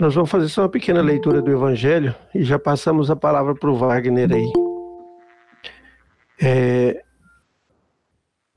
Nós 0.00 0.14
vamos 0.14 0.30
fazer 0.30 0.48
só 0.48 0.62
uma 0.62 0.68
pequena 0.70 1.02
leitura 1.02 1.42
do 1.42 1.50
Evangelho 1.50 2.14
e 2.34 2.42
já 2.42 2.58
passamos 2.58 3.10
a 3.10 3.16
palavra 3.16 3.54
para 3.54 3.70
o 3.70 3.76
Wagner 3.76 4.32
aí. 4.32 4.50
É, 6.40 7.04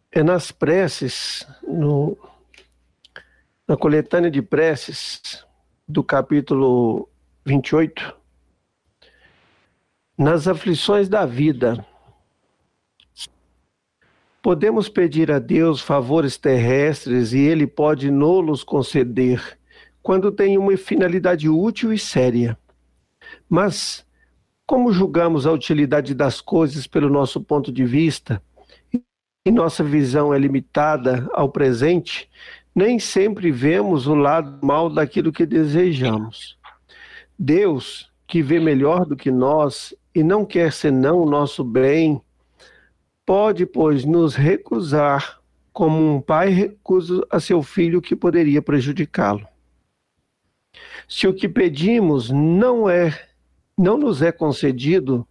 é 0.09 0.23
nas 0.23 0.53
preces, 0.53 1.45
no, 1.61 2.17
na 3.67 3.75
coletânea 3.75 4.31
de 4.31 4.41
preces 4.41 5.45
do 5.85 6.01
capítulo 6.01 7.09
28, 7.45 8.15
nas 10.17 10.47
aflições 10.47 11.09
da 11.09 11.25
vida, 11.25 11.85
podemos 14.41 14.87
pedir 14.87 15.29
a 15.29 15.39
Deus 15.39 15.81
favores 15.81 16.37
terrestres 16.37 17.33
e 17.33 17.39
Ele 17.39 17.67
pode 17.67 18.09
nos 18.09 18.63
conceder 18.63 19.59
quando 20.03 20.31
tem 20.31 20.57
uma 20.57 20.75
finalidade 20.75 21.47
útil 21.47 21.93
e 21.93 21.97
séria. 21.97 22.57
Mas, 23.49 24.05
como 24.67 24.91
julgamos 24.91 25.47
a 25.47 25.51
utilidade 25.51 26.13
das 26.13 26.41
coisas 26.41 26.85
pelo 26.85 27.09
nosso 27.09 27.41
ponto 27.41 27.71
de 27.71 27.85
vista, 27.85 28.43
e 29.45 29.51
nossa 29.51 29.83
visão 29.83 30.33
é 30.33 30.37
limitada 30.37 31.27
ao 31.33 31.49
presente, 31.49 32.29
nem 32.75 32.99
sempre 32.99 33.49
vemos 33.51 34.05
o 34.05 34.15
lado 34.15 34.65
mal 34.65 34.89
daquilo 34.89 35.31
que 35.31 35.45
desejamos. 35.45 36.57
Deus, 37.39 38.11
que 38.27 38.41
vê 38.41 38.59
melhor 38.59 39.05
do 39.05 39.15
que 39.15 39.31
nós 39.31 39.95
e 40.13 40.23
não 40.23 40.45
quer 40.45 40.71
senão 40.71 41.21
o 41.21 41.29
nosso 41.29 41.63
bem, 41.63 42.21
pode, 43.25 43.65
pois, 43.65 44.05
nos 44.05 44.35
recusar 44.35 45.39
como 45.71 46.15
um 46.15 46.21
pai 46.21 46.49
recusa 46.49 47.25
a 47.29 47.39
seu 47.39 47.63
filho 47.63 48.01
que 48.01 48.15
poderia 48.15 48.61
prejudicá-lo. 48.61 49.47
Se 51.15 51.27
o 51.27 51.33
que 51.33 51.47
pedimos 51.47 52.31
não 52.31 52.89
é 52.89 53.15
não 53.77 53.99
nos 53.99 54.23
é 54.23 54.31
concedido, 54.31 55.27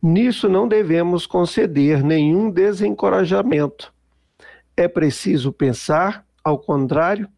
nisso 0.00 0.48
não 0.48 0.68
devemos 0.68 1.26
conceder 1.26 2.00
nenhum 2.04 2.48
desencorajamento. 2.48 3.92
É 4.76 4.86
preciso 4.86 5.52
pensar, 5.52 6.24
ao 6.44 6.56
contrário, 6.60 7.28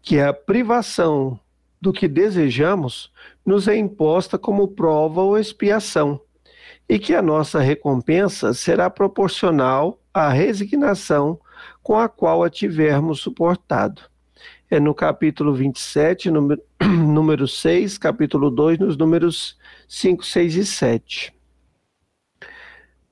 que 0.00 0.20
a 0.20 0.32
privação 0.32 1.40
do 1.80 1.92
que 1.92 2.06
desejamos 2.06 3.12
nos 3.44 3.66
é 3.66 3.76
imposta 3.76 4.38
como 4.38 4.68
prova 4.68 5.20
ou 5.20 5.36
expiação, 5.36 6.20
e 6.88 7.00
que 7.00 7.16
a 7.16 7.20
nossa 7.20 7.58
recompensa 7.58 8.54
será 8.54 8.88
proporcional 8.88 10.00
à 10.14 10.28
resignação 10.28 11.40
com 11.82 11.98
a 11.98 12.08
qual 12.08 12.44
a 12.44 12.48
tivermos 12.48 13.18
suportado 13.18 14.02
é 14.70 14.78
no 14.78 14.94
capítulo 14.94 15.54
27, 15.54 16.30
número, 16.30 16.62
número 16.82 17.48
6, 17.48 17.96
capítulo 17.96 18.50
2, 18.50 18.78
nos 18.78 18.96
números 18.96 19.56
5, 19.88 20.24
6 20.24 20.56
e 20.56 20.66
7. 20.66 21.34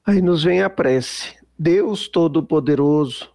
Aí 0.04 0.20
nos 0.20 0.44
vem 0.44 0.62
a 0.62 0.68
prece. 0.68 1.34
Deus 1.58 2.08
Todo-Poderoso, 2.08 3.30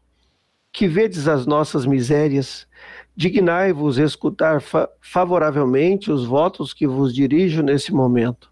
que 0.72 0.88
vedes 0.88 1.28
as 1.28 1.48
nossas 1.48 1.86
misérias, 1.86 2.68
dignai-vos 3.16 3.98
escutar 3.98 4.62
fa 4.62 4.88
favoravelmente 5.02 6.12
os 6.12 6.24
votos 6.24 6.74
que 6.74 6.86
vos 6.86 7.14
dirijo 7.14 7.64
nesse 7.64 7.92
momento. 7.92 8.52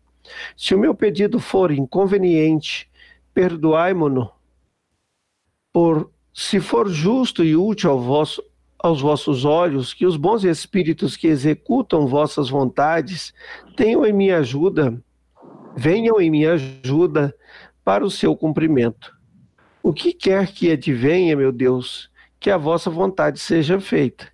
Se 0.57 0.73
o 0.73 0.79
meu 0.79 0.95
pedido 0.95 1.39
for 1.39 1.71
inconveniente, 1.71 2.89
perdoai-mo-no. 3.33 4.31
Por 5.71 6.11
se 6.33 6.59
for 6.59 6.89
justo 6.89 7.43
e 7.43 7.55
útil 7.55 7.91
ao 7.91 8.01
vosso, 8.01 8.43
aos 8.79 9.01
vossos 9.01 9.43
olhos 9.43 9.93
que 9.93 10.05
os 10.05 10.15
bons 10.15 10.45
espíritos 10.45 11.17
que 11.17 11.27
executam 11.27 12.07
vossas 12.07 12.49
vontades 12.49 13.33
tenham 13.75 14.05
em 14.05 14.13
minha 14.13 14.37
ajuda, 14.37 15.03
venham 15.75 16.19
em 16.21 16.31
minha 16.31 16.53
ajuda 16.53 17.35
para 17.83 18.05
o 18.05 18.09
seu 18.09 18.35
cumprimento. 18.35 19.13
O 19.83 19.91
que 19.91 20.13
quer 20.13 20.47
que 20.47 20.71
advenha, 20.71 21.35
meu 21.35 21.51
Deus, 21.51 22.09
que 22.39 22.49
a 22.49 22.57
vossa 22.57 22.89
vontade 22.89 23.39
seja 23.39 23.79
feita. 23.79 24.27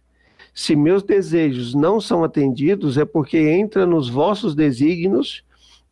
Se 0.54 0.76
meus 0.76 1.04
desejos 1.04 1.74
não 1.74 2.00
são 2.00 2.24
atendidos, 2.24 2.98
é 2.98 3.04
porque 3.04 3.38
entra 3.38 3.86
nos 3.86 4.08
vossos 4.08 4.56
desígnios 4.56 5.44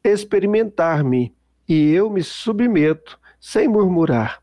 experimentar-me, 0.03 1.33
e 1.67 1.91
eu 1.91 2.09
me 2.09 2.23
submeto 2.23 3.19
sem 3.39 3.67
murmurar. 3.67 4.41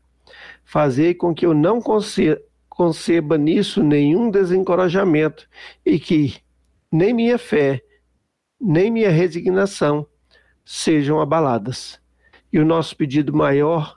Fazei 0.65 1.13
com 1.13 1.33
que 1.33 1.45
eu 1.45 1.53
não 1.53 1.81
conceda 1.81 2.41
conceba 2.81 3.37
nisso 3.37 3.83
nenhum 3.83 4.31
desencorajamento 4.31 5.47
e 5.85 5.99
que 5.99 6.37
nem 6.91 7.13
minha 7.13 7.37
fé, 7.37 7.79
nem 8.59 8.89
minha 8.89 9.11
resignação 9.11 10.03
sejam 10.65 11.21
abaladas. 11.21 12.01
E 12.51 12.57
o 12.57 12.65
nosso 12.65 12.97
pedido 12.97 13.35
maior 13.35 13.95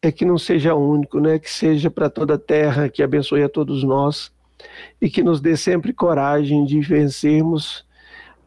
é 0.00 0.10
que 0.10 0.24
não 0.24 0.38
seja 0.38 0.74
único, 0.74 1.20
né? 1.20 1.38
que 1.38 1.50
seja 1.50 1.90
para 1.90 2.08
toda 2.08 2.36
a 2.36 2.38
terra, 2.38 2.88
que 2.88 3.02
abençoe 3.02 3.42
a 3.42 3.48
todos 3.48 3.84
nós 3.84 4.32
e 5.02 5.10
que 5.10 5.22
nos 5.22 5.38
dê 5.38 5.54
sempre 5.54 5.92
coragem 5.92 6.64
de 6.64 6.80
vencermos 6.80 7.84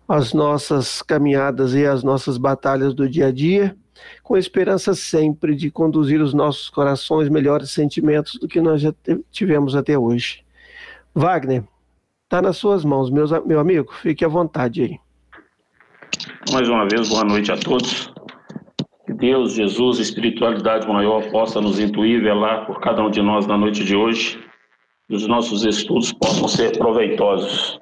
as 0.08 0.34
nossas 0.34 1.04
caminhadas 1.04 1.76
e 1.76 1.86
as 1.86 2.04
nossas 2.04 2.40
batalhas 2.40 2.96
do 2.96 3.08
dia 3.08 3.28
a 3.28 3.32
dia 3.32 3.78
com 4.24 4.38
esperança 4.38 4.94
sempre 4.94 5.56
de 5.56 5.72
conduzir 5.72 6.22
os 6.22 6.34
nossos 6.34 6.70
corações 6.70 7.30
melhores 7.30 7.72
sentimentos 7.72 8.40
do 8.40 8.48
que 8.48 8.62
nós 8.62 8.82
já 8.82 8.94
tivemos 9.32 9.76
até 9.76 9.98
hoje. 9.98 10.44
Wagner, 11.14 11.64
está 12.24 12.42
nas 12.42 12.58
suas 12.58 12.84
mãos, 12.84 13.10
meus, 13.10 13.32
meu 13.46 13.60
amigo, 13.60 13.94
fique 14.02 14.24
à 14.24 14.28
vontade 14.28 14.84
aí. 14.84 15.00
Mais 16.52 16.70
uma 16.70 16.88
vez, 16.88 17.10
boa 17.10 17.24
noite 17.24 17.52
a 17.52 17.58
todos. 17.58 18.14
Que 19.06 19.14
Deus, 19.14 19.54
Jesus, 19.54 20.00
espiritualidade 20.00 20.88
maior, 20.88 21.30
possa 21.32 21.62
nos 21.62 21.80
intuir, 21.80 22.22
velar 22.22 22.66
por 22.66 22.80
cada 22.80 23.04
um 23.04 23.10
de 23.10 23.22
nós 23.22 23.48
na 23.48 23.58
noite 23.58 23.84
de 23.84 23.96
hoje, 23.96 24.40
e 25.10 25.16
os 25.16 25.26
nossos 25.28 25.64
estudos 25.64 26.12
possam 26.12 26.48
ser 26.48 26.78
proveitosos. 26.78 27.80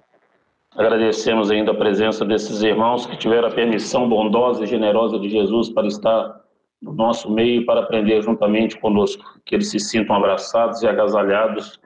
Agradecemos 0.75 1.49
ainda 1.49 1.71
a 1.71 1.75
presença 1.75 2.25
desses 2.25 2.61
irmãos 2.61 3.05
que 3.05 3.15
tiveram 3.15 3.47
a 3.47 3.51
permissão 3.51 4.09
bondosa 4.09 4.63
e 4.63 4.67
generosa 4.67 5.17
de 5.17 5.29
Jesus 5.29 5.69
para 5.69 5.87
estar 5.87 6.41
no 6.81 6.93
nosso 6.93 7.31
meio 7.31 7.65
para 7.65 7.81
aprender 7.81 8.21
juntamente 8.21 8.77
conosco. 8.77 9.23
Que 9.45 9.55
eles 9.55 9.69
se 9.69 9.79
sintam 9.79 10.17
abraçados 10.17 10.81
e 10.83 10.87
agasalhados 10.87 11.79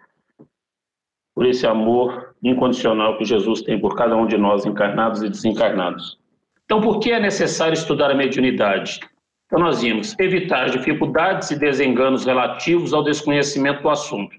por 1.36 1.46
esse 1.46 1.68
amor 1.68 2.36
incondicional 2.44 3.18
que 3.18 3.26
Jesus 3.26 3.62
tem 3.62 3.80
por 3.80 3.96
cada 3.96 4.16
um 4.16 4.26
de 4.26 4.38
nós, 4.38 4.66
encarnados 4.66 5.22
e 5.22 5.30
desencarnados. 5.30 6.18
Então, 6.66 6.82
por 6.82 7.00
que 7.00 7.12
é 7.12 7.20
necessário 7.20 7.74
estudar 7.74 8.10
a 8.10 8.16
mediunidade? 8.16 9.00
Então, 9.46 9.60
nós 9.60 9.82
vimos 9.82 10.18
evitar 10.20 10.70
dificuldades 10.70 11.52
e 11.52 11.60
desenganos 11.60 12.26
relativos 12.26 12.94
ao 12.94 13.04
desconhecimento 13.04 13.84
do 13.84 13.90
assunto. 13.90 14.36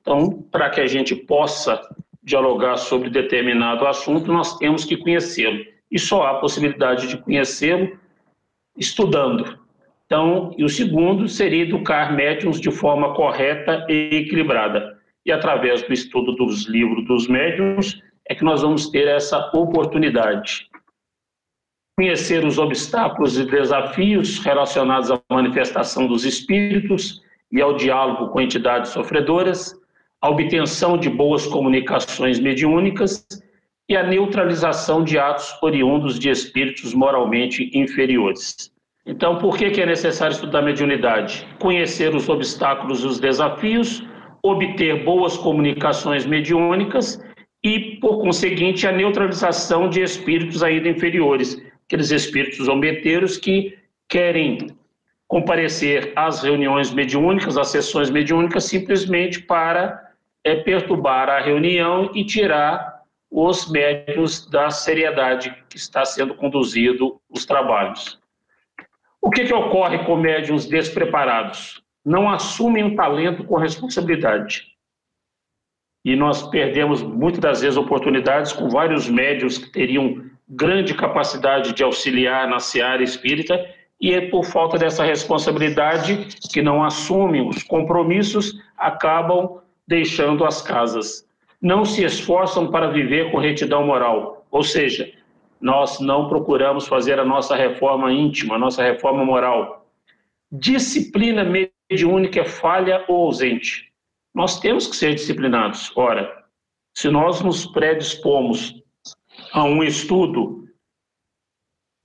Então, 0.00 0.42
para 0.50 0.70
que 0.70 0.80
a 0.80 0.86
gente 0.86 1.16
possa 1.16 1.80
dialogar 2.26 2.76
sobre 2.76 3.08
determinado 3.08 3.86
assunto, 3.86 4.32
nós 4.32 4.58
temos 4.58 4.84
que 4.84 4.96
conhecê-lo. 4.96 5.64
E 5.88 5.96
só 5.96 6.26
há 6.26 6.40
possibilidade 6.40 7.06
de 7.06 7.16
conhecê-lo 7.18 7.96
estudando. 8.76 9.56
Então, 10.04 10.52
e 10.58 10.64
o 10.64 10.68
segundo 10.68 11.28
seria 11.28 11.62
educar 11.62 12.12
médiums 12.12 12.60
de 12.60 12.70
forma 12.72 13.14
correta 13.14 13.86
e 13.88 14.16
equilibrada. 14.16 14.98
E 15.24 15.30
através 15.30 15.82
do 15.82 15.92
estudo 15.92 16.32
dos 16.32 16.66
livros 16.66 17.06
dos 17.06 17.28
médiums 17.28 18.02
é 18.28 18.34
que 18.34 18.44
nós 18.44 18.62
vamos 18.62 18.90
ter 18.90 19.06
essa 19.06 19.38
oportunidade. 19.54 20.68
Conhecer 21.96 22.44
os 22.44 22.58
obstáculos 22.58 23.38
e 23.38 23.44
desafios 23.44 24.40
relacionados 24.40 25.12
à 25.12 25.20
manifestação 25.30 26.08
dos 26.08 26.24
espíritos 26.24 27.22
e 27.52 27.62
ao 27.62 27.76
diálogo 27.76 28.28
com 28.28 28.40
entidades 28.40 28.90
sofredoras, 28.90 29.80
a 30.26 30.28
obtenção 30.28 30.98
de 30.98 31.08
boas 31.08 31.46
comunicações 31.46 32.40
mediúnicas 32.40 33.24
e 33.88 33.96
a 33.96 34.02
neutralização 34.02 35.04
de 35.04 35.16
atos 35.16 35.56
oriundos 35.62 36.18
de 36.18 36.28
espíritos 36.28 36.92
moralmente 36.92 37.70
inferiores. 37.72 38.72
Então, 39.06 39.38
por 39.38 39.56
que, 39.56 39.80
é 39.80 39.86
necessário 39.86 40.34
estudar 40.34 40.62
mediunidade? 40.62 41.46
Conhecer 41.60 42.12
os 42.12 42.28
obstáculos 42.28 43.04
e 43.04 43.06
os 43.06 43.20
desafios, 43.20 44.04
obter 44.42 45.04
boas 45.04 45.36
comunicações 45.36 46.26
mediúnicas 46.26 47.22
e, 47.62 47.96
por 48.00 48.20
conseguinte, 48.20 48.84
a 48.84 48.90
neutralização 48.90 49.88
de 49.88 50.02
espíritos 50.02 50.60
ainda 50.60 50.88
inferiores, 50.88 51.56
aqueles 51.86 52.10
espíritos 52.10 52.66
zombeteiros 52.66 53.36
que 53.38 53.78
querem 54.08 54.76
comparecer 55.28 56.12
às 56.16 56.42
reuniões 56.42 56.92
mediúnicas, 56.92 57.56
às 57.56 57.68
sessões 57.68 58.10
mediúnicas, 58.10 58.64
simplesmente 58.64 59.40
para 59.40 60.04
é 60.46 60.54
perturbar 60.54 61.28
a 61.28 61.40
reunião 61.40 62.08
e 62.14 62.24
tirar 62.24 63.02
os 63.28 63.68
médios 63.68 64.48
da 64.48 64.70
seriedade 64.70 65.52
que 65.68 65.76
está 65.76 66.04
sendo 66.04 66.36
conduzido 66.36 67.20
os 67.28 67.44
trabalhos. 67.44 68.20
O 69.20 69.28
que, 69.28 69.44
que 69.44 69.52
ocorre 69.52 70.04
com 70.04 70.14
médios 70.14 70.66
despreparados? 70.66 71.82
Não 72.04 72.30
assumem 72.30 72.84
o 72.84 72.94
talento 72.94 73.42
com 73.42 73.56
responsabilidade. 73.56 74.64
e 76.04 76.14
nós 76.14 76.44
perdemos 76.48 77.02
muitas 77.02 77.40
das 77.40 77.60
vezes 77.62 77.76
oportunidades 77.76 78.52
com 78.52 78.68
vários 78.68 79.08
médios 79.08 79.58
que 79.58 79.72
teriam 79.72 80.24
grande 80.48 80.94
capacidade 80.94 81.72
de 81.72 81.82
auxiliar 81.82 82.46
na 82.46 82.60
seara 82.60 83.02
espírita 83.02 83.68
e 84.00 84.14
é 84.14 84.30
por 84.30 84.44
falta 84.44 84.78
dessa 84.78 85.02
responsabilidade 85.02 86.28
que 86.52 86.62
não 86.62 86.84
assumem 86.84 87.48
os 87.48 87.64
compromissos, 87.64 88.62
acabam 88.78 89.60
deixando 89.86 90.44
as 90.44 90.60
casas. 90.62 91.26
Não 91.60 91.84
se 91.84 92.04
esforçam 92.04 92.70
para 92.70 92.90
viver 92.90 93.30
com 93.30 93.38
retidão 93.38 93.86
moral, 93.86 94.46
ou 94.50 94.62
seja, 94.62 95.12
nós 95.60 96.00
não 96.00 96.28
procuramos 96.28 96.86
fazer 96.86 97.18
a 97.18 97.24
nossa 97.24 97.56
reforma 97.56 98.12
íntima, 98.12 98.56
a 98.56 98.58
nossa 98.58 98.82
reforma 98.82 99.24
moral. 99.24 99.90
Disciplina 100.52 101.44
mediúnica 101.44 102.40
é 102.40 102.44
falha 102.44 103.04
ou 103.08 103.26
ausente. 103.26 103.92
Nós 104.34 104.60
temos 104.60 104.86
que 104.86 104.96
ser 104.96 105.14
disciplinados. 105.14 105.90
Ora, 105.96 106.44
se 106.94 107.08
nós 107.08 107.40
nos 107.40 107.66
predispomos 107.66 108.74
a 109.52 109.64
um 109.64 109.82
estudo 109.82 110.68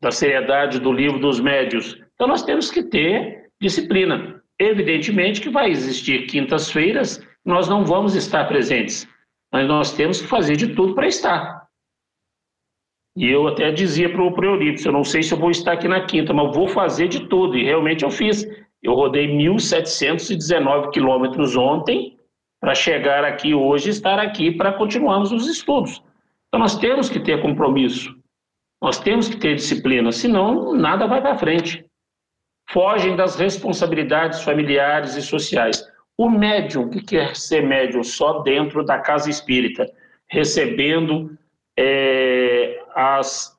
da 0.01 0.11
seriedade 0.11 0.79
do 0.79 0.91
livro 0.91 1.19
dos 1.19 1.39
médios, 1.39 2.01
então 2.15 2.27
nós 2.27 2.43
temos 2.43 2.71
que 2.71 2.83
ter 2.83 3.49
disciplina. 3.61 4.41
Evidentemente 4.57 5.41
que 5.41 5.49
vai 5.49 5.69
existir 5.69 6.25
quintas-feiras, 6.27 7.21
nós 7.45 7.67
não 7.67 7.85
vamos 7.85 8.15
estar 8.15 8.45
presentes, 8.47 9.07
mas 9.51 9.67
nós 9.67 9.93
temos 9.93 10.21
que 10.21 10.27
fazer 10.27 10.55
de 10.55 10.75
tudo 10.75 10.95
para 10.95 11.07
estar. 11.07 11.67
E 13.15 13.27
eu 13.27 13.47
até 13.47 13.71
dizia 13.71 14.09
para 14.09 14.21
o 14.21 14.45
Euripides, 14.45 14.85
eu 14.85 14.91
não 14.91 15.03
sei 15.03 15.21
se 15.21 15.33
eu 15.33 15.37
vou 15.37 15.51
estar 15.51 15.73
aqui 15.73 15.87
na 15.87 16.05
quinta, 16.05 16.33
mas 16.33 16.55
vou 16.55 16.67
fazer 16.67 17.07
de 17.07 17.27
tudo, 17.27 17.57
e 17.57 17.63
realmente 17.63 18.03
eu 18.03 18.11
fiz. 18.11 18.45
Eu 18.81 18.93
rodei 18.93 19.27
1.719 19.27 20.91
quilômetros 20.91 21.55
ontem, 21.57 22.17
para 22.59 22.73
chegar 22.75 23.25
aqui 23.25 23.53
hoje, 23.53 23.89
estar 23.89 24.19
aqui 24.19 24.51
para 24.51 24.73
continuarmos 24.73 25.31
os 25.31 25.47
estudos. 25.47 26.01
Então 26.47 26.59
nós 26.59 26.77
temos 26.77 27.09
que 27.09 27.19
ter 27.19 27.41
compromisso, 27.41 28.15
nós 28.81 28.99
temos 28.99 29.27
que 29.27 29.37
ter 29.37 29.55
disciplina, 29.55 30.11
senão 30.11 30.73
nada 30.73 31.07
vai 31.07 31.21
para 31.21 31.37
frente. 31.37 31.85
Fogem 32.69 33.15
das 33.15 33.35
responsabilidades 33.35 34.43
familiares 34.43 35.15
e 35.15 35.21
sociais. 35.21 35.83
O 36.21 36.29
médium 36.29 36.87
que 36.87 37.01
quer 37.01 37.35
ser 37.35 37.63
médium 37.63 38.03
só 38.03 38.43
dentro 38.43 38.85
da 38.85 38.99
casa 38.99 39.27
espírita, 39.27 39.91
recebendo 40.27 41.35
é, 41.75 42.79
as 42.93 43.57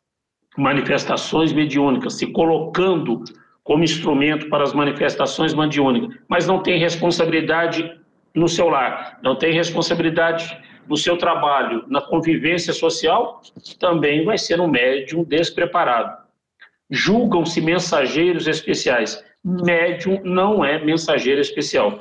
manifestações 0.57 1.53
mediúnicas, 1.53 2.15
se 2.15 2.29
colocando 2.29 3.25
como 3.65 3.83
instrumento 3.83 4.49
para 4.49 4.63
as 4.63 4.73
manifestações 4.73 5.53
mediúnicas, 5.53 6.17
mas 6.29 6.47
não 6.47 6.63
tem 6.63 6.79
responsabilidade 6.79 7.99
no 8.33 8.47
seu 8.47 8.69
lar, 8.69 9.19
não 9.25 9.35
tem 9.35 9.53
responsabilidade 9.53 10.57
no 10.89 10.97
seu 10.97 11.19
trabalho, 11.19 11.85
na 11.89 12.01
convivência 12.01 12.73
social, 12.73 13.43
também 13.81 14.25
vai 14.25 14.39
ser 14.39 14.61
um 14.61 14.69
médium 14.69 15.25
despreparado. 15.25 16.17
Julgam-se 16.89 17.61
mensageiros 17.61 18.47
especiais. 18.47 19.21
Médium 19.45 20.21
não 20.23 20.65
é 20.65 20.79
mensageiro 20.79 21.41
especial. 21.41 21.99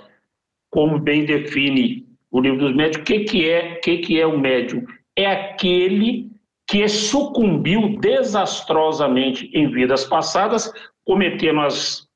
Como 0.71 0.97
bem 0.97 1.25
define 1.25 2.07
o 2.31 2.39
livro 2.39 2.59
dos 2.59 2.75
médios, 2.75 3.01
o 3.01 3.03
que, 3.03 3.19
que 3.25 3.50
é 3.50 3.75
que, 3.75 3.97
que 3.97 4.19
é 4.19 4.25
o 4.25 4.39
médium? 4.39 4.85
É 5.15 5.27
aquele 5.27 6.31
que 6.68 6.88
sucumbiu 6.88 8.00
desastrosamente 8.00 9.51
em 9.53 9.69
vidas 9.69 10.06
passadas, 10.06 10.71
cometendo 11.06 11.59
as 11.59 12.07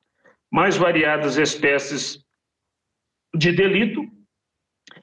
mais 0.50 0.76
variadas 0.76 1.36
espécies 1.36 2.24
de 3.34 3.52
delito 3.52 4.02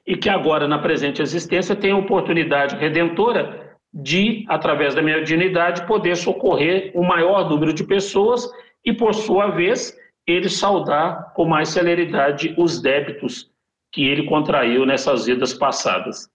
e 0.06 0.16
que 0.16 0.28
agora, 0.28 0.66
na 0.66 0.78
presente 0.80 1.22
existência, 1.22 1.76
tem 1.76 1.92
a 1.92 1.96
oportunidade 1.96 2.76
redentora 2.76 3.76
de, 3.92 4.44
através 4.48 4.94
da 4.94 5.02
mediunidade, 5.02 5.86
poder 5.86 6.16
socorrer 6.16 6.90
o 6.94 7.04
maior 7.04 7.48
número 7.48 7.72
de 7.72 7.84
pessoas 7.84 8.50
e, 8.84 8.92
por 8.92 9.14
sua 9.14 9.50
vez, 9.50 9.96
ele 10.26 10.48
saudar 10.48 11.32
com 11.34 11.44
mais 11.44 11.68
celeridade 11.68 12.54
os 12.56 12.80
débitos 12.80 13.50
que 13.92 14.04
ele 14.04 14.24
contraiu 14.24 14.84
nessas 14.86 15.26
vidas 15.26 15.54
passadas. 15.54 16.28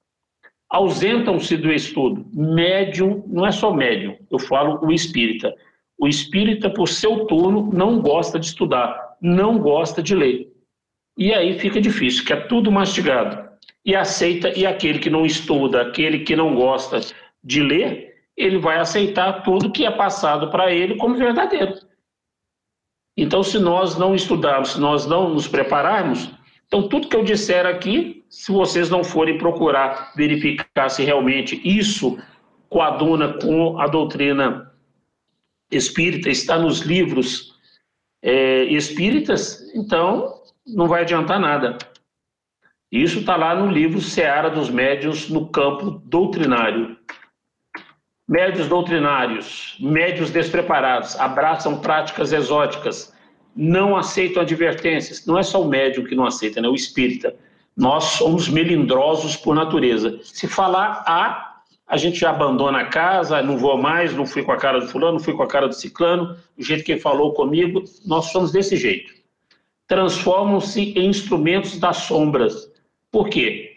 Ausentam-se 0.70 1.58
do 1.58 1.72
estudo. 1.72 2.26
Médium, 2.32 3.24
não 3.28 3.46
é 3.46 3.52
só 3.52 3.74
médium, 3.74 4.16
eu 4.32 4.40
falo 4.40 4.80
o 4.86 4.92
espírita. 4.92 5.54
O 5.98 6.08
espírita, 6.08 6.70
por 6.70 6.88
seu 6.88 7.26
turno, 7.26 7.70
não 7.74 8.00
gosta 8.00 8.40
de 8.40 8.46
estudar, 8.46 9.18
não 9.22 9.58
gosta 9.58 10.02
de 10.02 10.16
ler. 10.16 10.48
E 11.18 11.34
aí 11.34 11.60
fica 11.60 11.82
difícil, 11.82 12.24
que 12.24 12.32
é 12.32 12.38
tudo 12.38 12.72
mastigado. 12.72 13.50
E 13.84 13.96
aceita, 13.96 14.58
e 14.58 14.66
aquele 14.66 15.00
que 15.00 15.10
não 15.10 15.26
estuda, 15.26 15.82
aquele 15.82 16.20
que 16.20 16.36
não 16.36 16.56
gosta 16.56 17.02
de 17.44 17.62
ler, 17.62 18.14
ele 18.38 18.58
vai 18.58 18.78
aceitar 18.78 19.44
tudo 19.44 19.72
que 19.72 19.86
é 19.86 19.92
passado 19.92 20.50
para 20.50 20.72
ele 20.72 20.96
como 20.96 21.18
verdadeiro. 21.18 21.74
Então, 23.21 23.44
se 23.44 23.60
nós 23.60 23.98
não 23.98 24.16
estudarmos, 24.16 24.74
se 24.74 24.80
nós 24.80 25.06
não 25.06 25.33
nos 25.33 25.48
prepararmos, 25.48 26.31
então 26.68 26.88
tudo 26.88 27.10
que 27.10 27.16
eu 27.16 27.24
disser 27.24 27.66
aqui, 27.66 28.24
se 28.30 28.51
vocês 28.51 28.89
não 28.89 29.04
forem 29.04 29.38
procurar 29.38 30.13
verificar 30.16 30.88
se 30.88 31.04
realmente 31.04 31.60
isso 31.63 32.18
coaduna 32.69 33.33
com 33.33 33.80
a 33.80 33.88
doutrina 33.88 34.71
espírita, 35.69 36.30
está 36.30 36.57
nos 36.57 36.80
livros 36.80 37.56
é, 38.21 38.63
espíritas, 38.66 39.69
então 39.75 40.42
não 40.66 40.88
vai 40.88 41.01
adiantar 41.01 41.39
nada. 41.39 41.77
Isso 42.92 43.19
está 43.19 43.36
lá 43.36 43.54
no 43.54 43.69
livro 43.69 44.00
Seara 44.00 44.50
dos 44.50 44.69
Médios 44.69 45.30
no 45.30 45.48
campo 45.48 46.01
doutrinário. 46.06 46.98
Médios 48.30 48.68
doutrinários, 48.68 49.76
médios 49.80 50.30
despreparados, 50.30 51.20
abraçam 51.20 51.80
práticas 51.80 52.31
exóticas, 52.31 53.12
não 53.56 53.98
aceitam 53.98 54.44
advertências. 54.44 55.26
Não 55.26 55.38
é 55.38 55.42
só 55.42 55.62
o 55.62 55.68
médium 55.68 56.06
que 56.06 56.14
não 56.14 56.26
aceita, 56.26 56.62
né? 56.62 56.68
o 56.68 56.76
espírita. 56.76 57.36
Nós 57.76 58.04
somos 58.04 58.48
melindrosos 58.48 59.36
por 59.36 59.56
natureza. 59.56 60.20
Se 60.22 60.48
falar 60.48 61.04
A, 61.08 61.62
a 61.88 61.98
gente 61.98 62.20
já 62.20 62.30
abandona 62.30 62.81
a 62.81 62.86
casa, 62.86 63.42
não 63.42 63.58
vou 63.58 63.76
mais, 63.76 64.16
não 64.16 64.28
fui 64.28 64.44
com 64.44 64.52
a 64.52 64.58
cara 64.58 64.80
do 64.80 64.88
fulano, 64.88 65.14
não 65.14 65.20
fui 65.20 65.34
com 65.34 65.42
a 65.42 65.48
cara 65.48 65.68
do 65.68 65.74
ciclano, 65.74 66.38
do 66.56 66.64
jeito 66.64 66.84
que 66.84 66.92
ele 66.92 67.02
falou 67.02 67.34
comigo, 67.34 67.84
nós 68.06 68.26
somos 68.26 68.52
desse 68.52 68.78
jeito 68.78 69.20
transformam-se 69.90 70.94
em 70.96 71.08
instrumentos 71.08 71.78
das 71.80 71.98
sombras. 71.98 72.72
Por 73.12 73.28
quê? 73.28 73.69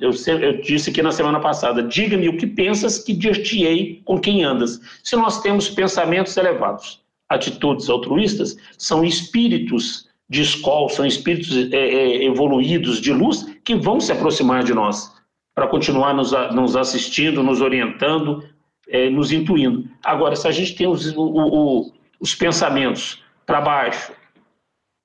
Eu, 0.00 0.12
eu, 0.40 0.60
disse 0.60 0.90
aqui 0.90 1.02
na 1.02 1.12
semana 1.12 1.38
passada: 1.40 1.82
diga-me 1.82 2.28
o 2.28 2.36
que 2.36 2.46
pensas 2.46 2.98
que 2.98 3.12
dir-te-ei 3.12 4.00
com 4.04 4.18
quem 4.18 4.42
andas. 4.42 4.80
Se 5.04 5.14
nós 5.16 5.42
temos 5.42 5.68
pensamentos 5.68 6.36
elevados, 6.36 7.02
atitudes 7.28 7.88
altruístas, 7.88 8.56
são 8.78 9.04
espíritos 9.04 10.08
de 10.28 10.42
escola, 10.42 10.88
são 10.88 11.04
espíritos 11.04 11.54
é, 11.72 11.76
é, 11.76 12.24
evoluídos 12.24 13.00
de 13.00 13.12
luz 13.12 13.44
que 13.64 13.74
vão 13.74 14.00
se 14.00 14.12
aproximar 14.12 14.62
de 14.62 14.72
nós 14.72 15.12
para 15.54 15.66
continuar 15.66 16.14
nos, 16.14 16.32
nos, 16.52 16.76
assistindo, 16.76 17.42
nos 17.42 17.60
orientando, 17.60 18.44
é, 18.88 19.10
nos 19.10 19.32
intuindo. 19.32 19.88
Agora, 20.02 20.34
se 20.36 20.46
a 20.48 20.50
gente 20.50 20.74
tem 20.74 20.86
os, 20.86 21.14
o, 21.14 21.20
o, 21.20 21.92
os 22.20 22.34
pensamentos 22.34 23.22
para 23.44 23.60
baixo, 23.60 24.12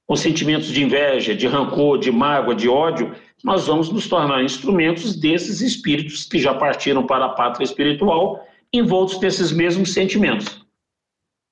com 0.07 0.15
sentimentos 0.15 0.67
de 0.67 0.83
inveja, 0.83 1.35
de 1.35 1.47
rancor, 1.47 1.97
de 1.97 2.11
mágoa, 2.11 2.53
de 2.53 2.69
ódio, 2.69 3.13
nós 3.43 3.67
vamos 3.67 3.91
nos 3.91 4.07
tornar 4.07 4.43
instrumentos 4.43 5.15
desses 5.15 5.61
espíritos 5.61 6.25
que 6.25 6.39
já 6.39 6.53
partiram 6.53 7.05
para 7.05 7.25
a 7.25 7.29
pátria 7.29 7.63
espiritual, 7.63 8.45
envoltos 8.73 9.19
desses 9.19 9.51
mesmos 9.51 9.93
sentimentos. 9.93 10.65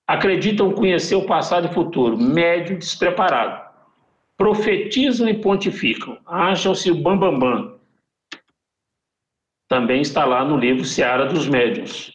Acreditam 0.08 0.74
conhecer 0.74 1.16
o 1.16 1.26
passado 1.26 1.68
e 1.68 1.74
futuro, 1.74 2.18
médio 2.18 2.78
despreparado. 2.78 3.64
Profetizam 4.38 5.30
e 5.30 5.34
pontificam, 5.36 6.18
acham-se 6.26 6.92
o 6.92 6.96
bambambam. 6.96 7.40
Bam, 7.40 7.68
bam. 7.68 7.80
Também 9.70 10.02
está 10.02 10.26
lá 10.26 10.44
no 10.44 10.58
livro 10.58 10.84
Seara 10.84 11.26
dos 11.26 11.48
Médiuns. 11.48 12.12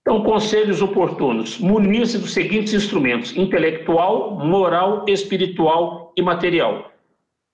Então, 0.00 0.22
conselhos 0.22 0.82
oportunos: 0.82 1.58
munir-se 1.58 2.18
dos 2.18 2.32
seguintes 2.32 2.74
instrumentos: 2.74 3.36
intelectual, 3.36 4.38
moral, 4.44 5.04
espiritual 5.08 6.12
e 6.16 6.22
material. 6.22 6.90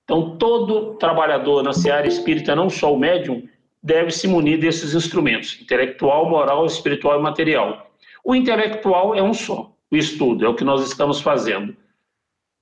Então, 0.04 0.36
todo 0.36 0.94
trabalhador 0.94 1.62
na 1.62 1.72
seara 1.72 2.06
espírita, 2.06 2.56
não 2.56 2.68
só 2.68 2.92
o 2.92 2.98
médium, 2.98 3.48
deve 3.82 4.10
se 4.10 4.26
munir 4.26 4.58
desses 4.58 4.94
instrumentos: 4.94 5.58
intelectual, 5.60 6.28
moral, 6.28 6.66
espiritual 6.66 7.18
e 7.18 7.22
material. 7.22 7.90
O 8.24 8.34
intelectual 8.34 9.14
é 9.14 9.22
um 9.22 9.32
só, 9.32 9.72
o 9.90 9.96
estudo, 9.96 10.44
é 10.44 10.48
o 10.48 10.54
que 10.54 10.64
nós 10.64 10.86
estamos 10.86 11.20
fazendo. 11.20 11.76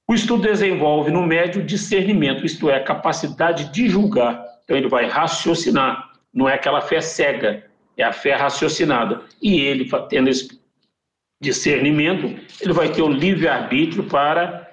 O 0.09 0.15
estudo 0.15 0.43
desenvolve 0.43 1.11
no 1.11 1.27
médio 1.27 1.63
discernimento, 1.63 2.47
isto 2.47 2.71
é, 2.71 2.77
a 2.77 2.85
capacidade 2.85 3.71
de 3.73 3.89
julgar. 3.89 4.43
Então, 4.65 4.77
ele 4.77 4.89
vai 4.89 5.07
raciocinar, 5.07 6.13
não 6.33 6.49
é 6.49 6.55
aquela 6.55 6.81
fé 6.81 7.01
cega, 7.01 7.65
é 7.97 8.05
a 8.05 8.13
fé 8.13 8.35
raciocinada. 8.35 9.23
E 9.43 9.61
ele, 9.61 9.89
tendo 10.09 10.29
esse 10.29 10.59
discernimento, 11.41 12.41
ele 12.61 12.73
vai 12.73 12.91
ter 12.91 13.03
o 13.03 13.09
livre-arbítrio 13.09 14.05
para 14.05 14.68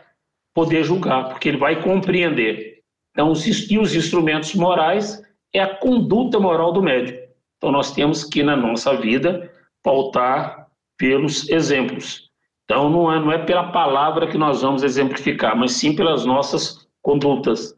poder 0.55 0.83
julgar, 0.83 1.29
porque 1.29 1.49
ele 1.49 1.57
vai 1.57 1.83
compreender. 1.83 2.79
Então, 3.11 3.31
os, 3.31 3.45
e 3.69 3.77
os 3.77 3.93
instrumentos 3.93 4.55
morais 4.55 5.21
é 5.53 5.59
a 5.59 5.75
conduta 5.75 6.39
moral 6.39 6.71
do 6.71 6.81
médium. 6.81 7.25
Então 7.57 7.71
nós 7.71 7.93
temos 7.93 8.23
que, 8.23 8.43
na 8.43 8.55
nossa 8.55 8.95
vida, 8.95 9.51
pautar 9.81 10.67
pelos 10.97 11.49
exemplos. 11.49 12.29
Então 12.63 12.89
não 12.89 13.11
é, 13.11 13.19
não 13.19 13.31
é 13.31 13.37
pela 13.37 13.71
palavra 13.71 14.27
que 14.27 14.37
nós 14.37 14.61
vamos 14.61 14.83
exemplificar, 14.83 15.55
mas 15.55 15.73
sim 15.73 15.95
pelas 15.95 16.25
nossas 16.25 16.87
condutas. 17.01 17.75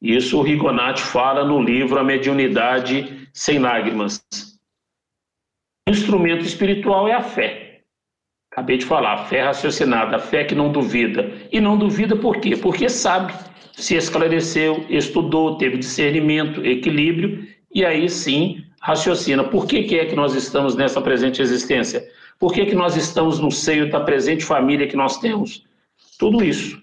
Isso 0.00 0.38
o 0.38 0.42
Rigonati 0.42 1.00
fala 1.00 1.44
no 1.44 1.62
livro 1.62 1.98
A 1.98 2.04
Mediunidade 2.04 3.28
Sem 3.32 3.58
Lágrimas. 3.58 4.24
O 5.88 5.90
instrumento 5.90 6.44
espiritual 6.44 7.06
é 7.06 7.12
a 7.12 7.22
fé. 7.22 7.71
Acabei 8.52 8.76
de 8.76 8.84
falar, 8.84 9.16
fé 9.28 9.40
raciocinada, 9.40 10.16
a 10.16 10.18
fé 10.18 10.44
que 10.44 10.54
não 10.54 10.70
duvida. 10.70 11.32
E 11.50 11.58
não 11.58 11.78
duvida 11.78 12.14
por 12.14 12.36
quê? 12.36 12.54
Porque 12.54 12.86
sabe, 12.86 13.32
se 13.72 13.96
esclareceu, 13.96 14.84
estudou, 14.90 15.56
teve 15.56 15.78
discernimento, 15.78 16.64
equilíbrio, 16.64 17.48
e 17.74 17.82
aí 17.82 18.10
sim 18.10 18.62
raciocina. 18.78 19.42
Por 19.42 19.66
que, 19.66 19.84
que 19.84 19.98
é 19.98 20.04
que 20.04 20.14
nós 20.14 20.34
estamos 20.34 20.76
nessa 20.76 21.00
presente 21.00 21.40
existência? 21.40 22.06
Por 22.38 22.52
que, 22.52 22.66
que 22.66 22.74
nós 22.74 22.94
estamos 22.94 23.38
no 23.38 23.50
seio 23.50 23.90
da 23.90 24.00
presente 24.00 24.44
família 24.44 24.86
que 24.86 24.96
nós 24.96 25.18
temos? 25.18 25.64
Tudo 26.18 26.44
isso. 26.44 26.78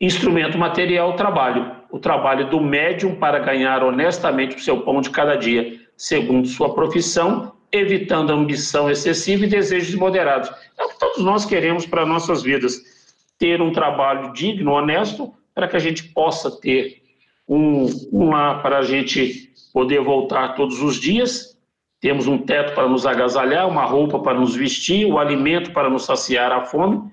Instrumento 0.00 0.56
material, 0.56 1.16
trabalho. 1.16 1.72
O 1.90 1.98
trabalho 1.98 2.48
do 2.48 2.60
médium 2.60 3.16
para 3.16 3.40
ganhar 3.40 3.82
honestamente 3.82 4.54
o 4.54 4.60
seu 4.60 4.82
pão 4.82 5.00
de 5.00 5.10
cada 5.10 5.34
dia, 5.34 5.76
segundo 5.96 6.46
sua 6.46 6.72
profissão 6.72 7.52
evitando 7.72 8.30
ambição 8.30 8.90
excessiva 8.90 9.44
e 9.44 9.48
desejos 9.48 9.94
moderados. 9.94 10.50
É 10.78 10.84
o 10.84 10.88
que 10.88 10.98
todos 10.98 11.24
nós 11.24 11.44
queremos 11.44 11.86
para 11.86 12.06
nossas 12.06 12.42
vidas, 12.42 12.80
ter 13.38 13.60
um 13.62 13.72
trabalho 13.72 14.32
digno, 14.32 14.72
honesto, 14.72 15.32
para 15.54 15.68
que 15.68 15.76
a 15.76 15.80
gente 15.80 16.04
possa 16.12 16.50
ter 16.60 17.02
um, 17.48 17.86
um 18.12 18.30
lar 18.30 18.62
para 18.62 18.78
a 18.78 18.82
gente 18.82 19.52
poder 19.72 20.00
voltar 20.00 20.54
todos 20.54 20.80
os 20.82 20.96
dias, 20.96 21.58
temos 22.00 22.26
um 22.26 22.38
teto 22.38 22.74
para 22.74 22.88
nos 22.88 23.04
agasalhar, 23.04 23.68
uma 23.68 23.84
roupa 23.84 24.18
para 24.20 24.38
nos 24.38 24.56
vestir, 24.56 25.04
o 25.06 25.18
alimento 25.18 25.72
para 25.72 25.90
nos 25.90 26.06
saciar 26.06 26.50
a 26.50 26.64
fome 26.64 27.12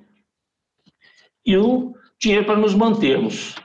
e 1.45 1.57
o 1.57 1.93
dinheiro 2.19 2.45
para 2.45 2.55
nos 2.55 2.73
mantermos. 2.73 3.55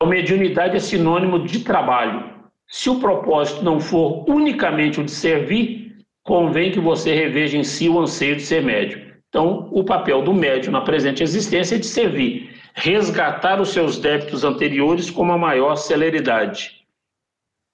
A 0.00 0.06
mediunidade 0.06 0.76
é 0.76 0.80
sinônimo 0.80 1.44
de 1.44 1.62
trabalho. 1.62 2.41
Se 2.72 2.88
o 2.88 2.98
propósito 2.98 3.62
não 3.62 3.78
for 3.78 4.24
unicamente 4.26 4.98
o 4.98 5.04
de 5.04 5.10
servir, 5.10 5.94
convém 6.22 6.72
que 6.72 6.80
você 6.80 7.12
reveja 7.12 7.58
em 7.58 7.62
si 7.62 7.86
o 7.86 8.00
anseio 8.00 8.36
de 8.36 8.42
ser 8.42 8.62
médium. 8.62 9.02
Então, 9.28 9.68
o 9.70 9.84
papel 9.84 10.22
do 10.22 10.32
médium 10.32 10.72
na 10.72 10.80
presente 10.80 11.22
existência 11.22 11.74
é 11.74 11.78
de 11.78 11.84
servir, 11.84 12.50
resgatar 12.74 13.60
os 13.60 13.68
seus 13.68 13.98
débitos 13.98 14.42
anteriores 14.42 15.10
com 15.10 15.30
a 15.30 15.36
maior 15.36 15.76
celeridade. 15.76 16.82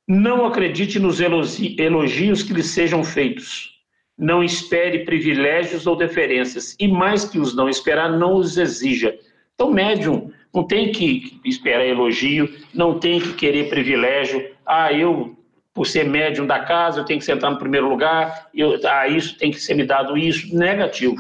Não 0.08 0.44
acredite 0.44 0.98
nos 0.98 1.20
elogios 1.20 2.42
que 2.42 2.52
lhe 2.52 2.64
sejam 2.64 3.04
feitos. 3.04 3.78
Não 4.18 4.42
espere 4.42 5.04
privilégios 5.04 5.86
ou 5.86 5.94
deferências, 5.94 6.74
e 6.76 6.88
mais 6.88 7.24
que 7.24 7.38
os 7.38 7.54
não 7.54 7.68
esperar, 7.68 8.18
não 8.18 8.34
os 8.34 8.58
exija. 8.58 9.16
Então, 9.54 9.70
médium 9.70 10.32
não 10.54 10.64
tem 10.64 10.92
que 10.92 11.40
esperar 11.44 11.86
elogio, 11.86 12.48
não 12.74 12.98
tem 12.98 13.20
que 13.20 13.34
querer 13.34 13.68
privilégio. 13.68 14.50
Ah, 14.64 14.92
eu, 14.92 15.36
por 15.74 15.86
ser 15.86 16.04
médium 16.04 16.46
da 16.46 16.60
casa, 16.60 17.00
eu 17.00 17.04
tenho 17.04 17.18
que 17.18 17.24
sentar 17.24 17.50
no 17.50 17.58
primeiro 17.58 17.88
lugar, 17.88 18.48
eu, 18.54 18.78
ah, 18.84 19.06
isso 19.06 19.36
tem 19.38 19.50
que 19.50 19.60
ser 19.60 19.74
me 19.74 19.84
dado 19.84 20.16
isso. 20.16 20.54
Negativo. 20.56 21.16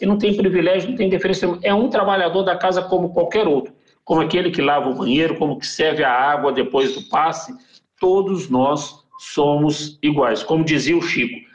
E 0.00 0.06
não 0.06 0.18
tem 0.18 0.36
privilégio, 0.36 0.90
não 0.90 0.96
tem 0.96 1.08
diferença. 1.08 1.58
É 1.62 1.72
um 1.72 1.88
trabalhador 1.88 2.42
da 2.42 2.56
casa 2.56 2.82
como 2.82 3.12
qualquer 3.12 3.46
outro, 3.46 3.72
como 4.04 4.20
aquele 4.20 4.50
que 4.50 4.60
lava 4.60 4.90
o 4.90 4.94
banheiro, 4.94 5.36
como 5.36 5.58
que 5.58 5.66
serve 5.66 6.02
a 6.02 6.12
água 6.12 6.52
depois 6.52 6.94
do 6.94 7.02
passe. 7.08 7.54
Todos 8.00 8.50
nós 8.50 9.02
somos 9.18 9.98
iguais. 10.02 10.42
Como 10.42 10.64
dizia 10.64 10.96
o 10.96 11.02
Chico, 11.02 11.48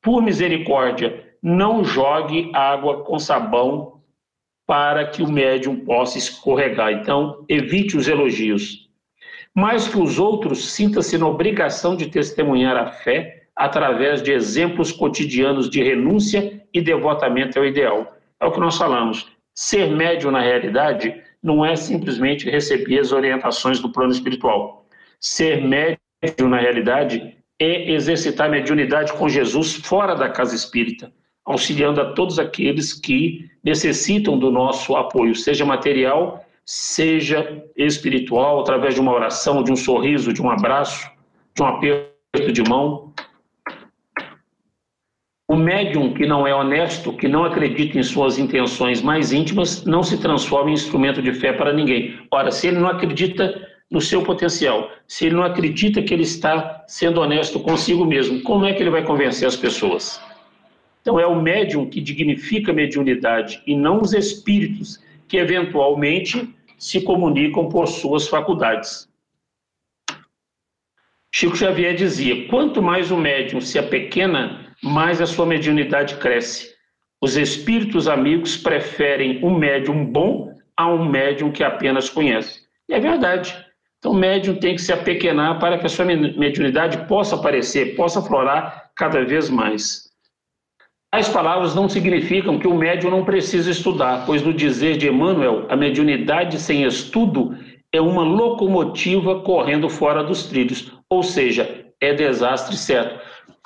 por 0.00 0.22
misericórdia, 0.22 1.26
não 1.42 1.84
jogue 1.84 2.50
água 2.54 3.04
com 3.04 3.18
sabão 3.18 3.99
para 4.70 5.04
que 5.04 5.20
o 5.20 5.28
médium 5.28 5.84
possa 5.84 6.16
escorregar. 6.16 6.92
Então, 6.92 7.44
evite 7.48 7.96
os 7.96 8.06
elogios. 8.06 8.88
Mais 9.52 9.88
que 9.88 9.98
os 9.98 10.16
outros, 10.16 10.70
sinta-se 10.70 11.18
na 11.18 11.26
obrigação 11.26 11.96
de 11.96 12.06
testemunhar 12.06 12.76
a 12.76 12.86
fé 12.86 13.48
através 13.56 14.22
de 14.22 14.30
exemplos 14.30 14.92
cotidianos 14.92 15.68
de 15.68 15.82
renúncia 15.82 16.62
e 16.72 16.80
devotamento 16.80 17.58
ao 17.58 17.64
ideal. 17.64 18.16
É 18.38 18.46
o 18.46 18.52
que 18.52 18.60
nós 18.60 18.78
falamos. 18.78 19.26
Ser 19.52 19.90
médium, 19.90 20.30
na 20.30 20.40
realidade, 20.40 21.20
não 21.42 21.66
é 21.66 21.74
simplesmente 21.74 22.48
receber 22.48 23.00
as 23.00 23.10
orientações 23.10 23.80
do 23.80 23.90
plano 23.90 24.12
espiritual. 24.12 24.86
Ser 25.18 25.64
médium, 25.66 26.48
na 26.48 26.60
realidade, 26.60 27.36
é 27.58 27.90
exercitar 27.90 28.48
mediunidade 28.48 29.12
com 29.14 29.28
Jesus 29.28 29.74
fora 29.74 30.14
da 30.14 30.28
casa 30.28 30.54
espírita 30.54 31.12
auxiliando 31.50 32.00
a 32.00 32.12
todos 32.12 32.38
aqueles 32.38 32.92
que 32.92 33.50
necessitam 33.62 34.38
do 34.38 34.50
nosso 34.50 34.96
apoio, 34.96 35.34
seja 35.34 35.64
material, 35.64 36.44
seja 36.64 37.62
espiritual, 37.76 38.60
através 38.60 38.94
de 38.94 39.00
uma 39.00 39.12
oração, 39.12 39.62
de 39.62 39.72
um 39.72 39.76
sorriso, 39.76 40.32
de 40.32 40.40
um 40.40 40.50
abraço, 40.50 41.10
de 41.54 41.62
um 41.62 41.66
aperto 41.66 42.52
de 42.52 42.62
mão. 42.62 43.12
O 45.48 45.56
médium 45.56 46.14
que 46.14 46.26
não 46.26 46.46
é 46.46 46.54
honesto, 46.54 47.12
que 47.12 47.26
não 47.26 47.44
acredita 47.44 47.98
em 47.98 48.04
suas 48.04 48.38
intenções 48.38 49.02
mais 49.02 49.32
íntimas, 49.32 49.84
não 49.84 50.02
se 50.02 50.16
transforma 50.18 50.70
em 50.70 50.74
instrumento 50.74 51.20
de 51.20 51.32
fé 51.32 51.52
para 51.52 51.72
ninguém. 51.72 52.20
Ora, 52.30 52.52
se 52.52 52.68
ele 52.68 52.78
não 52.78 52.88
acredita 52.88 53.68
no 53.90 54.00
seu 54.00 54.22
potencial, 54.22 54.92
se 55.08 55.26
ele 55.26 55.34
não 55.34 55.42
acredita 55.42 56.00
que 56.00 56.14
ele 56.14 56.22
está 56.22 56.84
sendo 56.86 57.20
honesto 57.20 57.58
consigo 57.58 58.04
mesmo, 58.04 58.40
como 58.42 58.64
é 58.64 58.72
que 58.72 58.80
ele 58.80 58.90
vai 58.90 59.02
convencer 59.02 59.48
as 59.48 59.56
pessoas? 59.56 60.20
Então, 61.00 61.18
é 61.18 61.26
o 61.26 61.40
médium 61.40 61.88
que 61.88 62.00
dignifica 62.00 62.72
a 62.72 62.74
mediunidade 62.74 63.62
e 63.66 63.74
não 63.74 64.00
os 64.00 64.12
espíritos 64.12 65.02
que 65.26 65.36
eventualmente 65.36 66.54
se 66.78 67.00
comunicam 67.00 67.68
por 67.68 67.86
suas 67.86 68.28
faculdades. 68.28 69.08
Chico 71.32 71.56
Xavier 71.56 71.94
dizia: 71.94 72.48
quanto 72.48 72.82
mais 72.82 73.10
o 73.10 73.16
médium 73.16 73.60
se 73.60 73.78
apequena, 73.78 74.74
mais 74.82 75.20
a 75.20 75.26
sua 75.26 75.46
mediunidade 75.46 76.16
cresce. 76.16 76.74
Os 77.20 77.36
espíritos 77.36 78.08
amigos 78.08 78.56
preferem 78.56 79.44
um 79.44 79.56
médium 79.56 80.04
bom 80.04 80.54
a 80.76 80.88
um 80.88 81.08
médium 81.08 81.52
que 81.52 81.62
apenas 81.62 82.08
conhece. 82.08 82.62
E 82.88 82.94
é 82.94 82.98
verdade. 82.98 83.54
Então, 83.98 84.12
o 84.12 84.16
médium 84.16 84.56
tem 84.56 84.74
que 84.74 84.80
se 84.80 84.92
apequenar 84.92 85.58
para 85.58 85.78
que 85.78 85.84
a 85.84 85.88
sua 85.88 86.06
mediunidade 86.06 87.06
possa 87.06 87.36
aparecer, 87.36 87.94
possa 87.94 88.22
florar 88.22 88.90
cada 88.96 89.22
vez 89.22 89.50
mais. 89.50 90.09
As 91.12 91.28
palavras 91.28 91.74
não 91.74 91.88
significam 91.88 92.56
que 92.56 92.68
o 92.68 92.74
médium 92.74 93.10
não 93.10 93.24
precisa 93.24 93.68
estudar, 93.68 94.24
pois 94.26 94.42
no 94.42 94.54
dizer 94.54 94.96
de 94.96 95.08
Emmanuel, 95.08 95.66
a 95.68 95.74
mediunidade 95.74 96.56
sem 96.60 96.84
estudo 96.84 97.56
é 97.92 98.00
uma 98.00 98.22
locomotiva 98.22 99.40
correndo 99.40 99.88
fora 99.88 100.22
dos 100.22 100.44
trilhos, 100.44 100.92
ou 101.08 101.24
seja, 101.24 101.84
é 102.00 102.14
desastre 102.14 102.76
certo. 102.76 103.20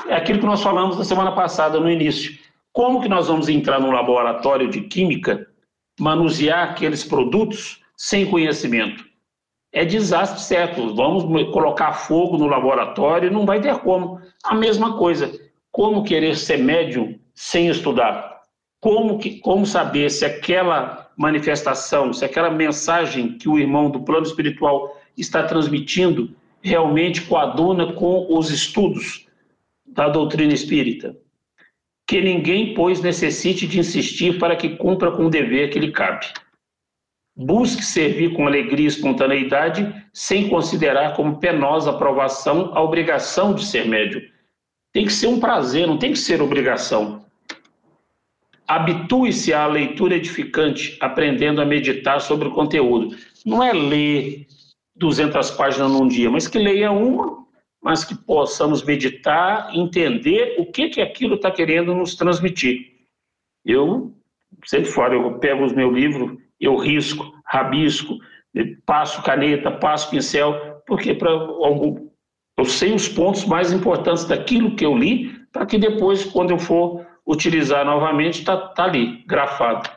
É 0.09 0.15
aquilo 0.15 0.39
que 0.39 0.47
nós 0.47 0.63
falamos 0.63 0.97
na 0.97 1.05
semana 1.05 1.33
passada 1.33 1.79
no 1.79 1.91
início. 1.91 2.33
Como 2.73 3.03
que 3.03 3.11
nós 3.11 3.29
vamos 3.29 3.47
entrar 3.51 3.79
num 3.79 3.93
laboratório 3.93 4.71
de 4.71 4.81
química, 4.81 5.47
manusear 6.01 6.71
aqueles 6.71 7.05
produtos 7.05 7.83
sem 7.95 8.25
conhecimento? 8.25 9.05
É 9.71 9.85
desastre 9.85 10.41
certo. 10.41 10.95
Vamos 10.95 11.25
colocar 11.53 11.93
fogo 11.93 12.39
no 12.39 12.47
laboratório, 12.47 13.31
não 13.31 13.45
vai 13.45 13.61
ter 13.61 13.79
como. 13.81 14.19
A 14.43 14.55
mesma 14.55 14.97
coisa. 14.97 15.31
Como 15.71 16.05
querer 16.05 16.37
ser 16.37 16.59
médium 16.59 17.19
sem 17.35 17.69
estudar? 17.69 18.43
Como, 18.81 19.19
que, 19.19 19.39
como 19.41 19.67
saber 19.67 20.11
se 20.11 20.25
aquela 20.25 21.11
manifestação, 21.17 22.13
se 22.13 22.25
aquela 22.25 22.51
mensagem 22.51 23.39
que 23.39 23.49
o 23.49 23.59
irmão 23.59 23.91
do 23.91 24.01
plano 24.01 24.27
espiritual 24.27 25.01
está 25.17 25.43
transmitindo 25.43 26.35
realmente 26.63 27.23
coaduna 27.23 27.93
com 27.95 28.27
os 28.29 28.51
estudos 28.51 29.27
da 29.87 30.09
doutrina 30.09 30.53
espírita? 30.53 31.17
Que 32.07 32.21
ninguém, 32.21 32.75
pois, 32.75 33.01
necessite 33.01 33.67
de 33.67 33.81
insistir 33.81 34.39
para 34.39 34.55
que 34.55 34.77
cumpra 34.77 35.11
com 35.11 35.27
o 35.27 35.31
dever 35.31 35.71
que 35.71 35.79
lhe 35.79 35.91
cabe. 35.91 36.27
Busque 37.37 37.83
servir 37.83 38.35
com 38.35 38.47
alegria 38.47 38.85
e 38.85 38.89
espontaneidade, 38.89 39.93
sem 40.13 40.49
considerar 40.49 41.17
como 41.17 41.39
penosa 41.39 41.91
aprovação 41.91 42.71
a 42.75 42.83
obrigação 42.83 43.55
de 43.55 43.65
ser 43.65 43.89
médium. 43.89 44.23
Tem 44.95 45.05
que 45.05 45.13
ser 45.13 45.27
um 45.27 45.41
prazer, 45.41 45.89
não 45.89 45.99
tem 45.99 46.13
que 46.13 46.19
ser 46.19 46.41
obrigação. 46.41 47.27
Habitue-se 48.67 49.53
à 49.53 49.67
leitura 49.67 50.15
edificante, 50.15 50.97
aprendendo 51.01 51.61
a 51.61 51.67
meditar 51.67 52.21
sobre 52.21 52.47
o 52.47 52.53
conteúdo. 52.53 53.17
Não 53.45 53.61
é 53.61 53.73
ler 53.73 54.47
200 54.95 55.51
páginas 55.51 55.91
num 55.91 56.07
dia, 56.07 56.31
mas 56.31 56.47
que 56.47 56.61
leia 56.61 56.93
uma, 56.93 57.45
mas 57.83 58.05
que 58.05 58.15
possamos 58.15 58.85
meditar, 58.85 59.69
entender 59.75 60.55
o 60.61 60.71
que 60.71 60.89
que 60.89 61.01
aquilo 61.01 61.35
está 61.35 61.51
querendo 61.51 61.93
nos 61.93 62.15
transmitir. 62.15 62.93
Eu, 63.65 64.15
sempre 64.65 64.89
fora, 64.89 65.15
eu 65.15 65.41
pego 65.41 65.65
os 65.65 65.73
meus 65.73 65.93
livros, 65.93 66.39
eu 66.61 66.77
risco, 66.77 67.35
rabisco, 67.45 68.17
passo 68.87 69.21
caneta, 69.25 69.73
passo 69.73 70.09
pincel, 70.09 70.81
porque 70.87 71.13
para 71.13 71.31
algum 71.33 72.09
eu 72.57 72.65
sei 72.65 72.93
os 72.95 73.09
pontos 73.09 73.45
mais 73.45 73.73
importantes 73.73 74.25
daquilo 74.25 74.77
que 74.77 74.87
eu 74.87 74.97
li, 74.97 75.33
para 75.53 75.67
que 75.67 75.79
depois, 75.79 76.25
quando 76.25 76.51
eu 76.51 76.59
for 76.59 77.05
utilizar 77.27 77.85
novamente, 77.85 78.41
está 78.41 78.57
tá 78.57 78.85
ali, 78.85 79.25
grafado. 79.27 79.91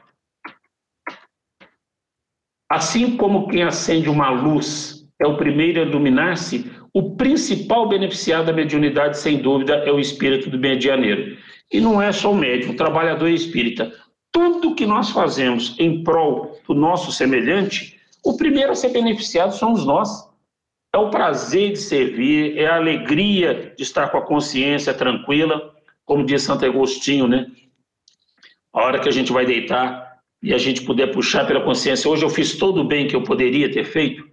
Assim 2.70 3.16
como 3.16 3.48
quem 3.48 3.64
acende 3.64 4.10
uma 4.10 4.30
luz 4.30 5.08
é 5.20 5.26
o 5.26 5.38
primeiro 5.38 5.80
a 5.80 5.84
iluminar-se, 5.84 6.70
o 6.94 7.16
principal 7.16 7.88
beneficiado 7.88 8.48
da 8.48 8.54
mediunidade, 8.54 9.18
sem 9.18 9.38
dúvida, 9.38 9.76
é 9.86 9.92
o 9.92 10.00
espírito 10.00 10.50
do 10.50 10.58
medianeiro. 10.58 11.38
E 11.72 11.80
não 11.80 12.02
é 12.02 12.12
só 12.12 12.32
o 12.32 12.36
médium, 12.36 12.72
o 12.72 12.76
trabalhador 12.76 13.30
espírita. 13.30 13.92
Tudo 14.32 14.76
que 14.76 14.86
nós 14.86 15.10
fazemos 15.12 15.76
em 15.80 16.04
prol 16.04 16.60
do 16.68 16.74
nosso 16.74 17.12
semelhante, 17.12 18.00
o 18.24 18.36
primeiro 18.36 18.72
a 18.72 18.76
ser 18.76 18.90
beneficiado 18.90 19.52
somos 19.52 19.86
nós. 19.86 20.27
É 20.98 21.00
o 21.00 21.12
prazer 21.12 21.74
de 21.74 21.78
servir, 21.78 22.58
é 22.58 22.66
a 22.66 22.78
alegria 22.78 23.72
de 23.78 23.84
estar 23.84 24.10
com 24.10 24.18
a 24.18 24.26
consciência 24.26 24.92
tranquila, 24.96 25.72
como 26.04 26.26
diz 26.26 26.42
Santo 26.42 26.66
Agostinho, 26.66 27.28
né? 27.28 27.46
A 28.74 28.84
hora 28.84 29.00
que 29.00 29.08
a 29.08 29.12
gente 29.12 29.32
vai 29.32 29.46
deitar 29.46 30.18
e 30.42 30.56
a 30.56 30.58
gente 30.58 30.82
puder 30.82 31.14
puxar 31.14 31.46
pela 31.46 31.62
consciência, 31.62 32.10
hoje 32.10 32.26
eu 32.26 32.32
fiz 32.32 32.58
todo 32.58 32.82
o 32.82 32.84
bem 32.84 33.08
que 33.08 33.16
eu 33.16 33.22
poderia 33.24 33.72
ter 33.72 33.86
feito, 33.86 34.28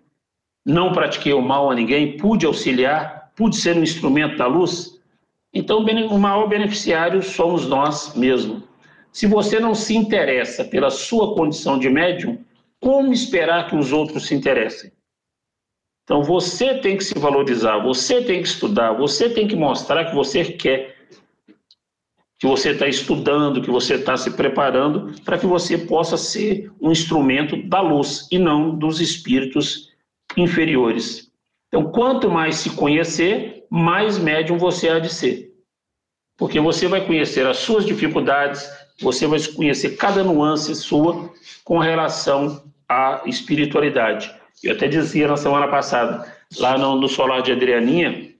não 0.64 0.90
pratiquei 0.90 1.34
o 1.34 1.42
mal 1.42 1.70
a 1.70 1.74
ninguém, 1.74 2.16
pude 2.16 2.46
auxiliar, 2.46 3.30
pude 3.36 3.56
ser 3.56 3.76
um 3.76 3.82
instrumento 3.82 4.38
da 4.38 4.46
luz. 4.46 4.98
Então, 5.52 5.80
o 5.80 6.18
maior 6.18 6.48
beneficiário 6.48 7.22
somos 7.22 7.68
nós 7.68 8.14
mesmos. 8.16 8.62
Se 9.12 9.26
você 9.26 9.60
não 9.60 9.74
se 9.74 9.94
interessa 9.94 10.64
pela 10.64 10.88
sua 10.88 11.34
condição 11.34 11.78
de 11.78 11.90
médium, 11.90 12.42
como 12.80 13.12
esperar 13.12 13.68
que 13.68 13.76
os 13.76 13.92
outros 13.92 14.26
se 14.26 14.34
interessem? 14.34 14.90
Então 16.04 16.22
você 16.22 16.74
tem 16.74 16.96
que 16.96 17.04
se 17.04 17.18
valorizar, 17.18 17.78
você 17.78 18.22
tem 18.22 18.42
que 18.42 18.48
estudar, 18.48 18.92
você 18.92 19.28
tem 19.30 19.48
que 19.48 19.56
mostrar 19.56 20.04
que 20.04 20.14
você 20.14 20.44
quer, 20.44 20.94
que 22.38 22.46
você 22.46 22.70
está 22.70 22.86
estudando, 22.86 23.62
que 23.62 23.70
você 23.70 23.94
está 23.94 24.16
se 24.16 24.30
preparando 24.32 25.18
para 25.22 25.38
que 25.38 25.46
você 25.46 25.78
possa 25.78 26.18
ser 26.18 26.70
um 26.80 26.92
instrumento 26.92 27.56
da 27.68 27.80
luz 27.80 28.28
e 28.30 28.38
não 28.38 28.76
dos 28.76 29.00
espíritos 29.00 29.90
inferiores. 30.36 31.32
Então, 31.68 31.90
quanto 31.90 32.30
mais 32.30 32.56
se 32.56 32.70
conhecer, 32.70 33.64
mais 33.70 34.18
médium 34.18 34.58
você 34.58 34.90
há 34.90 34.98
de 34.98 35.12
ser. 35.12 35.52
Porque 36.36 36.60
você 36.60 36.86
vai 36.86 37.06
conhecer 37.06 37.46
as 37.46 37.58
suas 37.58 37.86
dificuldades, 37.86 38.68
você 39.00 39.26
vai 39.26 39.40
conhecer 39.40 39.96
cada 39.96 40.22
nuance 40.22 40.74
sua 40.74 41.32
com 41.64 41.78
relação 41.78 42.62
à 42.88 43.22
espiritualidade. 43.24 44.32
Eu 44.64 44.74
até 44.74 44.88
dizia 44.88 45.28
na 45.28 45.36
semana 45.36 45.68
passada, 45.68 46.26
lá 46.58 46.78
no, 46.78 46.96
no 46.96 47.06
solar 47.06 47.42
de 47.42 47.52
Adrianinha, 47.52 48.30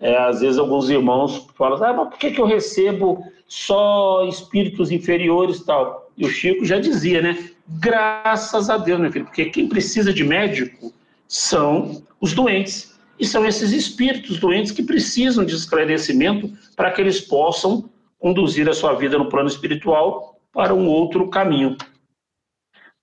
é, 0.00 0.16
às 0.16 0.40
vezes 0.40 0.58
alguns 0.58 0.90
irmãos 0.90 1.46
falam, 1.56 1.82
ah, 1.82 1.92
mas 1.92 2.08
por 2.08 2.18
que, 2.18 2.32
que 2.32 2.40
eu 2.40 2.44
recebo 2.46 3.24
só 3.46 4.26
espíritos 4.28 4.90
inferiores 4.90 5.58
e 5.58 5.64
tal? 5.64 6.10
E 6.16 6.26
o 6.26 6.28
Chico 6.28 6.64
já 6.64 6.78
dizia, 6.78 7.22
né? 7.22 7.50
Graças 7.68 8.68
a 8.68 8.76
Deus, 8.76 9.00
meu 9.00 9.12
filho, 9.12 9.24
porque 9.24 9.46
quem 9.46 9.68
precisa 9.68 10.12
de 10.12 10.24
médico 10.24 10.92
são 11.28 12.02
os 12.20 12.32
doentes. 12.32 12.96
E 13.18 13.26
são 13.26 13.46
esses 13.46 13.72
espíritos 13.72 14.38
doentes 14.38 14.72
que 14.72 14.82
precisam 14.82 15.44
de 15.44 15.54
esclarecimento 15.54 16.52
para 16.76 16.90
que 16.90 17.00
eles 17.00 17.20
possam 17.20 17.88
conduzir 18.18 18.68
a 18.68 18.74
sua 18.74 18.94
vida 18.94 19.16
no 19.16 19.28
plano 19.28 19.48
espiritual 19.48 20.38
para 20.52 20.74
um 20.74 20.86
outro 20.86 21.28
caminho. 21.28 21.76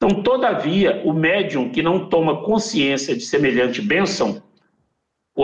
Então, 0.04 0.22
todavia, 0.22 1.02
o 1.06 1.14
médium 1.14 1.70
que 1.70 1.82
não 1.82 2.10
toma 2.10 2.44
consciência 2.44 3.16
de 3.16 3.24
semelhante 3.24 3.82
bênção, 3.82 4.44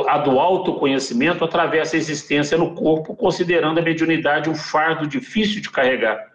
a 0.05 0.17
do 0.17 0.37
autoconhecimento, 0.37 1.45
atravessa 1.45 1.95
a 1.95 1.97
existência 1.97 2.57
no 2.57 2.75
corpo, 2.75 3.15
considerando 3.15 3.79
a 3.79 3.81
mediunidade 3.81 4.49
um 4.49 4.55
fardo 4.55 5.07
difícil 5.07 5.61
de 5.61 5.69
carregar. 5.69 6.33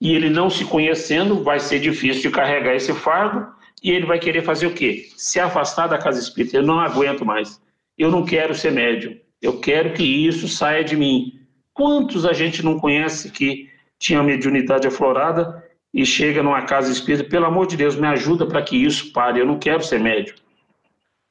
E 0.00 0.14
ele 0.14 0.30
não 0.30 0.48
se 0.48 0.64
conhecendo, 0.64 1.44
vai 1.44 1.60
ser 1.60 1.78
difícil 1.78 2.22
de 2.22 2.30
carregar 2.30 2.74
esse 2.74 2.94
fardo, 2.94 3.46
e 3.82 3.90
ele 3.90 4.06
vai 4.06 4.18
querer 4.18 4.40
fazer 4.40 4.68
o 4.68 4.72
quê? 4.72 5.06
Se 5.14 5.38
afastar 5.38 5.88
da 5.88 5.98
casa 5.98 6.18
espírita. 6.18 6.56
Eu 6.56 6.62
não 6.62 6.80
aguento 6.80 7.22
mais. 7.22 7.60
Eu 7.98 8.10
não 8.10 8.24
quero 8.24 8.54
ser 8.54 8.72
médium. 8.72 9.14
Eu 9.42 9.60
quero 9.60 9.92
que 9.92 10.02
isso 10.02 10.48
saia 10.48 10.82
de 10.82 10.96
mim. 10.96 11.38
Quantos 11.74 12.24
a 12.24 12.32
gente 12.32 12.64
não 12.64 12.80
conhece 12.80 13.30
que 13.30 13.68
tinha 13.98 14.22
mediunidade 14.22 14.86
aflorada 14.86 15.65
e 15.92 16.04
chega 16.04 16.42
numa 16.42 16.62
casa 16.62 16.92
espírita, 16.92 17.28
pelo 17.28 17.46
amor 17.46 17.66
de 17.66 17.76
Deus, 17.76 17.96
me 17.96 18.06
ajuda 18.06 18.46
para 18.46 18.62
que 18.62 18.76
isso 18.76 19.12
pare, 19.12 19.40
eu 19.40 19.46
não 19.46 19.58
quero 19.58 19.82
ser 19.82 19.98
médium. 19.98 20.34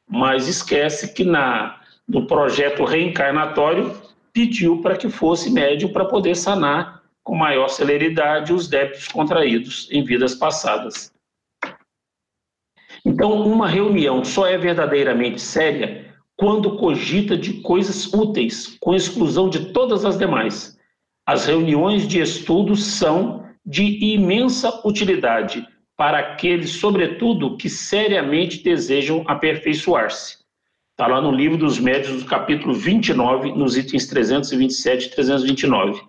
Mas 0.08 0.48
esquece 0.48 1.14
que 1.14 1.24
na, 1.24 1.80
no 2.08 2.26
projeto 2.28 2.84
reencarnatório 2.84 3.96
pediu 4.34 4.82
para 4.82 4.98
que 4.98 5.10
fosse 5.10 5.50
médium 5.52 5.92
para 5.92 6.06
poder 6.06 6.36
sanar 6.36 7.02
com 7.24 7.36
maior 7.36 7.68
celeridade 7.70 8.54
os 8.54 8.68
débitos 8.68 9.08
contraídos 9.08 9.88
em 9.92 10.04
vidas 10.04 10.36
passadas. 10.36 11.12
Então, 13.04 13.34
uma 13.44 13.68
reunião 13.68 14.24
só 14.24 14.48
é 14.48 14.58
verdadeiramente 14.58 15.40
séria 15.40 16.14
quando 16.38 16.76
cogita 16.76 17.38
de 17.38 17.62
coisas 17.62 18.12
úteis, 18.14 18.78
com 18.80 18.94
exclusão 18.94 19.50
de 19.50 19.72
todas 19.72 20.04
as 20.04 20.18
demais. 20.18 20.78
As 21.26 21.46
reuniões 21.46 22.08
de 22.08 22.20
estudos 22.20 22.84
são 22.84 23.45
de 23.66 24.14
imensa 24.14 24.82
utilidade 24.86 25.66
para 25.98 26.20
aqueles, 26.20 26.72
sobretudo, 26.72 27.58
que 27.58 27.70
seriamente 27.70 28.64
desejam 28.64 29.24
aperfeiçoar-se. 29.28 30.38
Está 30.92 31.08
lá 31.08 31.22
no 31.22 31.32
livro 31.32 31.58
dos 31.58 31.80
médios, 31.80 32.22
do 32.22 32.30
capítulo 32.30 32.74
29, 32.74 33.52
nos 33.54 33.76
itens 33.76 34.08
327 34.08 35.08
e 35.08 35.10
329. 35.12 36.02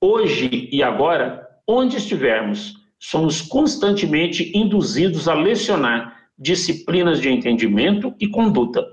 Hoje 0.00 0.68
e 0.72 0.82
agora, 0.82 1.46
onde 1.66 1.96
estivermos, 1.96 2.74
somos 2.98 3.40
constantemente 3.40 4.50
induzidos 4.54 5.28
a 5.28 5.34
lecionar 5.34 6.16
disciplinas 6.38 7.20
de 7.20 7.30
entendimento 7.30 8.14
e 8.20 8.28
conduta. 8.28 8.84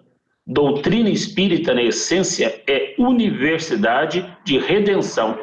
Doutrina 0.45 1.09
espírita, 1.09 1.73
na 1.73 1.81
essência, 1.81 2.61
é 2.67 2.95
universidade 2.99 4.25
de 4.43 4.57
redenção 4.59 5.37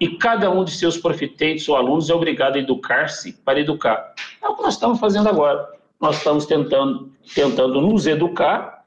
e 0.00 0.16
cada 0.16 0.50
um 0.50 0.64
de 0.64 0.70
seus 0.70 0.96
profitentes 0.96 1.68
ou 1.68 1.76
alunos 1.76 2.08
é 2.08 2.14
obrigado 2.14 2.56
a 2.56 2.58
educar-se 2.58 3.32
para 3.44 3.60
educar. 3.60 4.14
É 4.42 4.48
o 4.48 4.54
que 4.54 4.62
nós 4.62 4.74
estamos 4.74 5.00
fazendo 5.00 5.28
agora. 5.28 5.68
Nós 6.00 6.18
estamos 6.18 6.46
tentando, 6.46 7.12
tentando 7.34 7.80
nos 7.80 8.06
educar 8.06 8.84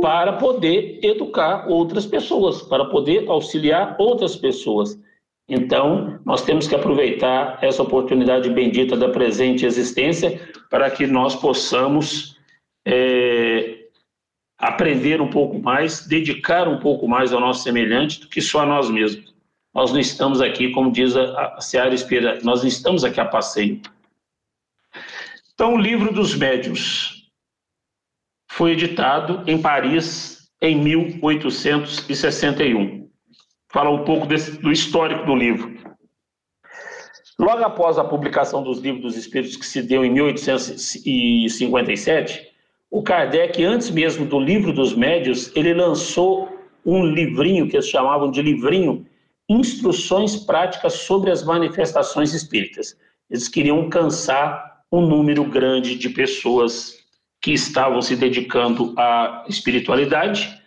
para 0.00 0.34
poder 0.34 1.00
educar 1.02 1.68
outras 1.68 2.06
pessoas, 2.06 2.62
para 2.62 2.86
poder 2.86 3.28
auxiliar 3.28 3.96
outras 3.98 4.36
pessoas. 4.36 4.98
Então, 5.48 6.18
nós 6.24 6.42
temos 6.42 6.66
que 6.66 6.74
aproveitar 6.74 7.58
essa 7.60 7.82
oportunidade 7.82 8.48
bendita 8.50 8.96
da 8.96 9.08
presente 9.08 9.66
existência 9.66 10.40
para 10.70 10.90
que 10.90 11.06
nós 11.06 11.36
possamos 11.36 12.36
é, 12.86 13.86
aprender 14.58 15.20
um 15.20 15.28
pouco 15.28 15.58
mais, 15.58 16.06
dedicar 16.06 16.66
um 16.66 16.78
pouco 16.78 17.06
mais 17.06 17.32
ao 17.32 17.40
nosso 17.40 17.62
semelhante 17.62 18.20
do 18.20 18.28
que 18.28 18.40
só 18.40 18.60
a 18.60 18.66
nós 18.66 18.90
mesmos. 18.90 19.35
Nós 19.76 19.92
não 19.92 20.00
estamos 20.00 20.40
aqui, 20.40 20.70
como 20.70 20.90
diz 20.90 21.14
a, 21.14 21.60
Seara 21.60 21.94
Espírita, 21.94 22.38
nós 22.42 22.62
não 22.62 22.68
estamos 22.68 23.04
aqui 23.04 23.20
a 23.20 23.26
passeio. 23.26 23.82
Então, 25.52 25.74
o 25.74 25.78
livro 25.78 26.14
dos 26.14 26.34
médios 26.34 27.30
foi 28.50 28.70
editado 28.70 29.42
em 29.46 29.60
Paris 29.60 30.48
em 30.62 30.82
1861. 30.82 33.06
Fala 33.70 33.90
um 33.90 34.02
pouco 34.02 34.26
desse, 34.26 34.52
do 34.52 34.72
histórico 34.72 35.26
do 35.26 35.36
livro. 35.36 35.76
Logo 37.38 37.62
após 37.62 37.98
a 37.98 38.04
publicação 38.04 38.62
dos 38.62 38.78
livros 38.78 39.02
dos 39.02 39.14
Espíritos, 39.14 39.58
que 39.58 39.66
se 39.66 39.82
deu 39.82 40.06
em 40.06 40.10
1857, 40.10 42.50
o 42.90 43.02
Kardec, 43.02 43.62
antes 43.62 43.90
mesmo 43.90 44.24
do 44.24 44.40
livro 44.40 44.72
dos 44.72 44.94
médios, 44.94 45.54
ele 45.54 45.74
lançou 45.74 46.48
um 46.82 47.04
livrinho 47.04 47.68
que 47.68 47.76
eles 47.76 47.90
chamavam 47.90 48.30
de 48.30 48.40
livrinho 48.40 49.06
instruções 49.48 50.36
práticas 50.36 50.94
sobre 50.94 51.30
as 51.30 51.44
manifestações 51.44 52.34
espíritas. 52.34 52.96
Eles 53.30 53.48
queriam 53.48 53.78
alcançar 53.78 54.82
um 54.90 55.00
número 55.00 55.44
grande 55.44 55.96
de 55.96 56.08
pessoas 56.10 56.98
que 57.40 57.52
estavam 57.52 58.00
se 58.02 58.16
dedicando 58.16 58.94
à 58.96 59.44
espiritualidade 59.48 60.60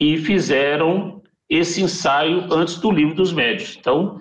e 0.00 0.18
fizeram 0.18 1.22
esse 1.48 1.82
ensaio 1.82 2.52
antes 2.52 2.76
do 2.76 2.90
livro 2.90 3.14
dos 3.14 3.32
médios. 3.32 3.76
Então, 3.78 4.20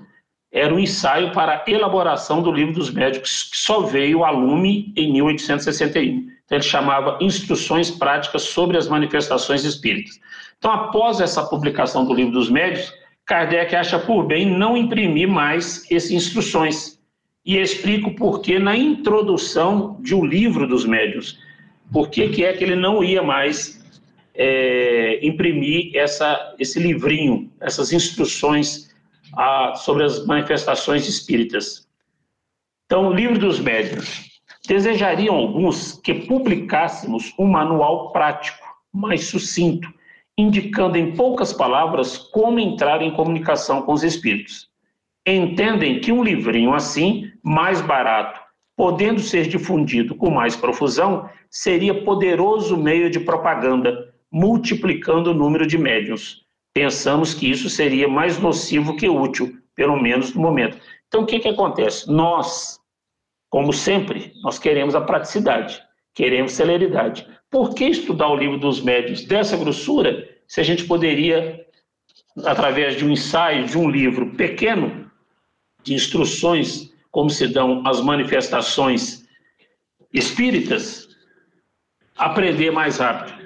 era 0.51 0.73
um 0.73 0.79
ensaio 0.79 1.31
para 1.31 1.63
a 1.65 1.69
elaboração 1.69 2.41
do 2.41 2.51
livro 2.51 2.73
dos 2.73 2.91
médicos, 2.91 3.43
que 3.43 3.57
só 3.57 3.81
veio 3.81 4.23
a 4.23 4.29
lume 4.29 4.93
em 4.95 5.11
1861. 5.11 6.01
Então, 6.45 6.57
ele 6.57 6.63
chamava 6.63 7.17
Instruções 7.19 7.89
Práticas 7.91 8.43
sobre 8.43 8.77
as 8.77 8.87
Manifestações 8.87 9.63
Espíritas. 9.63 10.19
Então, 10.57 10.71
após 10.71 11.19
essa 11.19 11.43
publicação 11.43 12.05
do 12.05 12.13
livro 12.13 12.31
dos 12.31 12.49
médios, 12.49 12.93
Kardec 13.25 13.75
acha 13.75 13.99
por 13.99 14.25
bem 14.25 14.45
não 14.45 14.77
imprimir 14.77 15.27
mais 15.27 15.89
essas 15.91 16.11
instruções 16.11 16.99
e 17.45 17.57
explico 17.57 18.15
por 18.15 18.41
que 18.41 18.59
na 18.59 18.75
introdução 18.75 19.97
de 20.01 20.13
um 20.15 20.25
livro 20.25 20.67
dos 20.67 20.85
médios, 20.85 21.39
por 21.91 22.09
que, 22.09 22.29
que 22.29 22.43
é 22.43 22.53
que 22.53 22.63
ele 22.63 22.75
não 22.75 23.03
ia 23.03 23.21
mais 23.21 23.83
é, 24.33 25.25
imprimir 25.25 25.95
essa, 25.95 26.55
esse 26.59 26.79
livrinho, 26.79 27.51
essas 27.61 27.93
instruções 27.93 28.93
a, 29.35 29.75
sobre 29.75 30.03
as 30.03 30.25
manifestações 30.25 31.07
espíritas. 31.07 31.88
Então, 32.85 33.07
o 33.07 33.13
livro 33.13 33.39
dos 33.39 33.59
médios. 33.59 34.33
Desejariam 34.67 35.35
alguns 35.35 35.93
que 36.01 36.11
publicássemos 36.11 37.33
um 37.38 37.45
manual 37.45 38.11
prático, 38.11 38.65
mais 38.91 39.25
sucinto, 39.25 39.88
indicando 40.37 40.97
em 40.97 41.15
poucas 41.15 41.53
palavras 41.53 42.17
como 42.17 42.59
entrar 42.59 43.01
em 43.01 43.11
comunicação 43.11 43.81
com 43.81 43.93
os 43.93 44.03
espíritos. 44.03 44.69
Entendem 45.25 45.99
que 45.99 46.11
um 46.11 46.23
livrinho 46.23 46.73
assim, 46.73 47.31
mais 47.41 47.81
barato, 47.81 48.39
podendo 48.75 49.19
ser 49.19 49.47
difundido 49.47 50.15
com 50.15 50.29
mais 50.29 50.55
profusão, 50.55 51.29
seria 51.49 52.03
poderoso 52.03 52.77
meio 52.77 53.09
de 53.09 53.19
propaganda, 53.19 54.13
multiplicando 54.31 55.31
o 55.31 55.33
número 55.33 55.65
de 55.65 55.77
médiuns. 55.77 56.43
Pensamos 56.73 57.33
que 57.33 57.49
isso 57.49 57.69
seria 57.69 58.07
mais 58.07 58.37
nocivo 58.37 58.97
que 58.97 59.07
útil, 59.07 59.57
pelo 59.73 59.95
menos 59.95 60.33
no 60.33 60.41
momento. 60.41 60.77
Então, 61.07 61.23
o 61.23 61.25
que, 61.25 61.39
que 61.39 61.47
acontece? 61.47 62.11
Nós, 62.11 62.79
como 63.49 63.71
sempre, 63.71 64.33
nós 64.43 64.59
queremos 64.59 64.93
a 64.93 65.01
praticidade, 65.01 65.81
queremos 66.13 66.51
celeridade. 66.51 67.25
Por 67.49 67.73
que 67.73 67.86
estudar 67.86 68.29
o 68.29 68.36
livro 68.36 68.58
dos 68.58 68.81
médios 68.81 69.23
dessa 69.23 69.55
grossura, 69.55 70.27
se 70.47 70.60
a 70.60 70.63
gente 70.63 70.86
poderia, 70.86 71.65
através 72.43 72.97
de 72.97 73.05
um 73.05 73.12
ensaio, 73.12 73.65
de 73.65 73.77
um 73.77 73.89
livro 73.89 74.31
pequeno, 74.36 75.10
de 75.84 75.93
instruções, 75.93 76.91
como 77.12 77.29
se 77.29 77.47
dão 77.47 77.86
as 77.88 78.01
manifestações 78.01 79.25
espíritas, 80.12 81.08
aprender 82.17 82.71
mais 82.71 82.97
rápido? 82.97 83.45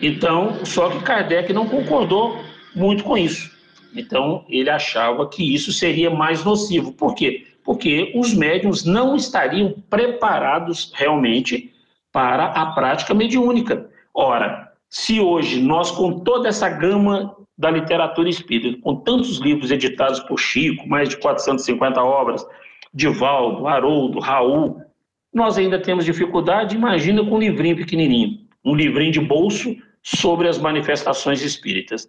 Então, 0.00 0.64
só 0.64 0.90
que 0.90 1.02
Kardec 1.02 1.52
não 1.52 1.68
concordou 1.68 2.38
muito 2.74 3.02
com 3.02 3.16
isso. 3.16 3.50
Então, 3.94 4.44
ele 4.48 4.68
achava 4.68 5.28
que 5.28 5.54
isso 5.54 5.72
seria 5.72 6.10
mais 6.10 6.44
nocivo. 6.44 6.92
Por 6.92 7.14
quê? 7.14 7.46
Porque 7.64 8.12
os 8.14 8.34
médiums 8.34 8.84
não 8.84 9.16
estariam 9.16 9.74
preparados 9.88 10.92
realmente 10.94 11.72
para 12.16 12.46
a 12.46 12.72
prática 12.72 13.12
mediúnica. 13.12 13.90
Ora, 14.14 14.72
se 14.88 15.20
hoje 15.20 15.60
nós, 15.60 15.90
com 15.90 16.20
toda 16.20 16.48
essa 16.48 16.66
gama 16.66 17.36
da 17.58 17.70
literatura 17.70 18.26
espírita, 18.26 18.80
com 18.80 18.96
tantos 18.96 19.36
livros 19.38 19.70
editados 19.70 20.20
por 20.20 20.40
Chico, 20.40 20.88
mais 20.88 21.10
de 21.10 21.18
450 21.18 22.02
obras, 22.02 22.42
Divaldo, 22.94 23.68
Haroldo, 23.68 24.18
Raul, 24.18 24.80
nós 25.30 25.58
ainda 25.58 25.78
temos 25.78 26.06
dificuldade, 26.06 26.74
imagina 26.74 27.22
com 27.22 27.34
um 27.34 27.38
livrinho 27.38 27.76
pequenininho, 27.76 28.38
um 28.64 28.74
livrinho 28.74 29.12
de 29.12 29.20
bolso 29.20 29.76
sobre 30.02 30.48
as 30.48 30.56
manifestações 30.56 31.42
espíritas. 31.42 32.08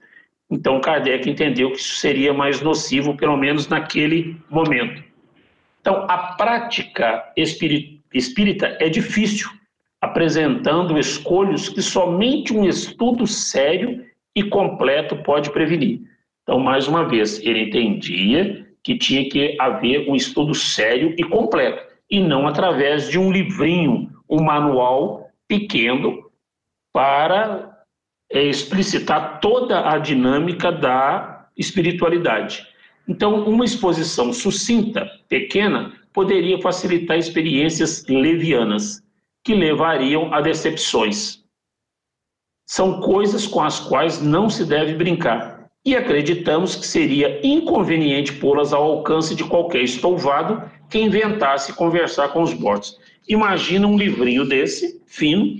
Então, 0.49 0.79
Kardec 0.79 1.29
entendeu 1.29 1.69
que 1.71 1.79
isso 1.79 1.95
seria 1.95 2.33
mais 2.33 2.61
nocivo, 2.61 3.17
pelo 3.17 3.35
menos 3.35 3.67
naquele 3.67 4.37
momento. 4.49 5.03
Então, 5.81 6.05
a 6.07 6.17
prática 6.37 7.25
espírita 7.35 8.77
é 8.79 8.87
difícil, 8.87 9.49
apresentando 10.01 10.97
escolhos 10.97 11.69
que 11.69 11.81
somente 11.81 12.53
um 12.53 12.65
estudo 12.65 13.25
sério 13.25 14.05
e 14.35 14.43
completo 14.43 15.15
pode 15.23 15.49
prevenir. 15.49 16.01
Então, 16.43 16.59
mais 16.59 16.87
uma 16.87 17.07
vez, 17.07 17.39
ele 17.41 17.63
entendia 17.63 18.65
que 18.83 18.97
tinha 18.97 19.27
que 19.27 19.57
haver 19.59 20.09
um 20.09 20.15
estudo 20.15 20.53
sério 20.53 21.13
e 21.17 21.23
completo, 21.23 21.83
e 22.09 22.21
não 22.21 22.47
através 22.47 23.09
de 23.09 23.19
um 23.19 23.31
livrinho, 23.31 24.09
um 24.29 24.41
manual 24.41 25.29
pequeno 25.47 26.29
para 26.93 27.77
é, 28.31 28.43
explicitar 28.43 29.39
toda 29.39 29.89
a 29.89 29.97
dinâmica 29.97 30.71
da 30.71 31.47
espiritualidade. 31.57 32.65
Então, 33.07 33.43
uma 33.45 33.65
exposição 33.65 34.31
sucinta, 34.31 35.09
pequena, 35.27 35.93
poderia 36.13 36.61
facilitar 36.61 37.17
experiências 37.17 38.05
levianas 38.07 39.01
que 39.47 39.55
levariam 39.55 40.33
a 40.33 40.41
decepções. 40.41 41.41
São 42.65 42.99
coisas 42.99 43.47
com 43.47 43.63
as 43.63 43.79
quais 43.79 44.21
não 44.21 44.49
se 44.49 44.65
deve 44.65 44.93
brincar 44.93 45.69
e 45.85 45.95
acreditamos 45.95 46.75
que 46.75 46.85
seria 46.85 47.39
inconveniente 47.47 48.33
pô-las 48.33 48.73
ao 48.73 48.83
alcance 48.83 49.33
de 49.33 49.45
qualquer 49.45 49.83
estouvado 49.83 50.69
que 50.89 50.99
inventasse 50.99 51.71
conversar 51.71 52.33
com 52.33 52.43
os 52.43 52.53
mortos. 52.53 52.99
Imagina 53.25 53.87
um 53.87 53.97
livrinho 53.97 54.43
desse, 54.45 55.01
fino, 55.07 55.55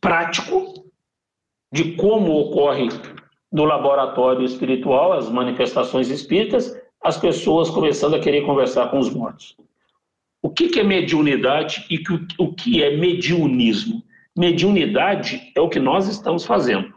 prático, 0.00 0.84
de 1.72 1.92
como 1.92 2.36
ocorre 2.40 2.88
no 3.52 3.64
laboratório 3.64 4.44
espiritual 4.44 5.12
as 5.12 5.30
manifestações 5.30 6.10
espíritas, 6.10 6.76
as 7.00 7.16
pessoas 7.16 7.70
começando 7.70 8.14
a 8.14 8.20
querer 8.20 8.44
conversar 8.44 8.90
com 8.90 8.98
os 8.98 9.14
mortos. 9.14 9.56
O 10.44 10.50
que, 10.50 10.78
é 10.78 10.84
mediunidade 10.84 11.86
e 11.88 12.04
o 12.38 12.52
que 12.52 12.82
é 12.82 12.98
mediunismo? 12.98 14.04
Mediunidade 14.36 15.50
é 15.56 15.60
o 15.62 15.70
que 15.70 15.80
nós 15.80 16.06
estamos 16.06 16.44
fazendo, 16.44 16.92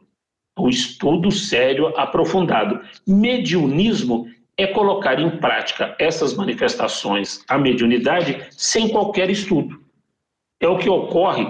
um 0.60 0.68
estudo 0.68 1.32
sério, 1.32 1.98
aprofundado. 1.98 2.82
Mediunismo 3.08 4.30
é 4.58 4.68
colocar 4.68 5.18
em 5.18 5.40
prática 5.40 5.96
essas 5.98 6.34
manifestações, 6.34 7.42
a 7.48 7.58
mediunidade, 7.58 8.46
sem 8.52 8.90
qualquer 8.90 9.30
estudo. 9.30 9.82
É 10.60 10.68
o 10.68 10.78
que 10.78 10.90
ocorre, 10.90 11.48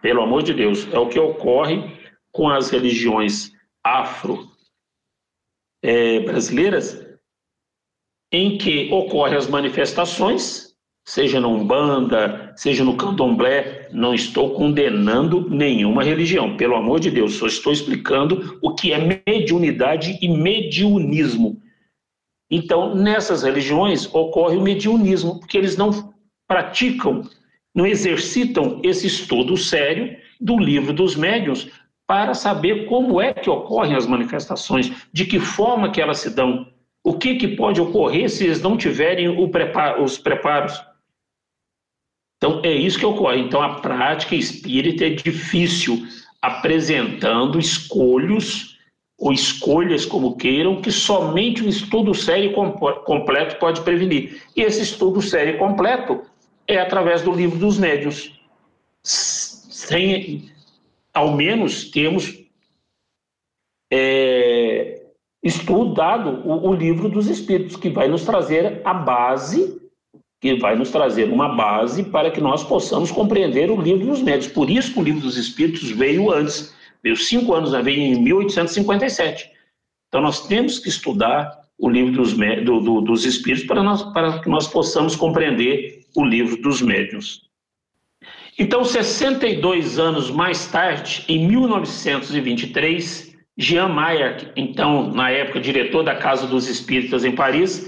pelo 0.00 0.22
amor 0.22 0.42
de 0.42 0.54
Deus, 0.54 0.90
é 0.90 0.98
o 0.98 1.10
que 1.10 1.18
ocorre 1.18 1.98
com 2.32 2.48
as 2.48 2.70
religiões 2.70 3.52
afro 3.84 4.50
é, 5.82 6.20
brasileiras, 6.20 7.06
em 8.32 8.56
que 8.56 8.90
ocorrem 8.90 9.36
as 9.36 9.48
manifestações 9.48 10.67
seja 11.08 11.40
na 11.40 11.48
Umbanda, 11.48 12.52
seja 12.54 12.84
no 12.84 12.94
Candomblé, 12.94 13.88
não 13.90 14.12
estou 14.12 14.50
condenando 14.50 15.48
nenhuma 15.48 16.04
religião, 16.04 16.54
pelo 16.54 16.76
amor 16.76 17.00
de 17.00 17.10
Deus, 17.10 17.36
só 17.36 17.46
estou 17.46 17.72
explicando 17.72 18.58
o 18.60 18.74
que 18.74 18.92
é 18.92 19.22
mediunidade 19.26 20.18
e 20.20 20.28
mediunismo. 20.28 21.62
Então, 22.50 22.94
nessas 22.94 23.42
religiões 23.42 24.06
ocorre 24.14 24.58
o 24.58 24.60
mediunismo, 24.60 25.40
porque 25.40 25.56
eles 25.56 25.78
não 25.78 26.12
praticam, 26.46 27.22
não 27.74 27.86
exercitam 27.86 28.78
esse 28.84 29.06
estudo 29.06 29.56
sério 29.56 30.14
do 30.38 30.58
livro 30.58 30.92
dos 30.92 31.16
médiuns 31.16 31.70
para 32.06 32.34
saber 32.34 32.84
como 32.84 33.18
é 33.18 33.32
que 33.32 33.48
ocorrem 33.48 33.96
as 33.96 34.06
manifestações, 34.06 34.92
de 35.10 35.24
que 35.24 35.40
forma 35.40 35.90
que 35.90 36.02
elas 36.02 36.18
se 36.18 36.28
dão, 36.28 36.66
o 37.02 37.14
que, 37.14 37.36
que 37.36 37.48
pode 37.48 37.80
ocorrer 37.80 38.28
se 38.28 38.44
eles 38.44 38.60
não 38.60 38.76
tiverem 38.76 39.48
preparo, 39.48 40.04
os 40.04 40.18
preparos. 40.18 40.87
Então, 42.38 42.60
é 42.64 42.72
isso 42.72 42.98
que 42.98 43.04
ocorre. 43.04 43.40
Então, 43.40 43.60
a 43.60 43.80
prática 43.80 44.34
espírita 44.34 45.04
é 45.04 45.10
difícil, 45.10 46.06
apresentando 46.40 47.58
escolhos 47.58 48.78
ou 49.18 49.32
escolhas, 49.32 50.06
como 50.06 50.36
queiram, 50.36 50.80
que 50.80 50.92
somente 50.92 51.64
um 51.64 51.68
estudo 51.68 52.14
sério 52.14 52.52
e 52.52 53.02
completo 53.04 53.56
pode 53.58 53.80
prevenir. 53.80 54.40
E 54.56 54.62
esse 54.62 54.80
estudo 54.82 55.20
sério 55.20 55.56
e 55.56 55.58
completo 55.58 56.22
é 56.68 56.78
através 56.78 57.22
do 57.22 57.32
livro 57.32 57.58
dos 57.58 57.76
médios. 57.76 58.40
Sem, 59.02 60.48
ao 61.12 61.34
menos, 61.34 61.90
temos 61.90 62.38
é, 63.92 65.02
estudado 65.42 66.46
o, 66.48 66.68
o 66.68 66.74
livro 66.74 67.08
dos 67.08 67.26
espíritos, 67.26 67.74
que 67.74 67.90
vai 67.90 68.06
nos 68.06 68.24
trazer 68.24 68.80
a 68.84 68.94
base 68.94 69.87
que 70.40 70.54
vai 70.54 70.76
nos 70.76 70.90
trazer 70.90 71.30
uma 71.30 71.54
base 71.54 72.04
para 72.04 72.30
que 72.30 72.40
nós 72.40 72.62
possamos 72.62 73.10
compreender 73.10 73.70
o 73.70 73.80
livro 73.80 74.06
dos 74.06 74.22
médios. 74.22 74.50
Por 74.52 74.70
isso 74.70 74.92
que 74.92 75.00
o 75.00 75.02
livro 75.02 75.20
dos 75.20 75.36
Espíritos 75.36 75.90
veio 75.90 76.30
antes, 76.32 76.74
veio 77.02 77.16
cinco 77.16 77.54
anos, 77.54 77.72
né? 77.72 77.82
veio 77.82 78.00
em 78.00 78.22
1857. 78.22 79.50
Então 80.08 80.20
nós 80.20 80.46
temos 80.46 80.78
que 80.78 80.88
estudar 80.88 81.58
o 81.76 81.88
livro 81.88 82.12
dos, 82.12 82.32
do, 82.32 82.80
do, 82.80 83.00
dos 83.00 83.24
Espíritos 83.24 83.66
para, 83.66 83.82
nós, 83.82 84.02
para 84.12 84.40
que 84.40 84.48
nós 84.48 84.66
possamos 84.66 85.14
compreender 85.14 86.04
o 86.16 86.24
livro 86.24 86.56
dos 86.60 86.82
médios. 86.82 87.48
Então, 88.58 88.84
62 88.84 90.00
anos 90.00 90.32
mais 90.32 90.66
tarde, 90.66 91.24
em 91.28 91.46
1923, 91.46 93.36
Jean 93.56 93.88
Mayer, 93.88 94.52
então, 94.56 95.12
na 95.12 95.30
época, 95.30 95.60
diretor 95.60 96.02
da 96.02 96.16
Casa 96.16 96.44
dos 96.46 96.68
Espíritas 96.68 97.24
em 97.24 97.30
Paris, 97.32 97.87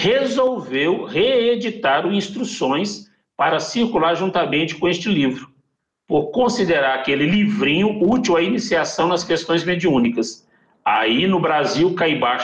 resolveu 0.00 1.04
reeditar 1.04 2.06
o 2.06 2.12
Instruções 2.12 3.10
para 3.36 3.60
circular 3.60 4.14
juntamente 4.14 4.74
com 4.76 4.88
este 4.88 5.10
livro, 5.10 5.50
por 6.08 6.30
considerar 6.30 6.94
aquele 6.94 7.26
livrinho 7.26 8.02
útil 8.02 8.34
à 8.34 8.42
iniciação 8.42 9.08
nas 9.08 9.22
questões 9.22 9.62
mediúnicas. 9.62 10.48
Aí, 10.82 11.26
no 11.26 11.38
Brasil, 11.38 11.94
Caibá 11.94 12.38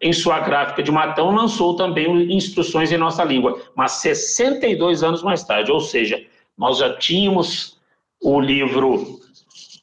em 0.00 0.12
sua 0.12 0.38
gráfica 0.38 0.80
de 0.80 0.92
Matão, 0.92 1.34
lançou 1.34 1.74
também 1.74 2.32
instruções 2.32 2.92
em 2.92 2.96
nossa 2.96 3.24
língua, 3.24 3.60
mas 3.74 3.92
62 3.92 5.02
anos 5.02 5.24
mais 5.24 5.42
tarde, 5.42 5.72
ou 5.72 5.80
seja, 5.80 6.24
nós 6.56 6.78
já 6.78 6.96
tínhamos 6.98 7.80
o 8.22 8.38
livro 8.40 9.18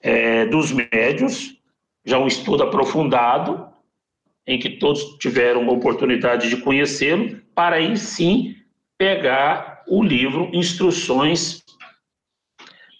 é, 0.01 0.45
dos 0.45 0.71
médios, 0.71 1.57
já 2.05 2.17
um 2.17 2.27
estudo 2.27 2.63
aprofundado, 2.63 3.72
em 4.45 4.59
que 4.59 4.71
todos 4.71 5.17
tiveram 5.19 5.67
oportunidade 5.69 6.49
de 6.49 6.57
conhecê-lo, 6.57 7.41
para 7.55 7.77
aí 7.77 7.95
sim 7.97 8.55
pegar 8.97 9.83
o 9.87 10.03
livro 10.03 10.49
Instruções 10.53 11.63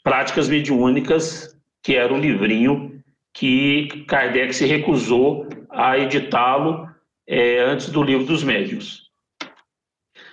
Práticas 0.03 0.49
Mediúnicas, 0.49 1.58
que 1.84 1.95
era 1.95 2.13
o 2.13 2.17
livrinho 2.17 3.01
que 3.34 4.06
Kardec 4.08 4.53
se 4.53 4.65
recusou 4.65 5.47
a 5.69 5.97
editá-lo 5.97 6.88
é, 7.27 7.62
antes 7.62 7.89
do 7.89 8.03
livro 8.03 8.25
dos 8.25 8.43
médios. 8.43 9.03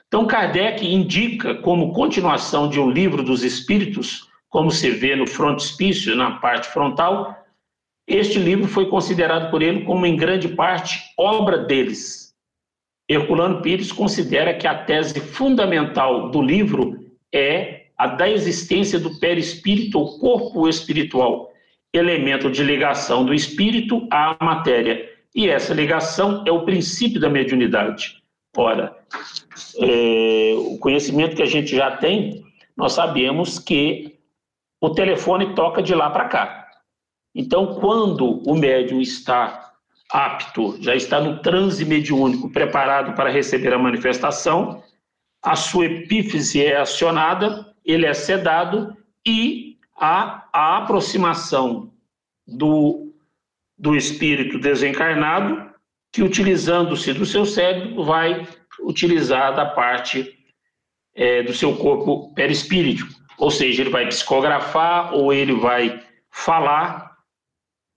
Então, 0.06 0.26
Kardec 0.26 0.84
indica 0.84 1.54
como 1.54 1.92
continuação 1.92 2.68
de 2.68 2.80
um 2.80 2.90
livro 2.90 3.22
dos 3.22 3.44
espíritos, 3.44 4.28
como 4.48 4.70
se 4.70 4.90
vê 4.90 5.14
no 5.14 5.26
frontispício, 5.26 6.16
na 6.16 6.32
parte 6.32 6.68
frontal, 6.68 7.39
este 8.06 8.38
livro 8.38 8.66
foi 8.66 8.88
considerado 8.88 9.50
por 9.50 9.62
ele 9.62 9.82
como, 9.84 10.06
em 10.06 10.16
grande 10.16 10.48
parte, 10.48 11.00
obra 11.16 11.58
deles. 11.58 12.34
Herculano 13.08 13.60
Pires 13.60 13.90
considera 13.90 14.54
que 14.54 14.66
a 14.66 14.84
tese 14.84 15.20
fundamental 15.20 16.30
do 16.30 16.40
livro 16.40 17.04
é 17.32 17.86
a 17.98 18.06
da 18.06 18.30
existência 18.30 18.98
do 18.98 19.18
perispírito 19.18 19.98
ou 19.98 20.18
corpo 20.18 20.68
espiritual, 20.68 21.52
elemento 21.92 22.50
de 22.50 22.62
ligação 22.62 23.24
do 23.24 23.34
espírito 23.34 24.06
à 24.10 24.36
matéria. 24.40 25.08
E 25.34 25.48
essa 25.48 25.74
ligação 25.74 26.44
é 26.46 26.50
o 26.50 26.64
princípio 26.64 27.20
da 27.20 27.28
mediunidade. 27.28 28.20
Ora, 28.56 28.96
é, 29.78 30.54
o 30.56 30.78
conhecimento 30.78 31.36
que 31.36 31.42
a 31.42 31.46
gente 31.46 31.76
já 31.76 31.96
tem, 31.96 32.42
nós 32.76 32.92
sabemos 32.92 33.58
que 33.58 34.18
o 34.80 34.90
telefone 34.90 35.54
toca 35.54 35.82
de 35.82 35.94
lá 35.94 36.10
para 36.10 36.28
cá. 36.28 36.59
Então, 37.34 37.74
quando 37.80 38.42
o 38.48 38.54
médium 38.54 39.00
está 39.00 39.72
apto, 40.10 40.76
já 40.82 40.94
está 40.94 41.20
no 41.20 41.40
transe 41.40 41.84
mediúnico, 41.84 42.50
preparado 42.50 43.14
para 43.14 43.30
receber 43.30 43.72
a 43.72 43.78
manifestação, 43.78 44.82
a 45.42 45.54
sua 45.54 45.86
epífise 45.86 46.64
é 46.64 46.76
acionada, 46.76 47.74
ele 47.84 48.04
é 48.04 48.12
sedado 48.12 48.96
e 49.26 49.78
há 49.96 50.48
a 50.52 50.78
aproximação 50.78 51.92
do, 52.46 53.12
do 53.78 53.94
espírito 53.96 54.58
desencarnado, 54.58 55.70
que 56.12 56.22
utilizando-se 56.22 57.12
do 57.12 57.24
seu 57.24 57.46
cérebro, 57.46 58.04
vai 58.04 58.46
utilizar 58.82 59.54
da 59.54 59.66
parte 59.66 60.36
é, 61.14 61.42
do 61.42 61.54
seu 61.54 61.76
corpo 61.76 62.34
perispírito. 62.34 63.06
Ou 63.38 63.50
seja, 63.50 63.82
ele 63.82 63.90
vai 63.90 64.06
psicografar 64.06 65.14
ou 65.14 65.32
ele 65.32 65.52
vai 65.52 66.02
falar 66.30 67.09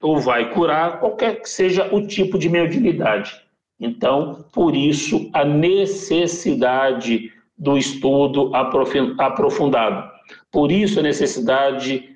ou 0.03 0.19
vai 0.19 0.53
curar, 0.53 0.99
qualquer 0.99 1.41
que 1.41 1.49
seja 1.49 1.87
o 1.95 2.05
tipo 2.05 2.37
de 2.37 2.49
mediunidade. 2.49 3.41
Então, 3.79 4.45
por 4.51 4.75
isso, 4.75 5.29
a 5.33 5.45
necessidade 5.45 7.31
do 7.57 7.77
estudo 7.77 8.51
aprofundado. 8.53 10.11
Por 10.51 10.71
isso, 10.71 10.99
a 10.99 11.03
necessidade 11.03 12.15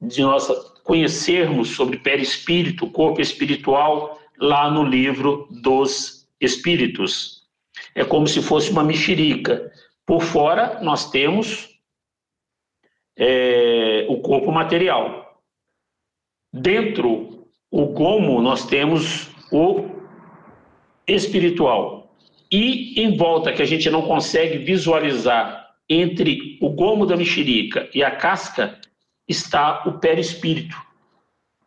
de 0.00 0.22
nós 0.22 0.48
conhecermos 0.82 1.76
sobre 1.76 1.98
perispírito, 1.98 2.90
corpo 2.90 3.20
espiritual, 3.20 4.18
lá 4.36 4.68
no 4.68 4.82
livro 4.82 5.46
dos 5.62 6.26
Espíritos. 6.40 7.42
É 7.94 8.04
como 8.04 8.26
se 8.26 8.42
fosse 8.42 8.72
uma 8.72 8.82
mexerica. 8.82 9.70
Por 10.04 10.20
fora, 10.22 10.80
nós 10.82 11.08
temos 11.08 11.78
é, 13.16 14.06
o 14.08 14.20
corpo 14.20 14.50
material. 14.50 15.21
Dentro 16.52 17.46
o 17.70 17.86
gomo 17.86 18.42
nós 18.42 18.66
temos 18.66 19.30
o 19.50 19.88
espiritual. 21.06 22.14
E 22.50 23.00
em 23.00 23.16
volta 23.16 23.52
que 23.52 23.62
a 23.62 23.66
gente 23.66 23.88
não 23.88 24.02
consegue 24.02 24.58
visualizar 24.58 25.70
entre 25.88 26.58
o 26.60 26.68
gomo 26.68 27.06
da 27.06 27.16
mexerica 27.16 27.88
e 27.94 28.04
a 28.04 28.10
casca 28.10 28.78
está 29.26 29.82
o 29.86 29.98
perispírito. 29.98 30.76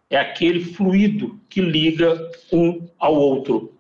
É 0.10 0.18
aquele 0.18 0.60
fluido 0.64 1.40
que 1.50 1.62
liga 1.62 2.30
um 2.54 2.88
ao 3.00 3.16
outro. 3.16 3.74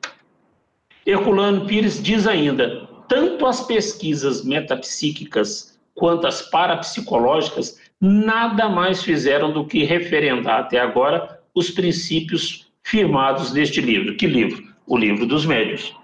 Herculano 1.05 1.67
Pires 1.67 2.01
diz 2.01 2.25
ainda: 2.25 2.87
tanto 3.07 3.45
as 3.45 3.61
pesquisas 3.61 4.43
metapsíquicas 4.43 5.79
quanto 5.93 6.25
as 6.25 6.41
parapsicológicas 6.41 7.79
nada 8.01 8.69
mais 8.69 9.03
fizeram 9.03 9.51
do 9.51 9.65
que 9.65 9.83
referendar 9.83 10.59
até 10.59 10.79
agora 10.79 11.39
os 11.53 11.71
princípios 11.71 12.71
firmados 12.83 13.53
neste 13.53 13.81
livro. 13.81 14.15
Que 14.15 14.27
livro? 14.27 14.63
O 14.85 14.97
livro 14.97 15.25
dos 15.25 15.45
médios. 15.45 15.95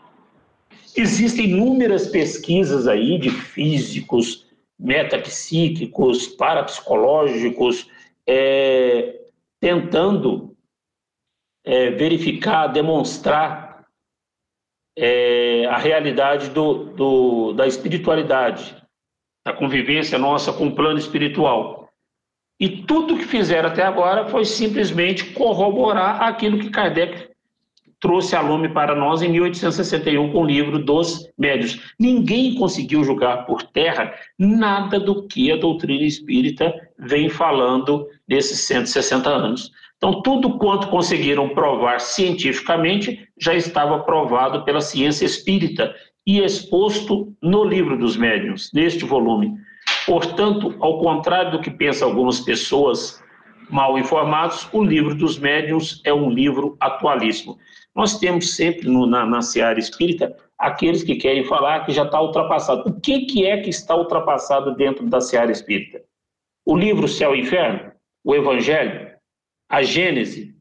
Existem 0.96 1.46
inúmeras 1.46 2.08
pesquisas 2.08 2.88
aí 2.88 3.18
de 3.18 3.30
físicos, 3.30 4.48
metapsíquicos, 4.78 6.28
parapsicológicos, 6.28 7.88
é, 8.28 9.22
tentando 9.60 10.56
é, 11.64 11.92
verificar, 11.92 12.68
demonstrar 12.68 13.86
é, 14.98 15.66
a 15.68 15.78
realidade 15.78 16.50
do, 16.50 16.86
do, 16.96 17.54
da 17.54 17.68
espiritualidade, 17.68 18.76
da 19.46 19.54
convivência 19.54 20.18
nossa 20.18 20.52
com 20.52 20.68
o 20.68 20.76
plano 20.76 21.00
espiritual. 21.00 21.81
E 22.62 22.70
tudo 22.70 23.18
que 23.18 23.26
fizeram 23.26 23.70
até 23.70 23.82
agora 23.82 24.28
foi 24.28 24.46
simplesmente 24.46 25.26
corroborar 25.34 26.22
aquilo 26.22 26.60
que 26.60 26.70
Kardec 26.70 27.32
trouxe 28.00 28.36
a 28.36 28.42
lume 28.42 28.70
para 28.70 28.94
nós 28.96 29.24
em 29.24 29.30
1861 29.30 30.32
com 30.32 30.44
o 30.44 30.46
livro 30.46 30.78
dos 30.78 31.28
Médios. 31.36 31.80
Ninguém 32.00 32.54
conseguiu 32.54 33.04
julgar 33.04 33.48
por 33.48 33.64
terra 33.64 34.14
nada 34.38 35.00
do 35.00 35.28
que 35.28 35.52
a 35.52 35.58
doutrina 35.58 36.04
espírita 36.04 36.72
vem 37.00 37.30
falando 37.30 38.08
nesses 38.30 38.60
160 38.60 39.28
anos. 39.28 39.72
Então, 39.98 40.22
tudo 40.22 40.60
quanto 40.60 40.88
conseguiram 40.90 41.50
provar 41.50 42.00
cientificamente 42.00 43.28
já 43.40 43.56
estava 43.56 44.04
provado 44.04 44.64
pela 44.64 44.82
ciência 44.82 45.26
espírita 45.26 45.96
e 46.28 46.40
exposto 46.40 47.36
no 47.42 47.64
livro 47.64 47.98
dos 47.98 48.16
médiuns, 48.16 48.70
neste 48.72 49.04
volume. 49.04 49.58
Portanto, 50.12 50.76
ao 50.82 51.00
contrário 51.00 51.52
do 51.52 51.62
que 51.62 51.72
pensam 51.72 52.10
algumas 52.10 52.42
pessoas 52.42 53.24
mal 53.70 53.98
informadas, 53.98 54.68
o 54.74 54.84
livro 54.84 55.16
dos 55.16 55.40
médiuns 55.40 56.02
é 56.04 56.14
um 56.14 56.30
livro 56.30 56.76
atualíssimo. 56.82 57.58
Nós 57.96 58.20
temos 58.20 58.54
sempre 58.58 58.90
no, 58.90 59.06
na, 59.06 59.26
na 59.26 59.42
Seara 59.42 59.80
Espírita 59.80 60.36
aqueles 60.60 61.02
que 61.02 61.16
querem 61.16 61.46
falar 61.46 61.86
que 61.86 61.94
já 61.94 62.04
está 62.04 62.22
ultrapassado. 62.22 62.90
O 62.90 63.00
que, 63.00 63.22
que 63.22 63.46
é 63.46 63.62
que 63.62 63.70
está 63.70 63.96
ultrapassado 63.96 64.76
dentro 64.76 65.08
da 65.08 65.22
Seara 65.22 65.50
Espírita? 65.50 66.02
O 66.66 66.76
livro 66.76 67.08
Céu 67.08 67.34
e 67.34 67.40
Inferno? 67.40 67.94
O 68.22 68.36
Evangelho? 68.36 69.12
A 69.70 69.82
Gênese? 69.82 70.54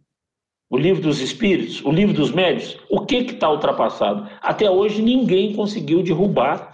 O 0.71 0.79
livro 0.79 1.03
dos 1.03 1.21
Espíritos? 1.21 1.85
O 1.85 1.91
livro 1.91 2.15
dos 2.15 2.31
Médios? 2.31 2.79
O 2.89 3.05
que 3.05 3.17
está 3.17 3.51
ultrapassado? 3.51 4.31
Até 4.43 4.71
hoje 4.71 5.03
ninguém 5.03 5.57
conseguiu 5.57 6.05
derrubar 6.05 6.71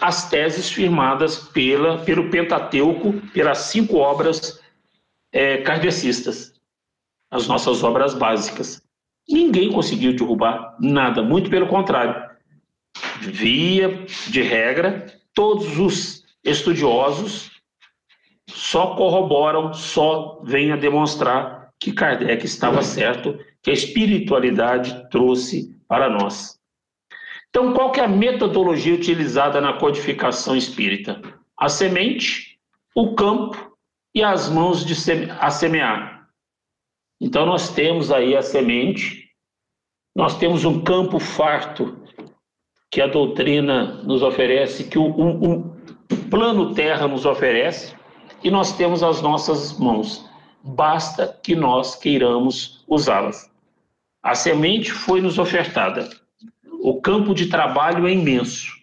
as 0.00 0.28
teses 0.28 0.70
firmadas 0.70 1.36
pela, 1.36 1.98
pelo 1.98 2.30
Pentateuco, 2.30 3.12
pelas 3.32 3.58
cinco 3.58 3.96
obras 3.96 4.60
é, 5.32 5.58
kardecistas, 5.58 6.54
as 7.30 7.46
nossas 7.46 7.82
obras 7.82 8.14
básicas. 8.14 8.82
Ninguém 9.28 9.70
conseguiu 9.70 10.14
derrubar 10.16 10.76
nada, 10.80 11.22
muito 11.22 11.50
pelo 11.50 11.68
contrário. 11.68 12.30
Via 13.20 14.04
de 14.28 14.42
regra, 14.42 15.06
todos 15.34 15.78
os 15.78 16.24
estudiosos 16.42 17.50
só 18.48 18.94
corroboram, 18.96 19.72
só 19.72 20.40
vêm 20.44 20.72
a 20.72 20.76
demonstrar 20.76 21.70
que 21.78 21.92
Kardec 21.92 22.44
estava 22.44 22.82
certo, 22.82 23.38
que 23.62 23.70
a 23.70 23.74
espiritualidade 23.74 25.08
trouxe 25.10 25.74
para 25.86 26.10
nós. 26.10 26.59
Então, 27.50 27.74
qual 27.74 27.90
que 27.90 28.00
é 28.00 28.04
a 28.04 28.08
metodologia 28.08 28.94
utilizada 28.94 29.60
na 29.60 29.72
codificação 29.72 30.56
espírita? 30.56 31.20
A 31.56 31.68
semente, 31.68 32.60
o 32.94 33.14
campo 33.14 33.76
e 34.14 34.22
as 34.22 34.48
mãos 34.48 34.84
de 34.84 34.94
seme 34.94 35.28
a 35.38 35.50
semear. 35.50 36.28
Então, 37.20 37.44
nós 37.44 37.70
temos 37.74 38.12
aí 38.12 38.36
a 38.36 38.42
semente, 38.42 39.28
nós 40.14 40.38
temos 40.38 40.64
um 40.64 40.82
campo 40.84 41.18
farto 41.18 42.00
que 42.88 43.00
a 43.00 43.08
doutrina 43.08 44.00
nos 44.04 44.22
oferece, 44.22 44.84
que 44.84 44.98
o, 44.98 45.06
um, 45.06 45.44
um 45.44 45.76
plano 46.30 46.72
terra 46.72 47.08
nos 47.08 47.26
oferece, 47.26 47.96
e 48.44 48.50
nós 48.50 48.76
temos 48.76 49.02
as 49.02 49.20
nossas 49.20 49.76
mãos. 49.76 50.24
Basta 50.62 51.26
que 51.42 51.56
nós 51.56 51.96
queiramos 51.96 52.84
usá-las. 52.86 53.50
A 54.22 54.36
semente 54.36 54.92
foi 54.92 55.20
nos 55.20 55.38
ofertada 55.38 56.19
o 56.82 57.00
campo 57.00 57.34
de 57.34 57.46
trabalho 57.46 58.06
é 58.06 58.12
imenso 58.12 58.78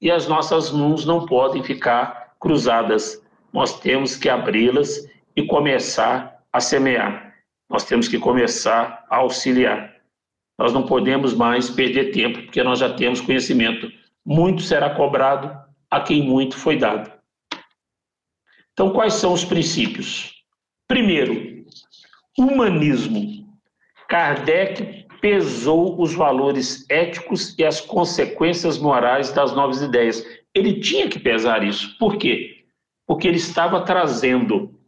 e 0.00 0.10
as 0.10 0.28
nossas 0.28 0.70
mãos 0.70 1.04
não 1.06 1.24
podem 1.24 1.62
ficar 1.62 2.34
cruzadas. 2.38 3.22
Nós 3.52 3.80
temos 3.80 4.16
que 4.16 4.28
abri-las 4.28 5.08
e 5.34 5.46
começar 5.46 6.44
a 6.52 6.60
semear. 6.60 7.34
Nós 7.68 7.84
temos 7.84 8.06
que 8.06 8.18
começar 8.18 9.06
a 9.08 9.16
auxiliar. 9.16 9.94
Nós 10.58 10.72
não 10.72 10.84
podemos 10.84 11.34
mais 11.34 11.70
perder 11.70 12.12
tempo, 12.12 12.42
porque 12.42 12.62
nós 12.62 12.78
já 12.78 12.92
temos 12.92 13.20
conhecimento. 13.20 13.90
Muito 14.24 14.62
será 14.62 14.90
cobrado 14.94 15.56
a 15.90 16.00
quem 16.00 16.22
muito 16.22 16.56
foi 16.56 16.76
dado. 16.76 17.10
Então, 18.72 18.90
quais 18.90 19.14
são 19.14 19.32
os 19.32 19.44
princípios? 19.44 20.44
Primeiro, 20.86 21.64
humanismo. 22.38 23.44
Kardec 24.08 25.03
pesou 25.24 25.98
os 25.98 26.12
valores 26.12 26.84
éticos 26.90 27.58
e 27.58 27.64
as 27.64 27.80
consequências 27.80 28.76
morais 28.76 29.32
das 29.32 29.56
novas 29.56 29.80
ideias. 29.80 30.22
Ele 30.54 30.80
tinha 30.80 31.08
que 31.08 31.18
pesar 31.18 31.64
isso. 31.64 31.96
Por 31.96 32.18
quê? 32.18 32.66
Porque 33.06 33.26
ele 33.26 33.38
estava 33.38 33.80
trazendo 33.80 34.78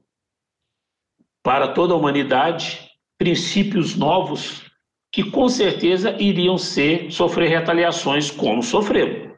para 1.42 1.68
toda 1.68 1.94
a 1.94 1.96
humanidade 1.96 2.90
princípios 3.16 3.96
novos 3.96 4.70
que 5.10 5.24
com 5.30 5.48
certeza 5.48 6.14
iriam 6.20 6.58
ser 6.58 7.10
sofrer 7.10 7.48
retaliações 7.48 8.30
como 8.30 8.62
sofreram. 8.62 9.34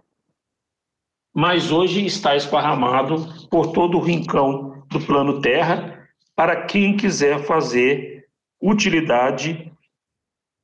Mas 1.33 1.71
hoje 1.71 2.05
está 2.05 2.35
esparramado 2.35 3.47
por 3.49 3.71
todo 3.71 3.99
o 3.99 4.03
rincão 4.03 4.83
do 4.89 4.99
plano 4.99 5.41
Terra 5.41 6.09
para 6.35 6.65
quem 6.65 6.97
quiser 6.97 7.45
fazer 7.45 8.27
utilidade 8.61 9.71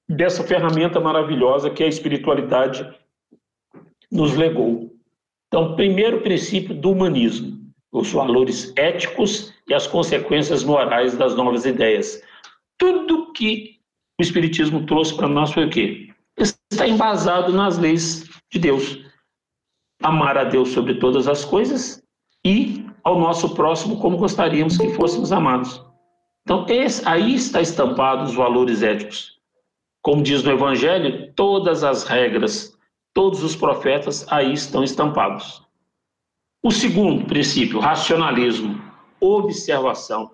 dessa 0.09 0.45
ferramenta 0.45 1.01
maravilhosa 1.01 1.71
que 1.71 1.83
a 1.83 1.89
espiritualidade 1.89 2.87
nos 4.11 4.35
legou. 4.37 4.91
Então, 5.49 5.77
primeiro 5.77 6.21
princípio 6.21 6.75
do 6.75 6.91
humanismo, 6.91 7.59
os 7.93 8.13
valores 8.13 8.73
éticos 8.77 9.55
e 9.69 9.75
as 9.75 9.87
consequências 9.87 10.65
morais 10.65 11.17
das 11.17 11.37
novas 11.37 11.65
ideias. 11.65 12.21
Tudo 12.77 13.33
que 13.33 13.79
o 14.19 14.23
Espiritismo 14.23 14.85
trouxe 14.85 15.17
para 15.17 15.29
nós 15.29 15.53
foi 15.53 15.67
o 15.67 15.71
quê? 15.71 16.09
Está 16.37 16.89
embasado 16.89 17.53
nas 17.53 17.79
leis 17.79 18.29
de 18.53 18.59
Deus. 18.59 18.99
Amar 20.03 20.37
a 20.37 20.45
Deus 20.45 20.71
sobre 20.71 20.95
todas 20.97 21.29
as 21.29 21.45
coisas 21.45 22.03
e 22.45 22.85
ao 23.05 23.19
nosso 23.19 23.55
próximo 23.55 24.01
como 24.01 24.17
gostaríamos 24.17 24.77
que 24.77 24.91
fôssemos 24.91 25.33
amados. 25.33 25.81
Então, 26.43 26.67
esse, 26.69 27.07
aí 27.09 27.35
está 27.35 27.61
estampado 27.61 28.25
os 28.25 28.35
valores 28.35 28.83
éticos. 28.83 29.34
Como 30.05 30.23
diz 30.23 30.43
no 30.43 30.53
Evangelho, 30.53 31.33
todas 31.35 31.83
as 31.83 32.05
regras, 32.05 32.77
todos 33.15 33.43
os 33.43 33.57
profetas 33.57 34.31
aí 34.31 34.53
estão 34.53 34.85
estampados. 34.85 35.63
O 36.63 36.71
segundo 36.71 37.25
princípio, 37.25 37.81
racionalismo, 37.81 38.81
observação 39.19 40.31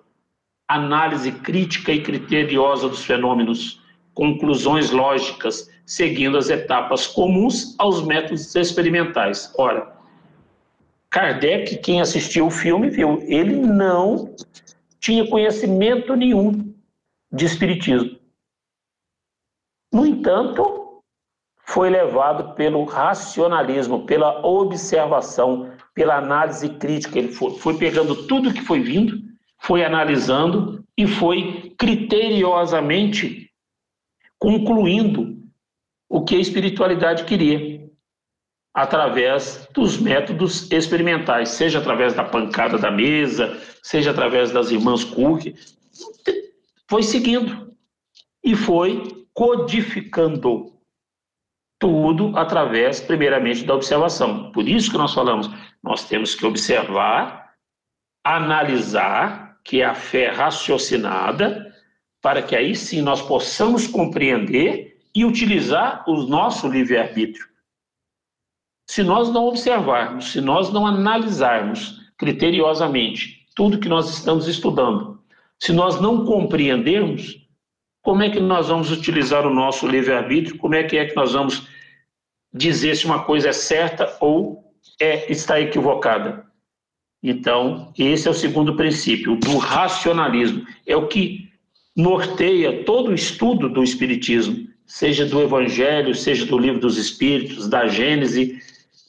análise 0.67 1.31
crítica 1.31 1.93
e 1.93 2.01
criteriosa 2.01 2.89
dos 2.89 3.05
fenômenos, 3.05 3.81
conclusões 4.13 4.91
lógicas, 4.91 5.69
seguindo 5.85 6.37
as 6.37 6.49
etapas 6.49 7.07
comuns 7.07 7.73
aos 7.77 8.01
métodos 8.05 8.53
experimentais. 8.55 9.53
Ora, 9.57 9.93
Kardec, 11.09 11.77
quem 11.77 12.01
assistiu 12.01 12.47
o 12.47 12.51
filme, 12.51 12.89
viu, 12.89 13.21
ele 13.23 13.55
não 13.55 14.35
tinha 14.99 15.27
conhecimento 15.27 16.13
nenhum 16.15 16.73
de 17.31 17.45
espiritismo. 17.45 18.20
No 19.91 20.05
entanto, 20.05 21.01
foi 21.65 21.89
levado 21.89 22.55
pelo 22.55 22.83
racionalismo, 22.85 24.05
pela 24.05 24.45
observação, 24.45 25.71
pela 25.93 26.17
análise 26.17 26.69
crítica. 26.69 27.19
Ele 27.19 27.31
foi, 27.31 27.57
foi 27.57 27.77
pegando 27.77 28.27
tudo 28.27 28.53
que 28.53 28.61
foi 28.61 28.79
vindo 28.79 29.31
foi 29.61 29.83
analisando 29.83 30.83
e 30.97 31.07
foi 31.07 31.73
criteriosamente 31.77 33.49
concluindo 34.37 35.39
o 36.09 36.23
que 36.23 36.35
a 36.35 36.39
espiritualidade 36.39 37.23
queria, 37.25 37.79
através 38.73 39.67
dos 39.73 39.97
métodos 39.97 40.69
experimentais, 40.71 41.49
seja 41.49 41.79
através 41.79 42.13
da 42.13 42.23
pancada 42.23 42.77
da 42.77 42.89
mesa, 42.89 43.57
seja 43.83 44.11
através 44.11 44.51
das 44.51 44.71
irmãs 44.71 45.03
Cook, 45.03 45.53
foi 46.89 47.03
seguindo 47.03 47.71
e 48.43 48.55
foi 48.55 49.20
codificando 49.33 50.71
tudo 51.79 52.37
através, 52.37 52.99
primeiramente, 52.99 53.63
da 53.63 53.73
observação. 53.73 54.51
Por 54.51 54.67
isso 54.67 54.91
que 54.91 54.97
nós 54.97 55.13
falamos, 55.13 55.49
nós 55.83 56.07
temos 56.07 56.35
que 56.35 56.45
observar, 56.45 57.53
analisar 58.23 59.59
que 59.63 59.81
é 59.81 59.85
a 59.85 59.95
fé 59.95 60.29
raciocinada, 60.29 61.75
para 62.21 62.41
que 62.41 62.55
aí 62.55 62.75
sim 62.75 63.01
nós 63.01 63.21
possamos 63.21 63.87
compreender 63.87 64.99
e 65.13 65.25
utilizar 65.25 66.03
o 66.07 66.23
nosso 66.23 66.67
livre-arbítrio. 66.67 67.47
Se 68.87 69.03
nós 69.03 69.29
não 69.29 69.45
observarmos, 69.45 70.31
se 70.31 70.41
nós 70.41 70.71
não 70.71 70.85
analisarmos 70.85 71.99
criteriosamente 72.17 73.47
tudo 73.55 73.79
que 73.79 73.89
nós 73.89 74.09
estamos 74.09 74.47
estudando, 74.47 75.19
se 75.59 75.73
nós 75.73 75.99
não 75.99 76.25
compreendermos, 76.25 77.40
como 78.01 78.23
é 78.23 78.29
que 78.29 78.39
nós 78.39 78.67
vamos 78.67 78.91
utilizar 78.91 79.45
o 79.45 79.53
nosso 79.53 79.87
livre-arbítrio? 79.87 80.57
Como 80.57 80.75
é 80.75 80.83
que 80.83 80.97
é 80.97 81.05
que 81.05 81.15
nós 81.15 81.33
vamos 81.33 81.67
dizer 82.53 82.95
se 82.95 83.05
uma 83.05 83.23
coisa 83.23 83.49
é 83.49 83.53
certa 83.53 84.17
ou 84.19 84.73
é, 84.99 85.31
está 85.31 85.59
equivocada? 85.59 86.45
Então, 87.23 87.93
esse 87.97 88.27
é 88.27 88.31
o 88.31 88.35
segundo 88.35 88.75
princípio, 88.75 89.35
do 89.35 89.57
racionalismo. 89.57 90.65
É 90.87 90.95
o 90.95 91.07
que 91.07 91.51
norteia 91.95 92.83
todo 92.83 93.09
o 93.09 93.13
estudo 93.13 93.69
do 93.69 93.83
Espiritismo, 93.83 94.67
seja 94.87 95.25
do 95.25 95.39
Evangelho, 95.39 96.15
seja 96.15 96.45
do 96.45 96.57
Livro 96.57 96.79
dos 96.79 96.97
Espíritos, 96.97 97.69
da 97.69 97.87
Gênese, 97.87 98.59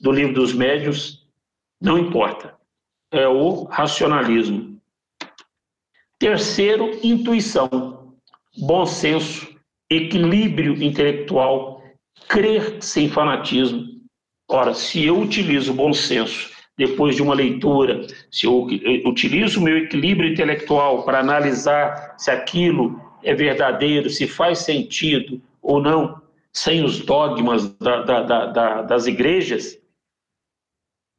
do 0.01 0.13
Livro 0.13 0.35
dos 0.35 0.53
Médios, 0.53 1.27
não 1.81 1.99
importa. 1.99 2.55
É 3.11 3.27
o 3.27 3.65
racionalismo. 3.65 4.79
Terceiro, 6.19 6.99
intuição, 7.03 8.02
bom 8.57 8.87
senso, 8.87 9.49
equilíbrio 9.91 10.83
intelectual, 10.83 11.83
crer 12.29 12.83
sem 12.83 13.09
fanatismo. 13.09 13.87
Ora, 14.49 14.75
se 14.75 15.05
eu 15.05 15.19
utilizo 15.19 15.73
bom 15.73 15.93
senso 15.93 16.51
depois 16.77 17.17
de 17.17 17.23
uma 17.23 17.35
leitura, 17.35 18.07
se 18.31 18.47
eu 18.47 18.67
utilizo 19.07 19.61
o 19.61 19.63
meu 19.63 19.79
equilíbrio 19.79 20.31
intelectual 20.31 21.05
para 21.05 21.21
analisar 21.21 22.15
se 22.19 22.31
aquilo 22.31 23.01
é 23.23 23.35
verdadeiro, 23.35 24.11
se 24.11 24.27
faz 24.27 24.61
sentido 24.61 25.41
ou 25.61 25.81
não, 25.81 26.21
sem 26.53 26.85
os 26.85 27.05
dogmas 27.05 27.75
da, 27.79 28.03
da, 28.03 28.47
da, 28.47 28.83
das 28.83 29.07
igrejas, 29.07 29.79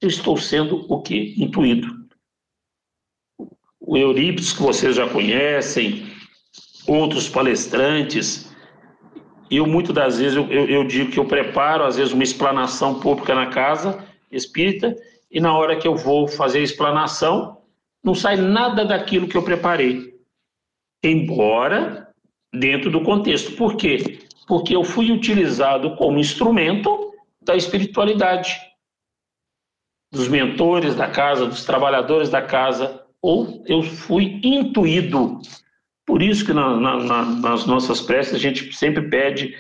eu 0.02 0.10
estou 0.10 0.38
sendo 0.38 0.86
o 0.92 1.02
quê? 1.02 1.34
Intuído. 1.38 2.04
O 3.80 3.98
Eurípides, 3.98 4.54
que 4.54 4.62
vocês 4.62 4.96
já 4.96 5.10
conhecem, 5.10 6.13
outros 6.88 7.30
palestrantes, 7.30 8.52
eu 9.50 9.66
muitas 9.68 9.94
das 9.94 10.20
vezes 10.20 10.36
eu, 10.36 10.50
eu, 10.52 10.66
eu 10.68 10.84
digo 10.84 11.12
que 11.12 11.20
eu 11.20 11.26
preparo 11.26 11.84
às 11.84 11.98
vezes 11.98 12.14
uma 12.14 12.24
explanação 12.24 13.00
pública 13.00 13.36
na 13.36 13.48
casa 13.48 14.04
espírita 14.32 14.96
e 15.32 15.40
na 15.40 15.56
hora 15.58 15.76
que 15.76 15.88
eu 15.88 15.96
vou 15.96 16.28
fazer 16.28 16.60
a 16.60 16.64
explanação, 16.64 17.58
não 18.04 18.14
sai 18.14 18.36
nada 18.36 18.86
daquilo 18.86 19.28
que 19.28 19.38
eu 19.38 19.44
preparei. 19.44 20.14
Embora 21.04 22.04
dentro 22.54 22.92
do 22.92 23.02
contexto. 23.02 23.54
Por 23.54 23.76
quê? 23.76 24.20
Porque 24.48 24.76
eu 24.76 24.84
fui 24.84 25.12
utilizado 25.12 25.96
como 25.96 26.20
instrumento 26.20 27.14
da 27.42 27.56
espiritualidade, 27.56 28.60
dos 30.12 30.28
mentores 30.28 30.96
da 30.96 31.10
casa, 31.10 31.48
dos 31.48 31.66
trabalhadores 31.66 32.30
da 32.30 32.42
casa, 32.42 33.04
ou 33.22 33.64
eu 33.66 33.82
fui 33.82 34.40
intuído. 34.44 35.40
Por 36.06 36.22
isso 36.22 36.46
que 36.46 36.54
na, 36.54 36.76
na, 36.78 37.26
nas 37.26 37.66
nossas 37.66 38.02
preces 38.02 38.36
a 38.36 38.40
gente 38.40 38.74
sempre 38.76 39.10
pede 39.10 39.56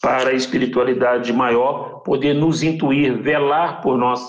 para 0.00 0.30
a 0.30 0.34
espiritualidade 0.34 1.32
maior 1.32 2.00
poder 2.00 2.34
nos 2.34 2.62
intuir, 2.62 3.20
velar 3.20 3.80
por 3.80 3.96
nós 3.96 4.20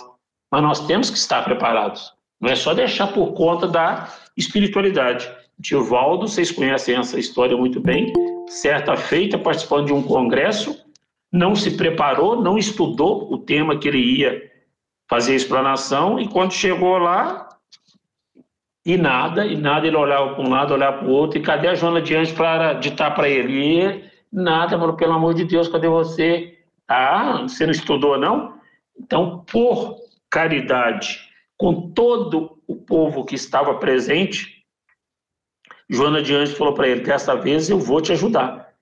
mas 0.56 0.64
nós 0.64 0.88
temos 0.88 1.10
que 1.10 1.18
estar 1.18 1.43
preparados. 1.43 2.14
Não 2.39 2.49
é 2.49 2.56
só 2.56 2.74
deixar 2.74 3.08
por 3.08 3.34
conta 3.34 3.68
da 3.68 4.08
espiritualidade. 4.38 5.30
Tio 5.62 5.84
Valdo, 5.84 6.30
vocês 6.30 6.49
conhecem 6.49 6.95
essa 6.95 7.20
história 7.20 7.58
muito 7.58 7.82
bem, 7.82 8.14
certa 8.47 8.95
feita, 8.95 9.38
participando 9.38 9.88
de 9.88 9.93
um 9.93 10.01
congresso, 10.01 10.82
não 11.30 11.56
se 11.56 11.72
preparou, 11.72 12.41
não 12.41 12.58
estudou 12.58 13.30
o 13.34 13.38
tema 13.38 13.78
que 13.78 13.89
ele 13.89 14.20
ia 14.20 14.49
fazer 15.10 15.34
a 15.34 15.36
explanação, 15.36 16.20
e 16.20 16.28
quando 16.28 16.53
chegou 16.53 16.97
lá, 16.97 17.49
e 18.86 18.98
nada, 18.98 19.46
e 19.46 19.58
nada, 19.58 19.88
ele 19.88 19.98
olhava 19.98 20.36
para 20.36 20.44
um 20.44 20.50
lado, 20.50 20.74
olhava 20.74 21.00
para 21.00 21.08
o 21.08 21.12
outro, 21.12 21.40
e 21.40 21.42
cadê 21.42 21.68
a 21.68 21.76
Joana 21.76 22.02
de 22.02 22.16
Anjos 22.16 22.36
para 22.36 22.74
ditar 22.74 23.16
para 23.16 23.28
ele? 23.28 23.54
E 23.54 24.04
nada, 24.32 24.78
falou, 24.78 24.96
pelo 24.96 25.14
amor 25.14 25.34
de 25.34 25.44
Deus, 25.44 25.68
cadê 25.68 25.88
você? 25.88 26.60
Ah, 26.88 27.42
você 27.42 27.66
não 27.66 27.72
estudou, 27.72 28.18
não? 28.18 28.60
Então, 28.96 29.44
por 29.52 29.98
caridade, 30.30 31.20
com 31.58 31.90
todo 31.92 32.60
o 32.68 32.76
povo 32.76 33.26
que 33.26 33.34
estava 33.34 33.74
presente, 33.76 34.64
Joana 35.90 36.22
de 36.22 36.36
Anjos 36.36 36.58
falou 36.58 36.74
para 36.74 36.88
ele: 36.88 37.02
dessa 37.02 37.36
vez 37.36 37.70
eu 37.70 37.80
vou 37.80 38.02
te 38.02 38.12
ajudar. 38.12 38.74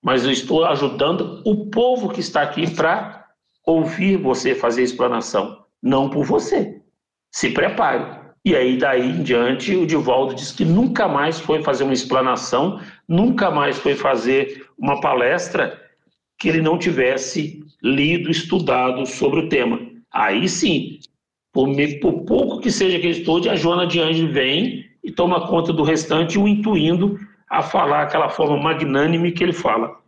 Mas 0.00 0.24
eu 0.24 0.30
estou 0.30 0.64
ajudando 0.64 1.42
o 1.44 1.66
povo 1.70 2.08
que 2.08 2.20
está 2.20 2.42
aqui 2.42 2.72
para 2.74 3.28
ouvir 3.64 4.16
você 4.16 4.54
fazer 4.54 4.82
a 4.82 4.84
explanação, 4.84 5.64
não 5.82 6.08
por 6.08 6.24
você. 6.24 6.82
Se 7.30 7.50
prepare. 7.50 8.21
E 8.44 8.56
aí, 8.56 8.76
daí 8.76 9.08
em 9.08 9.22
diante, 9.22 9.76
o 9.76 9.86
Divaldo 9.86 10.34
disse 10.34 10.54
que 10.54 10.64
nunca 10.64 11.06
mais 11.06 11.38
foi 11.38 11.62
fazer 11.62 11.84
uma 11.84 11.92
explanação, 11.92 12.80
nunca 13.06 13.50
mais 13.50 13.78
foi 13.78 13.94
fazer 13.94 14.66
uma 14.76 15.00
palestra 15.00 15.80
que 16.38 16.48
ele 16.48 16.60
não 16.60 16.76
tivesse 16.76 17.64
lido, 17.80 18.30
estudado 18.30 19.06
sobre 19.06 19.40
o 19.40 19.48
tema. 19.48 19.80
Aí 20.12 20.48
sim, 20.48 20.98
por, 21.52 21.68
por 22.00 22.24
pouco 22.24 22.60
que 22.60 22.70
seja 22.70 22.98
que 22.98 23.06
ele 23.06 23.18
estude, 23.18 23.48
a 23.48 23.54
Joana 23.54 23.86
de 23.86 24.00
Anjos 24.00 24.30
vem 24.32 24.86
e 25.04 25.12
toma 25.12 25.46
conta 25.46 25.72
do 25.72 25.84
restante, 25.84 26.36
o 26.36 26.48
intuindo 26.48 27.18
a 27.48 27.62
falar 27.62 28.02
aquela 28.02 28.28
forma 28.28 28.56
magnânime 28.56 29.30
que 29.30 29.44
ele 29.44 29.52
fala. 29.52 30.00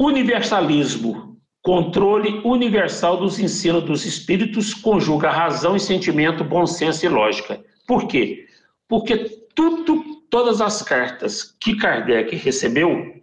Universalismo 0.00 1.29
Controle 1.62 2.40
universal 2.42 3.18
dos 3.18 3.38
ensinos 3.38 3.84
dos 3.84 4.06
espíritos 4.06 4.72
conjuga 4.72 5.30
razão 5.30 5.76
e 5.76 5.80
sentimento, 5.80 6.42
bom 6.42 6.66
senso 6.66 7.04
e 7.04 7.08
lógica. 7.08 7.62
Por 7.86 8.06
quê? 8.06 8.46
Porque 8.88 9.16
tudo, 9.54 10.02
todas 10.30 10.60
as 10.60 10.80
cartas 10.82 11.54
que 11.60 11.76
Kardec 11.76 12.34
recebeu 12.34 13.14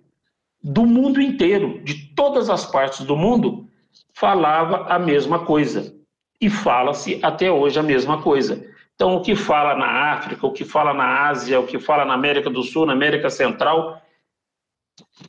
do 0.63 0.85
mundo 0.85 1.19
inteiro, 1.19 1.81
de 1.83 2.13
todas 2.13 2.49
as 2.49 2.65
partes 2.65 3.05
do 3.05 3.15
mundo, 3.15 3.67
falava 4.13 4.85
a 4.87 4.99
mesma 4.99 5.39
coisa. 5.39 5.95
E 6.39 6.49
fala-se 6.49 7.19
até 7.23 7.51
hoje 7.51 7.79
a 7.79 7.83
mesma 7.83 8.21
coisa. 8.21 8.63
Então, 8.93 9.15
o 9.15 9.21
que 9.21 9.35
fala 9.35 9.75
na 9.75 10.13
África, 10.13 10.45
o 10.45 10.51
que 10.51 10.65
fala 10.65 10.93
na 10.93 11.27
Ásia, 11.27 11.59
o 11.59 11.65
que 11.65 11.79
fala 11.79 12.05
na 12.05 12.13
América 12.13 12.49
do 12.49 12.63
Sul, 12.63 12.85
na 12.85 12.93
América 12.93 13.29
Central, 13.29 14.01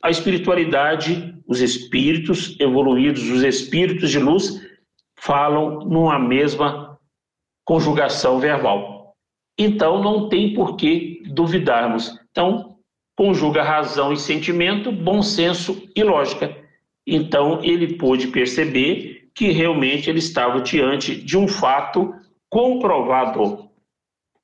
a 0.01 0.09
espiritualidade, 0.09 1.35
os 1.47 1.61
espíritos 1.61 2.55
evoluídos, 2.59 3.29
os 3.29 3.43
espíritos 3.43 4.09
de 4.09 4.19
luz, 4.19 4.61
falam 5.19 5.79
numa 5.79 6.17
mesma 6.17 6.97
conjugação 7.65 8.39
verbal. 8.39 9.13
Então, 9.57 10.01
não 10.01 10.29
tem 10.29 10.53
por 10.53 10.75
que 10.75 11.21
duvidarmos. 11.27 12.17
Então, 12.31 12.77
conjuga 13.17 13.61
razão 13.61 14.13
e 14.13 14.17
sentimento, 14.17 14.91
bom 14.91 15.21
senso 15.21 15.89
e 15.95 16.03
lógica. 16.03 16.57
Então, 17.05 17.61
ele 17.63 17.97
pôde 17.97 18.27
perceber 18.27 19.29
que 19.35 19.51
realmente 19.51 20.09
ele 20.09 20.19
estava 20.19 20.61
diante 20.61 21.15
de 21.15 21.37
um 21.37 21.47
fato 21.47 22.13
comprovado. 22.49 23.69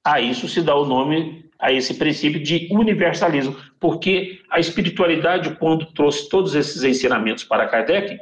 A 0.05 0.19
isso 0.19 0.47
se 0.47 0.61
dá 0.61 0.75
o 0.75 0.85
nome 0.85 1.44
a 1.59 1.71
esse 1.71 1.93
princípio 1.93 2.41
de 2.41 2.67
universalismo, 2.71 3.55
porque 3.79 4.41
a 4.49 4.59
espiritualidade, 4.59 5.55
quando 5.57 5.85
trouxe 5.93 6.29
todos 6.29 6.55
esses 6.55 6.83
ensinamentos 6.83 7.43
para 7.43 7.67
Kardec, 7.67 8.19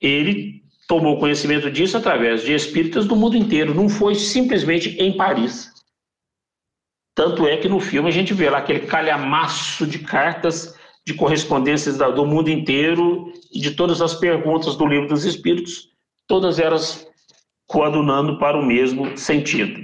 ele 0.00 0.62
tomou 0.86 1.18
conhecimento 1.18 1.70
disso 1.70 1.96
através 1.96 2.42
de 2.42 2.54
espíritas 2.54 3.06
do 3.06 3.14
mundo 3.14 3.36
inteiro, 3.36 3.74
não 3.74 3.88
foi 3.88 4.14
simplesmente 4.14 4.90
em 5.00 5.16
Paris. 5.16 5.70
Tanto 7.14 7.46
é 7.46 7.56
que 7.56 7.68
no 7.68 7.80
filme 7.80 8.08
a 8.08 8.12
gente 8.12 8.32
vê 8.32 8.48
lá 8.48 8.58
aquele 8.58 8.86
calhamaço 8.86 9.86
de 9.86 9.98
cartas 9.98 10.74
de 11.04 11.14
correspondências 11.14 11.98
do 11.98 12.24
mundo 12.24 12.48
inteiro 12.48 13.32
e 13.52 13.60
de 13.60 13.72
todas 13.72 14.00
as 14.00 14.14
perguntas 14.14 14.76
do 14.76 14.86
livro 14.86 15.08
dos 15.08 15.24
espíritos, 15.24 15.88
todas 16.26 16.58
elas 16.58 17.06
coadunando 17.66 18.38
para 18.38 18.56
o 18.56 18.64
mesmo 18.64 19.16
sentido. 19.16 19.80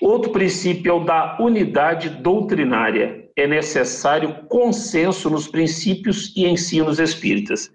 Outro 0.00 0.32
princípio 0.32 0.90
é 0.90 0.94
o 0.94 1.04
da 1.04 1.36
unidade 1.38 2.08
doutrinária. 2.08 3.28
É 3.36 3.46
necessário 3.46 4.46
consenso 4.48 5.28
nos 5.28 5.46
princípios 5.46 6.34
e 6.36 6.46
ensinos 6.46 6.98
espíritas. 6.98 7.72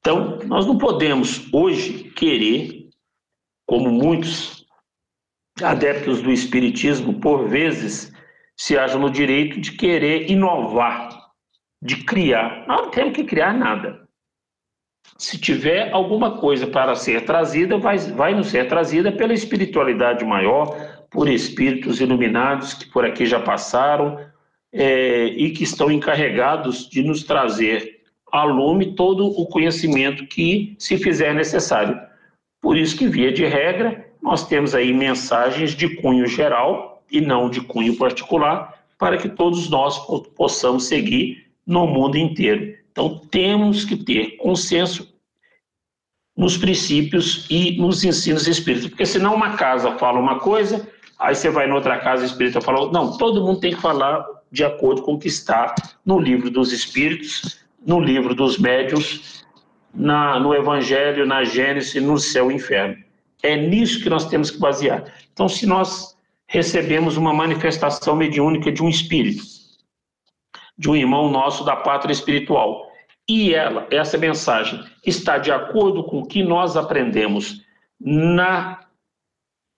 Então, 0.00 0.38
nós 0.44 0.66
não 0.66 0.78
podemos 0.78 1.52
hoje 1.52 2.04
querer, 2.10 2.90
como 3.66 3.90
muitos 3.90 4.66
adeptos 5.62 6.22
do 6.22 6.30
espiritismo, 6.30 7.18
por 7.20 7.48
vezes, 7.48 8.12
se 8.56 8.78
acham 8.78 9.00
no 9.00 9.10
direito 9.10 9.60
de 9.60 9.72
querer 9.72 10.30
inovar, 10.30 11.08
de 11.82 12.04
criar. 12.04 12.66
Nós 12.68 12.82
não 12.82 12.90
temos 12.90 13.14
que 13.14 13.24
criar 13.24 13.52
nada. 13.52 14.05
Se 15.18 15.38
tiver 15.38 15.92
alguma 15.92 16.38
coisa 16.38 16.66
para 16.66 16.94
ser 16.94 17.24
trazida, 17.24 17.78
vai, 17.78 17.98
vai 17.98 18.34
nos 18.34 18.48
ser 18.48 18.68
trazida 18.68 19.10
pela 19.10 19.32
espiritualidade 19.32 20.24
maior, 20.24 21.06
por 21.10 21.28
espíritos 21.28 22.00
iluminados 22.00 22.74
que 22.74 22.86
por 22.90 23.04
aqui 23.04 23.24
já 23.24 23.40
passaram 23.40 24.18
é, 24.72 25.26
e 25.26 25.50
que 25.50 25.64
estão 25.64 25.90
encarregados 25.90 26.88
de 26.88 27.02
nos 27.02 27.24
trazer 27.24 28.02
a 28.30 28.44
lume 28.44 28.94
todo 28.94 29.26
o 29.26 29.46
conhecimento 29.46 30.26
que 30.26 30.74
se 30.78 30.98
fizer 30.98 31.34
necessário. 31.34 31.98
Por 32.60 32.76
isso 32.76 32.96
que, 32.96 33.06
via 33.06 33.32
de 33.32 33.44
regra, 33.44 34.06
nós 34.20 34.46
temos 34.46 34.74
aí 34.74 34.92
mensagens 34.92 35.74
de 35.74 35.88
cunho 35.96 36.26
geral 36.26 37.02
e 37.10 37.20
não 37.20 37.48
de 37.48 37.60
cunho 37.60 37.96
particular, 37.96 38.74
para 38.98 39.16
que 39.16 39.28
todos 39.28 39.70
nós 39.70 39.98
possamos 40.34 40.84
seguir 40.84 41.46
no 41.66 41.86
mundo 41.86 42.16
inteiro. 42.16 42.76
Então, 42.96 43.20
temos 43.30 43.84
que 43.84 43.94
ter 43.94 44.38
consenso 44.38 45.14
nos 46.34 46.56
princípios 46.56 47.46
e 47.50 47.76
nos 47.76 48.02
ensinos 48.02 48.48
espíritas, 48.48 48.88
porque 48.88 49.04
senão 49.04 49.34
uma 49.34 49.54
casa 49.54 49.98
fala 49.98 50.18
uma 50.18 50.38
coisa, 50.38 50.88
aí 51.18 51.34
você 51.34 51.50
vai 51.50 51.66
noutra 51.66 51.98
casa 51.98 52.24
espírita 52.24 52.58
fala, 52.62 52.90
não, 52.90 53.18
todo 53.18 53.44
mundo 53.44 53.60
tem 53.60 53.74
que 53.74 53.80
falar 53.82 54.24
de 54.50 54.64
acordo 54.64 55.02
com 55.02 55.12
o 55.12 55.18
que 55.18 55.28
está 55.28 55.74
no 56.06 56.18
livro 56.18 56.50
dos 56.50 56.72
espíritos, 56.72 57.58
no 57.86 58.00
livro 58.00 58.34
dos 58.34 58.56
médios, 58.56 59.44
na, 59.94 60.40
no 60.40 60.54
evangelho, 60.54 61.26
na 61.26 61.44
Gênesis, 61.44 62.02
no 62.02 62.18
céu 62.18 62.50
e 62.50 62.54
inferno. 62.54 62.96
É 63.42 63.56
nisso 63.56 64.02
que 64.02 64.08
nós 64.08 64.26
temos 64.26 64.50
que 64.50 64.58
basear. 64.58 65.04
Então, 65.34 65.50
se 65.50 65.66
nós 65.66 66.16
recebemos 66.46 67.18
uma 67.18 67.34
manifestação 67.34 68.16
mediúnica 68.16 68.72
de 68.72 68.82
um 68.82 68.88
espírito, 68.88 69.42
de 70.78 70.90
um 70.90 70.96
irmão 70.96 71.30
nosso 71.30 71.64
da 71.64 71.76
pátria 71.76 72.12
espiritual. 72.12 72.85
E 73.28 73.54
ela, 73.54 73.86
essa 73.90 74.16
mensagem 74.16 74.84
está 75.04 75.38
de 75.38 75.50
acordo 75.50 76.04
com 76.04 76.20
o 76.20 76.26
que 76.26 76.42
nós 76.42 76.76
aprendemos 76.76 77.64
na, 78.00 78.80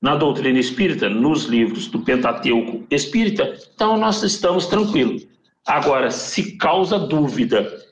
na 0.02 0.16
doutrina 0.16 0.58
espírita, 0.58 1.08
nos 1.08 1.44
livros 1.44 1.86
do 1.88 2.00
Pentateuco 2.00 2.86
espírita, 2.90 3.56
então 3.74 3.96
nós 3.96 4.22
estamos 4.22 4.66
tranquilos. 4.66 5.26
Agora, 5.66 6.10
se 6.10 6.56
causa 6.56 6.98
dúvida, 6.98 7.82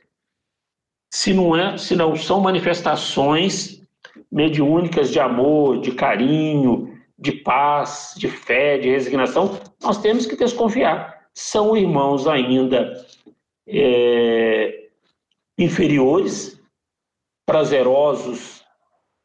se 1.11 1.33
não, 1.33 1.57
é, 1.57 1.79
se 1.79 1.97
não 1.97 2.15
são 2.17 2.41
manifestações 2.41 3.83
mediúnicas 4.31 5.11
de 5.11 5.21
amor, 5.21 5.81
de 5.81 5.93
carinho, 5.93 6.99
de 7.19 7.33
paz, 7.33 8.15
de 8.17 8.29
fé, 8.29 8.77
de 8.79 8.91
resignação, 8.91 9.59
nós 9.83 9.99
temos 9.99 10.27
que 10.27 10.37
desconfiar 10.37 11.17
são 11.37 11.77
irmãos 11.77 12.27
ainda 12.27 13.05
é, 13.69 14.86
inferiores, 15.59 16.61
prazerosos 17.47 18.63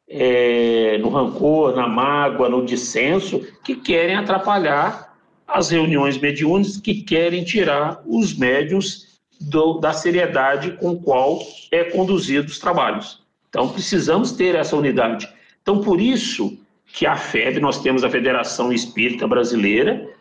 é, 0.08 0.98
no 0.98 1.08
rancor, 1.08 1.74
na 1.74 1.88
mágoa, 1.88 2.48
no 2.48 2.64
dissenso, 2.64 3.40
que 3.64 3.74
querem 3.76 4.16
atrapalhar 4.16 5.16
as 5.46 5.70
reuniões 5.70 6.18
mediúnicas, 6.18 6.78
que 6.78 7.02
querem 7.02 7.44
tirar 7.44 8.02
os 8.06 8.36
médios 8.36 9.20
do, 9.40 9.78
da 9.78 9.92
seriedade 9.92 10.72
com 10.72 10.96
qual 10.96 11.40
é 11.70 11.84
conduzido 11.84 12.46
os 12.46 12.58
trabalhos. 12.58 13.22
Então, 13.48 13.68
precisamos 13.68 14.32
ter 14.32 14.54
essa 14.54 14.76
unidade. 14.76 15.28
Então, 15.60 15.80
por 15.80 16.00
isso 16.00 16.58
que 16.86 17.06
a 17.06 17.16
FEB, 17.16 17.60
nós 17.60 17.80
temos 17.80 18.04
a 18.04 18.10
Federação 18.10 18.72
Espírita 18.72 19.26
Brasileira, 19.26 20.11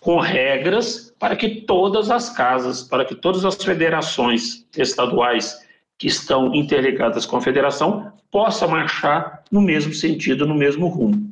com 0.00 0.18
regras 0.18 1.14
para 1.18 1.36
que 1.36 1.62
todas 1.62 2.10
as 2.10 2.30
casas, 2.30 2.82
para 2.82 3.04
que 3.04 3.14
todas 3.14 3.44
as 3.44 3.62
federações 3.62 4.66
estaduais 4.76 5.58
que 5.98 6.06
estão 6.06 6.54
interligadas 6.54 7.26
com 7.26 7.36
a 7.36 7.40
federação 7.40 8.10
possam 8.30 8.68
marchar 8.68 9.44
no 9.52 9.60
mesmo 9.60 9.92
sentido, 9.92 10.46
no 10.46 10.54
mesmo 10.54 10.88
rumo. 10.88 11.30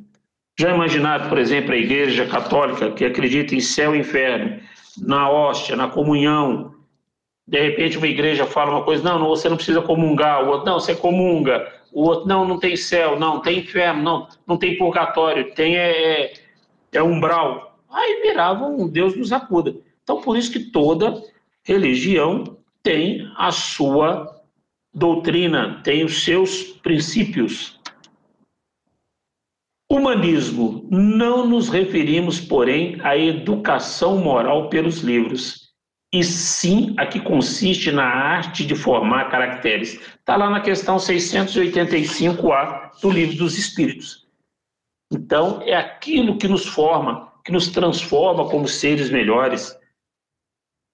Já 0.59 0.69
imaginaram, 0.73 1.27
por 1.27 1.39
exemplo, 1.39 1.71
a 1.71 1.77
Igreja 1.77 2.27
Católica 2.27 2.91
que 2.91 3.05
acredita 3.05 3.55
em 3.55 3.61
céu 3.61 3.95
e 3.95 3.99
inferno, 3.99 4.59
na 5.01 5.29
hóstia, 5.29 5.75
na 5.75 5.87
comunhão, 5.87 6.75
de 7.47 7.59
repente 7.59 7.97
uma 7.97 8.07
igreja 8.07 8.45
fala 8.45 8.71
uma 8.71 8.83
coisa, 8.83 9.01
não, 9.01 9.17
não 9.17 9.29
você 9.29 9.49
não 9.49 9.55
precisa 9.55 9.81
comungar, 9.81 10.43
o 10.43 10.49
outro, 10.49 10.65
não, 10.65 10.79
você 10.79 10.93
comunga, 10.93 11.71
o 11.91 12.03
outro, 12.03 12.27
não, 12.27 12.45
não 12.45 12.59
tem 12.59 12.75
céu, 12.75 13.17
não, 13.17 13.41
tem 13.41 13.59
inferno, 13.59 14.03
não, 14.03 14.27
não 14.45 14.57
tem 14.57 14.77
purgatório, 14.77 15.51
tem 15.55 15.77
é, 15.77 16.25
é, 16.25 16.33
é 16.93 17.01
umbral 17.01 17.68
aí 17.89 18.21
virava 18.21 18.65
um 18.65 18.87
Deus 18.87 19.15
nos 19.15 19.31
acuda. 19.31 19.75
Então, 20.03 20.21
por 20.21 20.37
isso 20.37 20.51
que 20.51 20.71
toda 20.71 21.21
religião 21.63 22.57
tem 22.81 23.31
a 23.37 23.51
sua 23.51 24.39
doutrina, 24.93 25.81
tem 25.83 26.03
os 26.03 26.23
seus 26.23 26.63
princípios. 26.63 27.79
Humanismo. 29.91 30.87
Não 30.91 31.47
nos 31.47 31.69
referimos, 31.69 32.39
porém, 32.39 32.99
à 33.01 33.17
educação 33.17 34.17
moral 34.17 34.69
pelos 34.69 34.99
livros, 34.99 35.73
e 36.13 36.23
sim 36.23 36.93
a 36.97 37.07
que 37.07 37.19
consiste 37.19 37.91
na 37.91 38.05
arte 38.05 38.65
de 38.65 38.75
formar 38.75 39.29
caracteres. 39.29 39.93
Está 39.93 40.35
lá 40.35 40.49
na 40.49 40.61
questão 40.61 40.97
685A 40.97 42.99
do 43.01 43.09
Livro 43.09 43.37
dos 43.37 43.57
Espíritos. 43.57 44.27
Então, 45.11 45.61
é 45.63 45.75
aquilo 45.75 46.37
que 46.37 46.47
nos 46.47 46.67
forma, 46.67 47.28
que 47.49 47.53
nos 47.53 47.69
transforma 47.69 48.47
como 48.47 48.67
seres 48.67 49.09
melhores. 49.09 49.75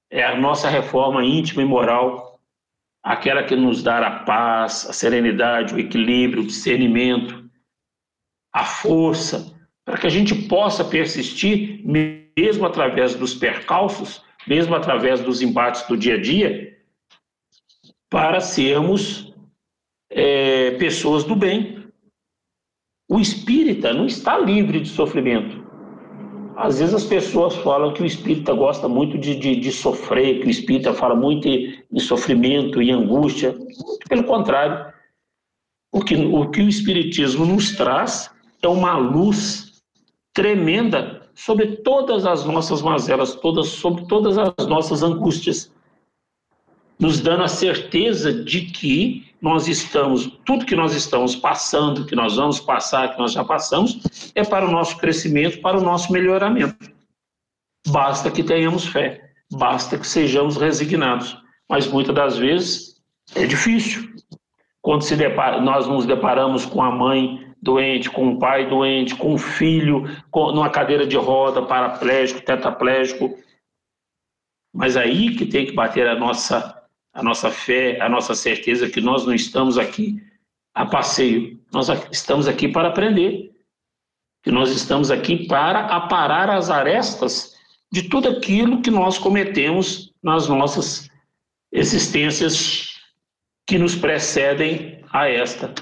É 0.09 0.23
a 0.23 0.39
nossa 0.39 0.69
reforma 0.69 1.21
íntima 1.21 1.61
e 1.61 1.65
moral, 1.65 2.39
aquela 3.03 3.43
que 3.43 3.57
nos 3.57 3.83
dá 3.83 3.97
a 3.99 4.19
paz, 4.23 4.89
a 4.89 4.93
serenidade, 4.93 5.75
o 5.75 5.79
equilíbrio, 5.79 6.43
o 6.43 6.47
discernimento, 6.47 7.49
a 8.53 8.63
força, 8.63 9.53
para 9.83 9.97
que 9.97 10.07
a 10.07 10.09
gente 10.09 10.33
possa 10.47 10.85
persistir, 10.85 11.81
mesmo 11.85 12.65
através 12.65 13.15
dos 13.15 13.33
percalços, 13.33 14.23
mesmo 14.47 14.75
através 14.75 15.21
dos 15.21 15.41
embates 15.41 15.85
do 15.89 15.97
dia 15.97 16.15
a 16.15 16.21
dia, 16.21 16.79
para 18.09 18.39
sermos 18.39 19.33
é, 20.09 20.71
pessoas 20.77 21.25
do 21.25 21.35
bem. 21.35 21.85
O 23.09 23.19
espírita 23.19 23.93
não 23.93 24.05
está 24.05 24.37
livre 24.37 24.79
de 24.79 24.87
sofrimento. 24.87 25.54
Às 26.57 26.79
vezes 26.79 26.95
as 26.95 27.03
pessoas 27.03 27.55
falam 27.57 27.93
que 27.93 28.01
o 28.01 28.05
espírita 28.05 28.53
gosta 28.53 28.87
muito 28.87 29.17
de, 29.17 29.35
de, 29.35 29.55
de 29.57 29.71
sofrer, 29.71 30.41
que 30.41 30.47
o 30.47 30.49
espírita 30.49 30.93
fala 30.93 31.15
muito 31.15 31.47
em, 31.47 31.83
em 31.91 31.99
sofrimento 31.99 32.81
e 32.81 32.91
angústia. 32.91 33.55
Pelo 34.07 34.23
contrário, 34.23 34.93
o 35.91 36.01
que, 36.01 36.15
o 36.15 36.49
que 36.49 36.61
o 36.61 36.69
espiritismo 36.69 37.45
nos 37.45 37.75
traz 37.75 38.31
é 38.61 38.67
uma 38.67 38.97
luz 38.97 39.81
tremenda 40.33 41.29
sobre 41.33 41.77
todas 41.77 42.25
as 42.25 42.45
nossas 42.45 42.81
mazelas, 42.81 43.35
todas, 43.35 43.67
sobre 43.67 44.05
todas 44.07 44.37
as 44.37 44.67
nossas 44.67 45.03
angústias, 45.03 45.71
nos 46.97 47.19
dando 47.19 47.43
a 47.43 47.47
certeza 47.47 48.31
de 48.31 48.61
que 48.61 49.24
nós 49.45 49.67
estamos, 49.67 50.25
tudo 50.43 50.65
que 50.65 50.75
nós 50.75 50.95
estamos 50.95 51.35
passando, 51.35 52.07
que 52.07 52.15
nós 52.15 52.35
vamos 52.35 52.59
passar, 52.59 53.13
que 53.13 53.19
nós 53.19 53.31
já 53.31 53.43
passamos, 53.43 54.31
é 54.33 54.43
para 54.43 54.67
o 54.67 54.71
nosso 54.71 54.97
crescimento, 54.97 55.61
para 55.61 55.77
o 55.77 55.83
nosso 55.83 56.11
melhoramento. 56.11 56.91
Basta 57.87 58.31
que 58.31 58.41
tenhamos 58.41 58.87
fé, 58.87 59.21
basta 59.51 59.99
que 59.99 60.07
sejamos 60.07 60.57
resignados. 60.57 61.37
Mas 61.69 61.85
muitas 61.87 62.15
das 62.15 62.37
vezes 62.39 62.99
é 63.35 63.45
difícil. 63.45 64.09
Quando 64.81 65.03
se 65.03 65.15
depara, 65.15 65.61
nós 65.61 65.85
nos 65.85 66.07
deparamos 66.07 66.65
com 66.65 66.81
a 66.81 66.89
mãe 66.89 67.53
doente, 67.61 68.09
com 68.09 68.25
um 68.25 68.39
pai 68.39 68.67
doente, 68.67 69.13
com 69.13 69.35
um 69.35 69.37
filho 69.37 70.05
com, 70.31 70.53
numa 70.53 70.71
cadeira 70.71 71.05
de 71.05 71.17
roda, 71.17 71.61
paraplégico, 71.61 72.41
tetraplégico. 72.41 73.37
Mas 74.73 74.97
aí 74.97 75.35
que 75.35 75.45
tem 75.45 75.67
que 75.67 75.73
bater 75.73 76.07
a 76.07 76.15
nossa, 76.15 76.74
a 77.16 77.24
nossa 77.24 77.49
fé, 77.49 77.99
a 78.01 78.09
nossa 78.09 78.36
certeza 78.36 78.89
que 78.89 78.99
nós 78.99 79.26
não 79.26 79.34
estamos 79.34 79.78
aqui 79.78 80.22
a 80.74 80.86
passeio, 80.86 81.57
nós 81.74 81.89
estamos 82.11 82.45
aqui 82.45 82.68
para 82.68 82.89
aprender, 82.89 83.51
que 84.43 84.51
nós 84.51 84.70
estamos 84.70 85.09
aqui 85.09 85.47
para 85.47 85.86
aparar 85.86 86.49
as 86.49 86.70
arestas 86.70 87.55
de 87.89 88.03
tudo 88.03 88.28
aquilo 88.28 88.82
que 88.82 88.91
nós 88.91 89.18
cometemos 89.18 90.13
nas 90.22 90.49
nossas 90.49 91.09
existências 91.72 92.99
que 93.66 93.78
nos 93.78 93.95
precedem 93.95 95.01
a 95.11 95.30
esta 95.30 95.74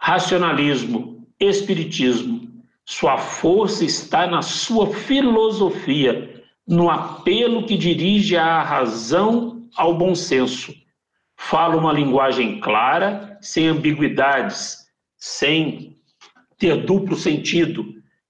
racionalismo, 0.00 1.26
espiritismo. 1.38 2.50
Sua 2.84 3.18
força 3.18 3.84
está 3.84 4.26
na 4.26 4.42
sua 4.42 4.92
filosofia, 4.92 6.42
no 6.66 6.90
apelo 6.90 7.66
que 7.66 7.76
dirige 7.76 8.36
à 8.36 8.62
razão, 8.62 9.51
ao 9.76 9.94
bom 9.94 10.14
senso. 10.14 10.74
Fala 11.36 11.76
uma 11.76 11.92
linguagem 11.92 12.60
clara, 12.60 13.38
sem 13.40 13.68
ambiguidades, 13.68 14.86
sem 15.16 15.96
ter 16.58 16.84
duplo 16.84 17.16
sentido. 17.16 17.84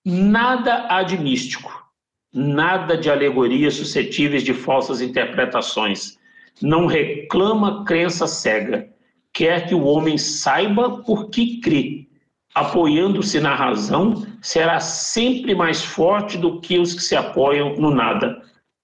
Nada 0.05 0.87
há 0.89 1.03
de 1.03 1.19
místico, 1.19 1.87
nada 2.33 2.97
de 2.97 3.11
alegorias 3.11 3.75
suscetíveis 3.75 4.43
de 4.43 4.55
falsas 4.55 5.01
interpretações. 5.01 6.19
Não 6.61 6.87
reclama 6.87 7.85
crença 7.85 8.27
cega 8.27 8.93
quer 9.33 9.67
que 9.67 9.75
o 9.75 9.85
homem 9.85 10.19
saiba 10.19 11.03
por 11.03 11.31
que 11.31 11.61
crê. 11.61 12.07
Apoiando-se 12.55 13.41
na 13.41 13.55
razão, 13.55 14.27
será 14.43 14.79
sempre 14.79 15.55
mais 15.55 15.83
forte 15.83 16.37
do 16.37 16.61
que 16.61 16.79
os 16.79 16.93
que 16.93 17.03
se 17.03 17.17
apoiam 17.17 17.75
no 17.77 17.91
nada. 17.91 18.43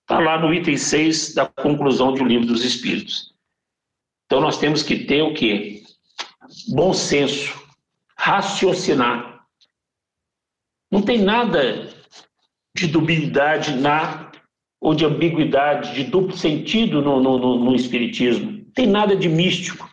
Está 0.09 0.21
lá 0.21 0.41
no 0.41 0.55
item 0.55 0.75
6 0.75 1.35
da 1.35 1.45
conclusão 1.45 2.15
do 2.15 2.25
Livro 2.25 2.47
dos 2.47 2.65
Espíritos. 2.65 3.35
Então 4.25 4.41
nós 4.41 4.57
temos 4.57 4.83
que 4.83 5.05
ter 5.05 5.21
o 5.21 5.35
quê? 5.35 5.83
Bom 6.69 6.95
senso, 6.95 7.55
raciocinar. 8.17 9.45
Não 10.91 11.03
tem 11.03 11.19
nada 11.19 11.93
de 12.75 12.87
dubilidade 12.87 13.75
na 13.75 14.33
ou 14.81 14.95
de 14.95 15.05
ambiguidade, 15.05 15.95
de 15.95 16.05
duplo 16.05 16.35
sentido 16.35 17.03
no, 17.03 17.21
no, 17.21 17.39
no, 17.39 17.65
no 17.65 17.75
Espiritismo. 17.75 18.53
Não 18.53 18.71
tem 18.71 18.87
nada 18.87 19.15
de 19.15 19.29
místico 19.29 19.89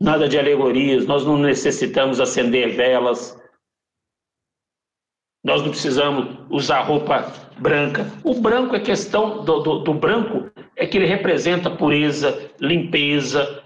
nada 0.00 0.26
de 0.26 0.38
alegorias, 0.38 1.06
nós 1.06 1.26
não 1.26 1.36
necessitamos 1.36 2.20
acender 2.20 2.74
velas, 2.74 3.36
nós 5.42 5.62
não 5.62 5.70
precisamos 5.70 6.38
usar 6.50 6.82
roupa 6.82 7.32
branca. 7.58 8.10
O 8.22 8.34
branco 8.40 8.76
é 8.76 8.80
questão 8.80 9.44
do, 9.44 9.60
do, 9.60 9.78
do 9.80 9.94
branco, 9.94 10.50
é 10.76 10.86
que 10.86 10.98
ele 10.98 11.06
representa 11.06 11.70
pureza, 11.70 12.50
limpeza, 12.60 13.64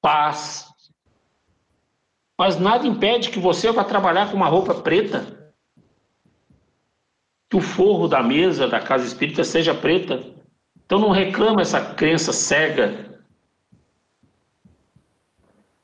paz. 0.00 0.68
Mas 2.38 2.58
nada 2.58 2.86
impede 2.86 3.30
que 3.30 3.38
você 3.38 3.70
vá 3.72 3.84
trabalhar 3.84 4.30
com 4.30 4.36
uma 4.36 4.48
roupa 4.48 4.74
preta. 4.74 5.52
Que 7.50 7.56
o 7.56 7.60
forro 7.60 8.08
da 8.08 8.22
mesa 8.22 8.66
da 8.68 8.80
casa 8.80 9.06
espírita 9.06 9.44
seja 9.44 9.74
preta. 9.74 10.22
Então 10.84 10.98
não 10.98 11.10
reclama 11.10 11.62
essa 11.62 11.80
crença 11.94 12.32
cega 12.32 13.14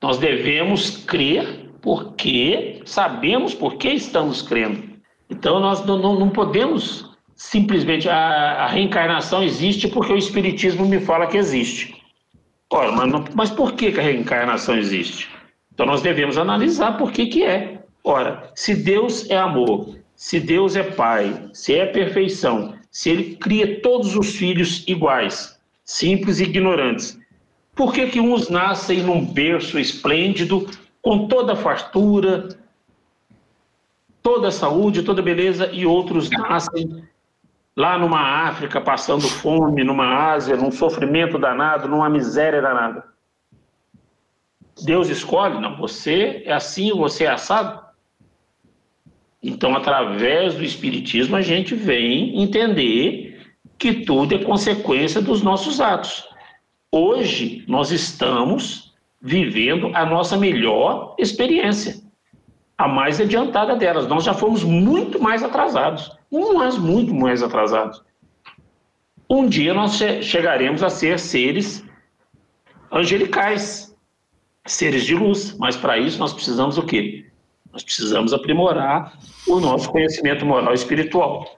nós 0.00 0.16
devemos 0.18 1.04
crer 1.04 1.59
porque 1.82 2.82
sabemos 2.84 3.54
por 3.54 3.76
que 3.76 3.88
estamos 3.88 4.42
crendo. 4.42 4.82
Então 5.28 5.60
nós 5.60 5.84
não, 5.84 5.98
não, 5.98 6.18
não 6.18 6.30
podemos 6.30 7.10
simplesmente 7.34 8.08
a, 8.08 8.64
a, 8.64 8.66
reencarnação 8.66 9.42
existe 9.42 9.88
porque 9.88 10.12
o 10.12 10.18
Espiritismo 10.18 10.84
me 10.84 11.00
fala 11.00 11.26
que 11.26 11.38
existe. 11.38 11.96
Ora, 12.70 12.92
mas, 12.92 13.34
mas 13.34 13.50
por 13.50 13.72
que, 13.72 13.92
que 13.92 14.00
a 14.00 14.02
reencarnação 14.02 14.76
existe? 14.76 15.28
Então 15.72 15.86
nós 15.86 16.02
devemos 16.02 16.36
analisar 16.36 16.98
por 16.98 17.10
que, 17.10 17.26
que 17.26 17.44
é. 17.44 17.80
Ora, 18.04 18.50
se 18.54 18.74
Deus 18.74 19.28
é 19.30 19.38
amor, 19.38 19.96
se 20.14 20.38
Deus 20.38 20.76
é 20.76 20.82
Pai, 20.82 21.48
se 21.52 21.74
é 21.74 21.86
perfeição, 21.86 22.74
se 22.90 23.08
Ele 23.10 23.36
cria 23.36 23.80
todos 23.80 24.16
os 24.16 24.36
filhos 24.36 24.84
iguais, 24.86 25.58
simples 25.84 26.40
e 26.40 26.44
ignorantes, 26.44 27.18
por 27.74 27.94
que, 27.94 28.06
que 28.08 28.20
uns 28.20 28.50
nascem 28.50 29.02
num 29.02 29.24
berço 29.24 29.78
esplêndido, 29.78 30.68
com 31.02 31.26
toda 31.28 31.54
a 31.54 31.56
fartura, 31.56 32.48
toda 34.22 34.48
a 34.48 34.52
saúde, 34.52 35.02
toda 35.02 35.20
a 35.20 35.24
beleza, 35.24 35.70
e 35.72 35.86
outros 35.86 36.28
nascem 36.30 37.04
lá 37.76 37.98
numa 37.98 38.48
África, 38.48 38.80
passando 38.80 39.22
fome, 39.22 39.82
numa 39.82 40.32
Ásia, 40.32 40.56
num 40.56 40.70
sofrimento 40.70 41.38
danado, 41.38 41.88
numa 41.88 42.10
miséria 42.10 42.60
danada? 42.60 43.04
Deus 44.84 45.08
escolhe? 45.08 45.60
Não, 45.60 45.76
você 45.76 46.42
é 46.44 46.52
assim, 46.52 46.92
você 46.92 47.24
é 47.24 47.30
assado. 47.30 47.82
Então, 49.42 49.74
através 49.74 50.54
do 50.54 50.64
Espiritismo, 50.64 51.36
a 51.36 51.40
gente 51.40 51.74
vem 51.74 52.42
entender 52.42 53.30
que 53.78 54.04
tudo 54.04 54.34
é 54.34 54.44
consequência 54.44 55.22
dos 55.22 55.40
nossos 55.40 55.80
atos. 55.80 56.28
Hoje 56.92 57.64
nós 57.66 57.90
estamos 57.90 58.89
vivendo 59.20 59.90
a 59.94 60.06
nossa 60.06 60.36
melhor 60.36 61.14
experiência, 61.18 62.00
a 62.78 62.88
mais 62.88 63.20
adiantada 63.20 63.76
delas. 63.76 64.06
Nós 64.06 64.24
já 64.24 64.32
fomos 64.32 64.64
muito 64.64 65.20
mais 65.20 65.42
atrasados, 65.42 66.10
mas 66.30 66.78
muito 66.78 67.14
mais 67.14 67.42
atrasados. 67.42 68.02
Um 69.28 69.46
dia 69.46 69.74
nós 69.74 69.96
chegaremos 70.22 70.82
a 70.82 70.90
ser 70.90 71.18
seres 71.18 71.84
angelicais, 72.90 73.94
seres 74.66 75.04
de 75.04 75.14
luz, 75.14 75.56
mas 75.58 75.76
para 75.76 75.98
isso 75.98 76.18
nós 76.18 76.32
precisamos 76.32 76.78
o 76.78 76.82
quê? 76.82 77.26
Nós 77.72 77.84
precisamos 77.84 78.32
aprimorar 78.32 79.16
o 79.46 79.60
nosso 79.60 79.88
conhecimento 79.90 80.44
moral 80.44 80.72
e 80.72 80.74
espiritual. 80.74 81.56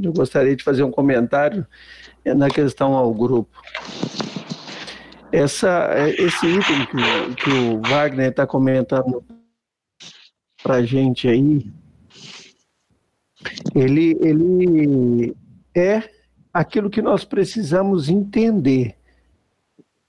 eu 0.00 0.12
gostaria 0.12 0.56
de 0.56 0.64
fazer 0.64 0.82
um 0.82 0.90
comentário 0.90 1.66
na 2.24 2.48
questão 2.48 2.94
ao 2.94 3.12
grupo. 3.12 3.50
Essa, 5.32 5.88
esse 6.18 6.46
item 6.46 6.86
que, 6.86 7.42
que 7.42 7.50
o 7.50 7.80
Wagner 7.80 8.28
está 8.30 8.46
comentando 8.46 9.24
para 10.62 10.84
gente 10.84 11.26
aí, 11.26 11.72
ele, 13.74 14.16
ele 14.20 15.36
é 15.74 16.08
aquilo 16.52 16.90
que 16.90 17.00
nós 17.00 17.24
precisamos 17.24 18.08
entender 18.08 18.96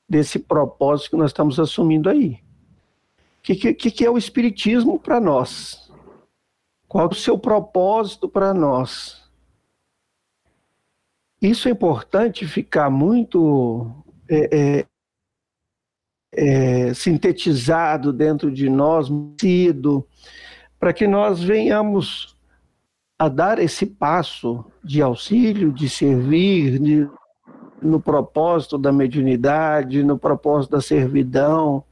desse 0.08 0.38
propósito 0.38 1.12
que 1.12 1.18
nós 1.18 1.32
estamos 1.32 1.60
assumindo 1.60 2.10
aí. 2.10 2.34
O 3.40 3.42
que, 3.44 3.74
que, 3.74 3.92
que 3.92 4.06
é 4.06 4.10
o 4.10 4.18
Espiritismo 4.18 5.00
para 5.00 5.20
nós? 5.20 5.92
Qual 6.88 7.08
é 7.08 7.10
o 7.10 7.16
seu 7.16 7.38
propósito 7.40 8.30
para 8.30 8.54
nós? 8.54 9.24
Isso 11.42 11.68
é 11.68 11.72
importante 11.72 12.48
ficar 12.48 12.90
muito 12.90 13.92
é, 14.30 14.80
é, 14.80 14.86
é, 16.36 16.94
sintetizado 16.94 18.12
dentro 18.12 18.52
de 18.52 18.70
nós, 18.70 19.08
sido, 19.40 20.06
para 20.80 20.92
que 20.92 21.08
nós 21.08 21.42
venhamos 21.42 22.36
a 23.18 23.30
dar 23.30 23.60
esse 23.60 23.86
passo 23.86 24.66
de 24.84 25.02
auxílio, 25.02 25.72
de 25.72 25.88
servir, 25.88 26.80
de, 26.80 27.08
no 27.82 28.02
propósito 28.02 28.78
da 28.78 28.92
mediunidade, 28.92 30.04
no 30.04 30.18
propósito 30.18 30.72
da 30.72 30.82
servidão, 30.82 31.84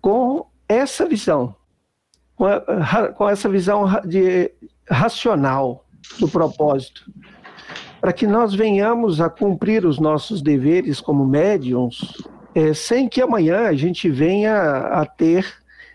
com 0.00 0.46
essa 0.68 1.06
visão, 1.06 1.54
com, 2.36 2.46
a, 2.46 3.12
com 3.12 3.28
essa 3.28 3.48
visão 3.48 3.84
de, 4.04 4.52
racional 4.88 5.84
do 6.20 6.28
propósito, 6.28 7.10
para 8.00 8.12
que 8.12 8.26
nós 8.26 8.54
venhamos 8.54 9.20
a 9.20 9.28
cumprir 9.28 9.84
os 9.84 9.98
nossos 9.98 10.40
deveres 10.40 11.00
como 11.00 11.26
médiums, 11.26 12.22
é, 12.58 12.74
sem 12.74 13.08
que 13.08 13.22
amanhã 13.22 13.68
a 13.68 13.74
gente 13.74 14.10
venha 14.10 14.56
a 14.56 15.06
ter 15.06 15.46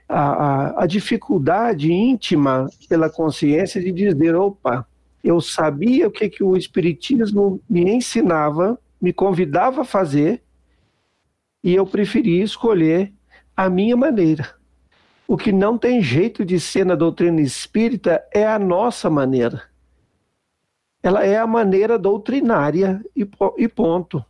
a, 0.08 0.22
a, 0.22 0.84
a 0.84 0.88
dificuldade 0.88 1.92
íntima 1.92 2.70
pela 2.88 3.10
consciência 3.10 3.82
de 3.82 3.92
dizer: 3.92 4.34
opa, 4.34 4.88
eu 5.22 5.42
sabia 5.42 6.08
o 6.08 6.12
que, 6.12 6.30
que 6.30 6.42
o 6.42 6.56
Espiritismo 6.56 7.60
me 7.70 7.82
ensinava, 7.92 8.80
me 9.02 9.12
convidava 9.12 9.82
a 9.82 9.86
fazer, 9.86 10.42
e 11.62 11.76
eu 11.76 11.86
preferi 11.86 12.42
escolher 12.42 13.12
a 13.58 13.70
minha 13.70 13.98
maneira. 13.98 14.56
O 15.28 15.36
que 15.36 15.52
não 15.52 15.78
tem 15.78 16.02
jeito 16.02 16.46
de 16.46 16.62
ser 16.62 16.86
na 16.86 16.96
doutrina 16.96 17.42
espírita 17.42 18.24
é 18.34 18.48
a 18.48 18.58
nossa 18.58 19.10
maneira. 19.10 19.64
Ela 21.02 21.26
é 21.26 21.38
a 21.38 21.48
maneira 21.48 22.00
doutrinária 22.00 23.04
e 23.58 23.68
ponto. 23.68 24.24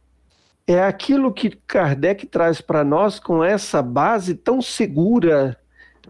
É 0.68 0.82
aquilo 0.82 1.34
que 1.34 1.50
Kardec 1.50 2.26
traz 2.28 2.62
para 2.62 2.84
nós 2.84 3.20
com 3.20 3.44
essa 3.44 3.82
base 3.82 4.34
tão 4.34 4.62
segura 4.62 5.58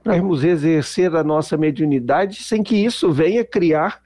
para 0.04 0.16
irmos 0.16 0.44
exercer 0.44 1.16
a 1.16 1.24
nossa 1.24 1.58
mediunidade 1.58 2.44
sem 2.44 2.62
que 2.62 2.76
isso 2.76 3.12
venha 3.12 3.44
criar 3.44 4.02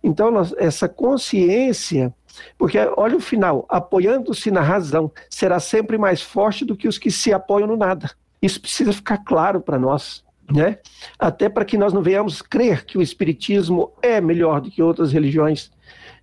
Então, 0.03 0.31
essa 0.57 0.87
consciência, 0.87 2.13
porque 2.57 2.77
olha 2.95 3.17
o 3.17 3.21
final, 3.21 3.65
apoiando-se 3.67 4.51
na 4.51 4.61
razão, 4.61 5.11
será 5.29 5.59
sempre 5.59 5.97
mais 5.97 6.21
forte 6.21 6.63
do 6.63 6.75
que 6.75 6.87
os 6.87 6.97
que 6.97 7.11
se 7.11 7.33
apoiam 7.33 7.67
no 7.67 7.75
nada. 7.75 8.11
Isso 8.41 8.61
precisa 8.61 8.93
ficar 8.93 9.17
claro 9.19 9.59
para 9.59 9.79
nós. 9.79 10.23
Né? 10.51 10.79
Até 11.19 11.47
para 11.47 11.63
que 11.63 11.77
nós 11.77 11.93
não 11.93 12.01
venhamos 12.01 12.41
crer 12.41 12.83
que 12.83 12.97
o 12.97 13.03
Espiritismo 13.03 13.93
é 14.01 14.19
melhor 14.19 14.61
do 14.61 14.71
que 14.71 14.81
outras 14.81 15.11
religiões 15.11 15.69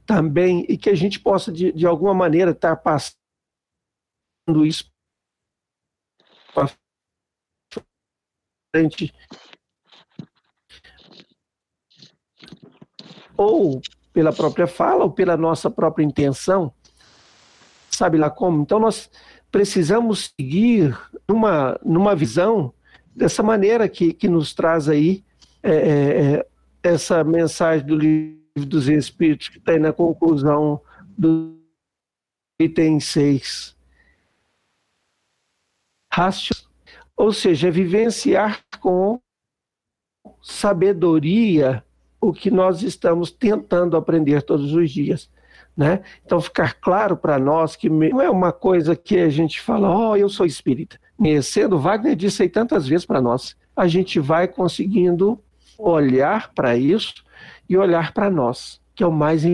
também, 0.07 0.65
e 0.69 0.79
que 0.79 0.89
a 0.89 0.95
gente 0.95 1.19
possa, 1.19 1.53
de, 1.53 1.73
de 1.73 1.87
alguma 1.87 2.15
maneira, 2.15 2.53
estar 2.53 2.77
passando 2.77 3.17
isso 4.65 4.91
para 6.55 6.71
frente. 8.75 9.13
Ou 13.37 13.83
pela 14.13 14.33
própria 14.33 14.67
fala, 14.67 15.05
ou 15.05 15.11
pela 15.11 15.37
nossa 15.37 15.71
própria 15.71 16.05
intenção, 16.05 16.73
sabe 17.91 18.17
lá 18.17 18.31
como? 18.31 18.63
Então 18.63 18.79
nós 18.79 19.11
precisamos 19.51 20.33
seguir 20.39 20.99
numa, 21.29 21.79
numa 21.85 22.15
visão 22.15 22.73
dessa 23.15 23.43
maneira 23.43 23.89
que, 23.89 24.13
que 24.13 24.29
nos 24.29 24.55
traz 24.55 24.89
aí 24.89 25.25
é, 25.63 25.71
é, 25.71 26.35
é 26.37 26.47
essa 26.83 27.23
mensagem 27.25 27.87
do 27.87 27.97
livro 27.97 28.46
dos 28.65 28.89
Espíritos, 28.89 29.49
que 29.49 29.61
aí 29.67 29.79
na 29.79 29.93
conclusão 29.93 30.81
do 31.17 31.59
item 32.61 33.01
6 33.01 33.77
racional, 36.11 36.65
ou 37.15 37.33
seja, 37.33 37.71
vivenciar 37.71 38.63
com 38.81 39.21
sabedoria 40.43 41.85
o 42.21 42.33
que 42.33 42.51
nós 42.51 42.83
estamos 42.83 43.31
tentando 43.31 43.97
aprender 43.97 44.43
todos 44.43 44.73
os 44.73 44.91
dias. 44.91 45.31
Né? 45.77 46.03
Então, 46.25 46.41
ficar 46.41 46.75
claro 46.75 47.17
para 47.17 47.39
nós 47.39 47.77
que 47.77 47.91
não 47.91 48.21
é 48.21 48.31
uma 48.31 48.51
coisa 48.53 48.97
que 48.97 49.19
a 49.19 49.29
gente 49.29 49.61
fala, 49.61 49.91
ó, 49.91 50.11
oh, 50.11 50.17
eu 50.17 50.29
sou 50.29 50.47
espírita. 50.47 50.99
Conhecendo, 51.19 51.79
Wagner 51.79 52.17
disse 52.17 52.43
aí 52.43 52.49
tantas 52.49 52.89
vezes 52.89 53.05
para 53.05 53.21
nós, 53.21 53.57
a 53.75 53.87
gente 53.87 54.19
vai 54.19 54.49
conseguindo 54.49 55.39
olhar 55.79 56.53
para 56.55 56.77
isso 56.77 57.26
e 57.69 57.77
olhar 57.77 58.13
para 58.13 58.31
nós, 58.31 58.81
que 58.95 59.03
é 59.03 59.07
o 59.07 59.13
mais 59.13 59.45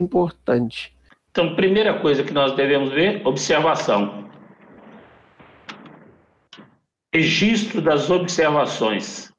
importante. 0.00 0.96
Então, 1.30 1.54
primeira 1.54 2.00
coisa 2.00 2.24
que 2.24 2.32
nós 2.32 2.56
devemos 2.56 2.90
ver, 2.90 3.24
observação. 3.26 4.28
Registro 7.14 7.80
das 7.80 8.10
observações. 8.10 9.32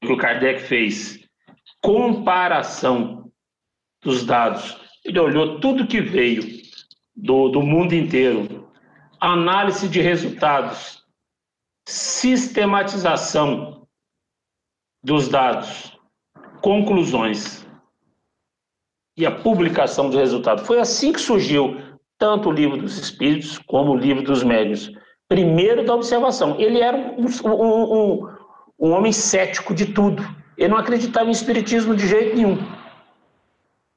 Que 0.00 0.12
o 0.12 0.16
Kardec 0.16 0.62
fez, 0.62 1.20
comparação 1.80 3.30
dos 4.02 4.24
dados. 4.24 4.80
Ele 5.04 5.20
olhou 5.20 5.60
tudo 5.60 5.86
que 5.86 6.00
veio 6.00 6.42
do, 7.14 7.48
do 7.48 7.62
mundo 7.62 7.92
inteiro, 7.92 8.68
análise 9.20 9.88
de 9.88 10.00
resultados, 10.00 11.04
sistematização 11.86 13.86
dos 15.04 15.28
dados, 15.28 15.96
conclusões 16.60 17.61
e 19.16 19.26
a 19.26 19.30
publicação 19.30 20.08
do 20.08 20.18
resultado. 20.18 20.64
Foi 20.64 20.78
assim 20.78 21.12
que 21.12 21.20
surgiu 21.20 21.76
tanto 22.18 22.48
o 22.48 22.52
livro 22.52 22.76
dos 22.76 22.98
Espíritos 22.98 23.58
como 23.58 23.92
o 23.92 23.96
livro 23.96 24.22
dos 24.22 24.42
Médios 24.42 24.90
primeiro 25.32 25.82
da 25.82 25.94
observação. 25.94 26.60
Ele 26.60 26.78
era 26.80 26.96
um, 26.96 27.26
um, 27.46 27.82
um, 27.82 28.28
um 28.78 28.90
homem 28.92 29.12
cético 29.12 29.74
de 29.74 29.86
tudo. 29.86 30.22
Ele 30.58 30.68
não 30.68 30.76
acreditava 30.76 31.28
em 31.28 31.32
espiritismo 31.32 31.96
de 31.96 32.06
jeito 32.06 32.36
nenhum. 32.36 32.58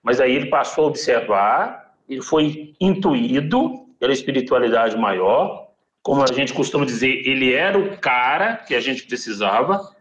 Mas 0.01 0.21
aí 0.21 0.33
ele 0.33 0.45
passou 0.45 0.85
a 0.85 0.87
observar, 0.87 1.93
ele 2.07 2.21
foi 2.21 2.73
intuído 2.79 3.85
pela 3.99 4.13
espiritualidade 4.13 4.95
maior. 4.97 5.67
Como 6.01 6.23
a 6.23 6.27
gente 6.27 6.53
costuma 6.53 6.85
dizer, 6.85 7.27
ele 7.27 7.53
era 7.53 7.77
o 7.77 7.97
cara 7.97 8.55
que 8.55 8.73
a 8.73 8.79
gente 8.79 9.03
precisava. 9.03 9.93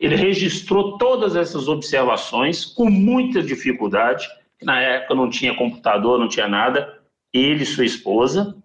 Ele 0.00 0.16
registrou 0.16 0.96
todas 0.96 1.36
essas 1.36 1.68
observações 1.68 2.64
com 2.64 2.88
muita 2.88 3.42
dificuldade. 3.42 4.26
Na 4.62 4.80
época 4.80 5.14
não 5.14 5.30
tinha 5.30 5.56
computador, 5.56 6.18
não 6.18 6.28
tinha 6.28 6.48
nada. 6.48 7.00
Ele 7.32 7.62
e 7.62 7.66
sua 7.66 7.84
esposa 7.84 8.56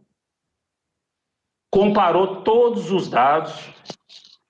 comparou 1.74 2.44
todos 2.44 2.92
os 2.92 3.10
dados, 3.10 3.52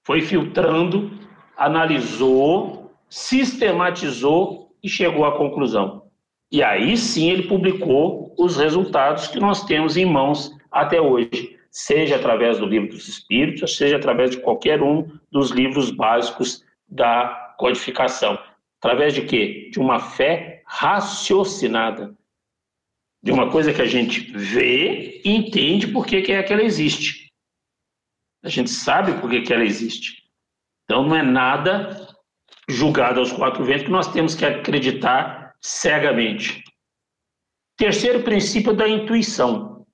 foi 0.05 0.19
filtrando, 0.19 1.09
analisou, 1.55 2.91
sistematizou 3.09 4.75
e 4.83 4.89
chegou 4.89 5.23
à 5.23 5.37
conclusão. 5.37 6.03
E 6.51 6.61
aí 6.61 6.97
sim 6.97 7.31
ele 7.31 7.43
publicou 7.43 8.35
os 8.37 8.57
resultados 8.57 9.29
que 9.29 9.39
nós 9.39 9.63
temos 9.63 9.95
em 9.95 10.05
mãos 10.05 10.51
até 10.69 10.99
hoje, 10.99 11.57
seja 11.71 12.17
através 12.17 12.59
do 12.59 12.65
livro 12.65 12.89
dos 12.89 13.07
Espíritos, 13.07 13.77
seja 13.77 13.95
através 13.95 14.31
de 14.31 14.41
qualquer 14.41 14.83
um 14.83 15.09
dos 15.31 15.49
livros 15.49 15.91
básicos 15.91 16.61
da 16.89 17.55
codificação. 17.57 18.37
Através 18.79 19.13
de 19.13 19.21
quê? 19.21 19.69
De 19.71 19.79
uma 19.79 19.97
fé 19.97 20.52
raciocinada. 20.73 22.15
De 23.21 23.31
uma 23.31 23.49
coisa 23.49 23.71
que 23.71 23.81
a 23.81 23.85
gente 23.85 24.31
vê 24.35 25.21
e 25.23 25.29
entende 25.29 25.87
por 25.87 26.05
que, 26.05 26.21
que 26.21 26.31
é 26.33 26.43
que 26.43 26.51
ela 26.51 26.63
existe. 26.63 27.31
A 28.43 28.49
gente 28.49 28.69
sabe 28.69 29.13
por 29.21 29.29
que, 29.29 29.43
que 29.43 29.53
ela 29.53 29.63
existe. 29.63 30.23
Então 30.83 31.07
não 31.07 31.15
é 31.15 31.23
nada 31.23 32.05
julgado 32.67 33.19
aos 33.19 33.31
quatro 33.31 33.63
ventos 33.63 33.83
que 33.83 33.91
nós 33.91 34.11
temos 34.11 34.35
que 34.35 34.45
acreditar 34.45 35.55
cegamente. 35.61 36.63
Terceiro 37.77 38.23
princípio 38.23 38.73
da 38.73 38.87
intuição. 38.87 39.85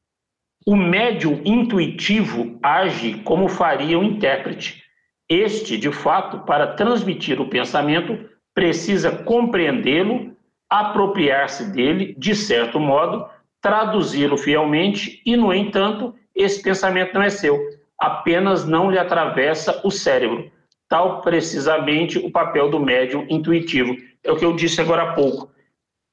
O 0.65 0.75
médium 0.75 1.41
intuitivo 1.45 2.57
age 2.63 3.21
como 3.23 3.47
faria 3.47 3.99
o 3.99 4.03
intérprete. 4.03 4.83
Este, 5.29 5.77
de 5.77 5.91
fato, 5.91 6.39
para 6.45 6.73
transmitir 6.73 7.39
o 7.39 7.49
pensamento, 7.49 8.27
precisa 8.55 9.23
compreendê-lo, 9.23 10.35
apropriar-se 10.69 11.65
dele, 11.71 12.15
de 12.17 12.35
certo 12.35 12.79
modo, 12.79 13.25
traduzi-lo 13.61 14.37
fielmente, 14.37 15.21
e, 15.25 15.35
no 15.35 15.53
entanto, 15.53 16.13
esse 16.35 16.61
pensamento 16.61 17.13
não 17.13 17.23
é 17.23 17.29
seu, 17.29 17.59
apenas 17.99 18.65
não 18.65 18.89
lhe 18.89 18.97
atravessa 18.97 19.81
o 19.83 19.91
cérebro. 19.91 20.49
Tal 20.87 21.21
precisamente 21.21 22.17
o 22.17 22.31
papel 22.31 22.69
do 22.69 22.79
médium 22.79 23.25
intuitivo. 23.29 23.95
É 24.23 24.31
o 24.31 24.37
que 24.37 24.45
eu 24.45 24.55
disse 24.55 24.79
agora 24.79 25.03
há 25.03 25.13
pouco. 25.13 25.51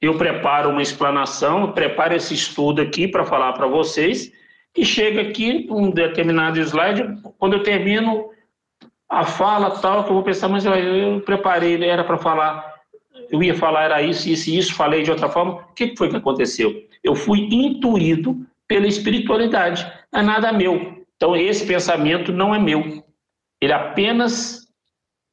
Eu 0.01 0.17
preparo 0.17 0.69
uma 0.69 0.81
explanação, 0.81 1.71
preparo 1.71 2.15
esse 2.15 2.33
estudo 2.33 2.81
aqui 2.81 3.07
para 3.07 3.25
falar 3.25 3.53
para 3.53 3.65
vocês, 3.67 4.31
e 4.75 4.85
chega 4.85 5.21
aqui 5.21 5.67
um 5.71 5.89
determinado 5.89 6.59
slide, 6.59 7.03
quando 7.39 7.53
eu 7.53 7.63
termino, 7.63 8.29
a 9.09 9.25
fala 9.25 9.71
tal, 9.79 10.03
que 10.03 10.09
eu 10.09 10.13
vou 10.13 10.23
pensar, 10.23 10.47
mas 10.47 10.65
eu, 10.65 10.73
eu 10.75 11.21
preparei, 11.21 11.83
era 11.83 12.03
para 12.03 12.17
falar, 12.17 12.76
eu 13.31 13.41
ia 13.43 13.55
falar, 13.55 13.83
era 13.83 14.01
isso, 14.01 14.29
isso 14.29 14.49
e 14.49 14.57
isso, 14.57 14.73
falei 14.73 15.03
de 15.03 15.11
outra 15.11 15.29
forma. 15.29 15.53
O 15.53 15.73
que 15.73 15.95
foi 15.97 16.09
que 16.09 16.15
aconteceu? 16.15 16.73
Eu 17.03 17.15
fui 17.15 17.47
intuído 17.51 18.45
pela 18.67 18.87
espiritualidade, 18.87 19.85
não 20.11 20.19
é 20.19 20.23
nada 20.23 20.51
meu. 20.51 21.05
Então, 21.15 21.35
esse 21.35 21.65
pensamento 21.65 22.31
não 22.31 22.53
é 22.53 22.59
meu. 22.59 23.03
Ele 23.61 23.73
apenas 23.73 24.67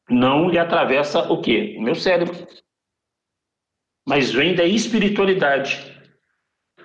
não 0.08 0.48
lhe 0.48 0.58
atravessa 0.58 1.20
o 1.32 1.40
quê? 1.40 1.76
O 1.78 1.82
meu 1.82 1.94
cérebro. 1.94 2.46
Mas 4.06 4.30
vem 4.30 4.54
da 4.54 4.64
espiritualidade. 4.64 5.92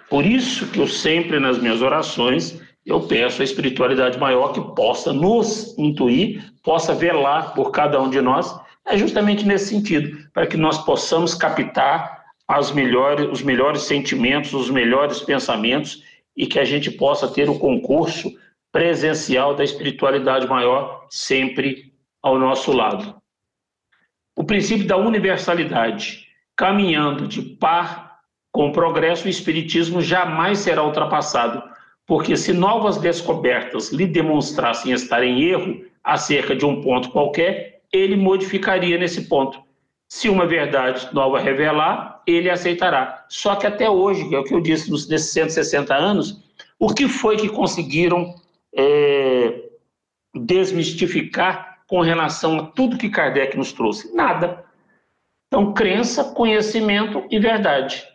Por 0.10 0.26
isso 0.26 0.72
que 0.72 0.80
eu 0.80 0.88
sempre, 0.88 1.40
nas 1.40 1.60
minhas 1.60 1.82
orações, 1.82 2.62
eu 2.86 3.02
peço 3.02 3.42
a 3.42 3.46
espiritualidade 3.46 4.18
maior 4.18 4.54
que 4.54 4.62
possa 4.74 5.14
nos 5.14 5.78
intuir, 5.78 6.52
possa 6.64 6.94
velar 6.94 7.54
por 7.54 7.72
cada 7.72 8.02
um 8.02 8.10
de 8.10 8.20
nós, 8.20 8.60
é 8.86 8.98
justamente 8.98 9.46
nesse 9.46 9.68
sentido, 9.68 10.30
para 10.34 10.48
que 10.48 10.58
nós 10.58 10.84
possamos 10.84 11.34
captar 11.34 12.26
as 12.48 12.72
melhores, 12.72 13.28
os 13.32 13.42
melhores 13.44 13.84
sentimentos, 13.84 14.54
os 14.54 14.70
melhores 14.70 15.20
pensamentos 15.22 16.04
e 16.36 16.48
que 16.48 16.60
a 16.60 16.66
gente 16.66 16.90
possa 16.90 17.28
ter 17.28 17.50
o 17.50 17.60
concurso 17.60 18.32
presencial 18.72 19.54
da 19.54 19.64
espiritualidade 19.64 20.48
maior 20.48 21.06
sempre 21.10 21.94
ao 22.22 22.40
nosso 22.40 22.72
lado. 22.72 23.16
O 24.36 24.44
princípio 24.44 24.88
da 24.88 24.98
universalidade, 24.98 26.28
caminhando 26.56 27.28
de 27.28 27.42
par 27.42 28.20
com 28.52 28.70
o 28.70 28.72
progresso, 28.72 29.28
o 29.28 29.30
espiritismo 29.30 30.02
jamais 30.02 30.60
será 30.60 30.84
ultrapassado 30.84 31.62
porque 32.10 32.36
se 32.36 32.52
novas 32.52 32.98
descobertas 32.98 33.92
lhe 33.92 34.08
demonstrassem 34.08 34.92
estar 34.92 35.24
em 35.24 35.44
erro 35.44 35.86
acerca 36.04 36.56
de 36.56 36.66
um 36.66 36.82
ponto 36.82 37.12
qualquer, 37.12 37.79
ele 37.92 38.16
modificaria 38.16 38.98
nesse 38.98 39.28
ponto. 39.28 39.62
Se 40.08 40.28
uma 40.28 40.46
verdade 40.46 41.08
nova 41.14 41.40
revelar, 41.40 42.22
ele 42.26 42.50
aceitará. 42.50 43.26
Só 43.30 43.56
que 43.56 43.68
até 43.68 43.90
hoje, 43.90 44.28
que 44.28 44.36
é 44.36 44.40
o 44.40 44.44
que 44.44 44.54
eu 44.54 44.62
disse 44.62 44.90
nesses 44.92 45.32
160 45.32 45.94
anos, 45.94 46.42
o 46.80 46.94
que 46.94 47.08
foi 47.08 47.38
que 47.38 47.50
conseguiram 47.50 48.34
é, 48.76 49.70
desmistificar 50.34 51.84
com 51.88 52.02
relação 52.02 52.60
a 52.60 52.64
tudo 52.68 52.98
que 52.98 53.10
Kardec 53.10 53.56
nos 53.58 53.72
trouxe? 53.72 54.14
Nada. 54.16 54.66
Então, 55.48 55.74
crença, 55.74 56.34
conhecimento 56.34 57.26
e 57.30 57.40
verdade. 57.40 58.08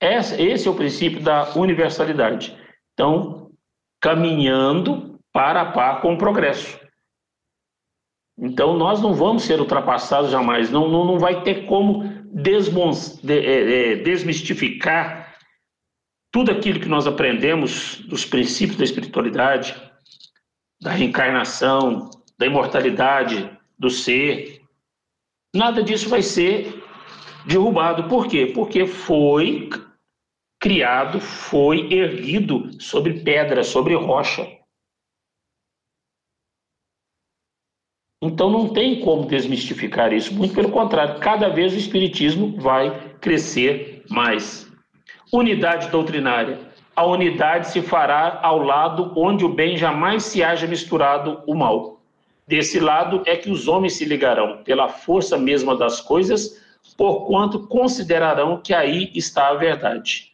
Esse 0.00 0.68
é 0.68 0.70
o 0.70 0.74
princípio 0.74 1.20
da 1.20 1.54
universalidade. 1.54 2.56
Então, 2.92 3.50
caminhando 4.00 5.18
para 5.32 5.62
a 5.62 5.72
par 5.72 6.00
com 6.00 6.14
o 6.14 6.18
progresso. 6.18 6.85
Então, 8.38 8.76
nós 8.76 9.00
não 9.00 9.14
vamos 9.14 9.44
ser 9.44 9.60
ultrapassados 9.60 10.30
jamais, 10.30 10.70
não, 10.70 10.88
não, 10.88 11.04
não 11.04 11.18
vai 11.18 11.42
ter 11.42 11.64
como 11.66 12.04
é, 13.28 13.92
é, 13.92 13.96
desmistificar 13.96 15.34
tudo 16.30 16.52
aquilo 16.52 16.80
que 16.80 16.88
nós 16.88 17.06
aprendemos 17.06 18.00
dos 18.06 18.26
princípios 18.26 18.76
da 18.76 18.84
espiritualidade, 18.84 19.74
da 20.82 20.90
reencarnação, 20.90 22.10
da 22.38 22.44
imortalidade 22.44 23.50
do 23.78 23.88
ser. 23.88 24.60
Nada 25.54 25.82
disso 25.82 26.10
vai 26.10 26.20
ser 26.20 26.82
derrubado. 27.46 28.04
Por 28.04 28.28
quê? 28.28 28.52
Porque 28.54 28.86
foi 28.86 29.70
criado, 30.60 31.20
foi 31.20 31.90
erguido 31.90 32.70
sobre 32.80 33.20
pedra, 33.20 33.62
sobre 33.62 33.94
rocha. 33.94 34.46
Então 38.22 38.50
não 38.50 38.68
tem 38.68 39.00
como 39.00 39.26
desmistificar 39.26 40.12
isso, 40.12 40.34
muito 40.34 40.54
pelo 40.54 40.70
contrário, 40.70 41.20
cada 41.20 41.48
vez 41.48 41.74
o 41.74 41.78
Espiritismo 41.78 42.58
vai 42.58 43.14
crescer 43.20 44.02
mais. 44.08 44.70
Unidade 45.32 45.88
doutrinária. 45.88 46.58
A 46.94 47.04
unidade 47.04 47.68
se 47.68 47.82
fará 47.82 48.40
ao 48.42 48.62
lado 48.62 49.12
onde 49.16 49.44
o 49.44 49.52
bem 49.52 49.76
jamais 49.76 50.24
se 50.24 50.42
haja 50.42 50.66
misturado 50.66 51.42
o 51.46 51.54
mal. 51.54 52.00
Desse 52.48 52.80
lado 52.80 53.22
é 53.26 53.36
que 53.36 53.50
os 53.50 53.68
homens 53.68 53.94
se 53.94 54.04
ligarão, 54.04 54.62
pela 54.64 54.88
força 54.88 55.36
mesma 55.36 55.76
das 55.76 56.00
coisas, 56.00 56.62
porquanto 56.96 57.66
considerarão 57.66 58.60
que 58.62 58.72
aí 58.72 59.10
está 59.14 59.48
a 59.48 59.54
verdade. 59.54 60.32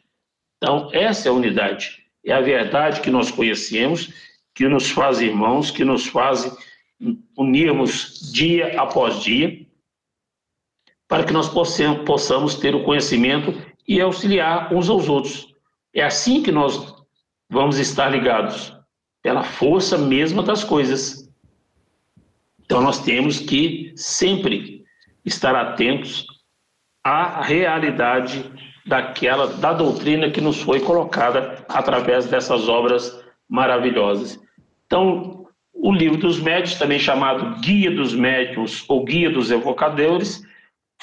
Então, 0.59 0.89
essa 0.93 1.29
é 1.29 1.31
a 1.31 1.35
unidade. 1.35 2.05
É 2.25 2.33
a 2.33 2.41
verdade 2.41 3.01
que 3.01 3.11
nós 3.11 3.31
conhecemos, 3.31 4.13
que 4.55 4.69
nos 4.69 4.91
faz 4.91 5.21
irmãos, 5.21 5.71
que 5.71 5.85
nos 5.85 6.07
faz 6.07 6.57
unirmos 7.37 8.31
dia 8.33 8.81
após 8.81 9.21
dia, 9.23 9.67
para 11.09 11.25
que 11.25 11.33
nós 11.33 11.49
possamos 11.49 12.55
ter 12.55 12.75
o 12.75 12.85
conhecimento 12.85 13.55
e 13.87 14.01
auxiliar 14.01 14.73
uns 14.73 14.89
aos 14.89 15.09
outros. 15.09 15.55
É 15.95 16.03
assim 16.03 16.43
que 16.43 16.51
nós 16.51 16.95
vamos 17.51 17.79
estar 17.79 18.09
ligados, 18.09 18.75
pela 19.23 19.43
força 19.43 19.99
mesma 19.99 20.43
das 20.43 20.65
coisas. 20.65 21.31
Então, 22.65 22.81
nós 22.81 23.03
temos 23.03 23.39
que 23.39 23.93
sempre 23.95 24.85
estar 25.25 25.55
atentos 25.55 26.27
a 27.05 27.43
realidade 27.43 28.51
daquela 28.87 29.47
da 29.47 29.73
doutrina 29.73 30.31
que 30.31 30.41
nos 30.41 30.63
foi 30.63 30.81
colocada 30.81 31.65
através 31.69 32.27
dessas 32.27 32.69
obras 32.69 33.23
maravilhosas. 33.49 34.41
Então, 34.87 35.42
o 35.83 35.91
livro 35.91 36.17
dos 36.17 36.41
médios, 36.41 36.77
também 36.77 37.01
chamado 37.01 37.61
Guia 37.61 37.91
dos 37.91 38.15
Médios 38.15 38.85
ou 38.87 39.05
Guia 39.05 39.29
dos 39.29 39.51
Evocadores, 39.51 40.47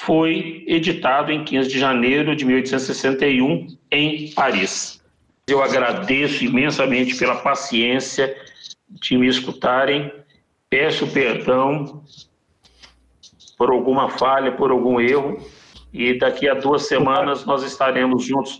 foi 0.00 0.64
editado 0.66 1.30
em 1.30 1.44
15 1.44 1.68
de 1.68 1.78
janeiro 1.78 2.34
de 2.34 2.46
1861 2.46 3.66
em 3.92 4.32
Paris. 4.32 5.04
Eu 5.46 5.62
agradeço 5.62 6.42
imensamente 6.42 7.14
pela 7.18 7.36
paciência 7.36 8.34
de 8.88 9.18
me 9.18 9.28
escutarem. 9.28 10.10
Peço 10.70 11.06
perdão 11.08 12.02
por 13.58 13.70
alguma 13.70 14.08
falha, 14.08 14.52
por 14.52 14.70
algum 14.70 14.98
erro, 14.98 15.36
e 15.92 16.18
daqui 16.18 16.48
a 16.48 16.54
duas 16.54 16.86
semanas 16.86 17.44
nós 17.44 17.62
estaremos 17.62 18.24
juntos 18.24 18.56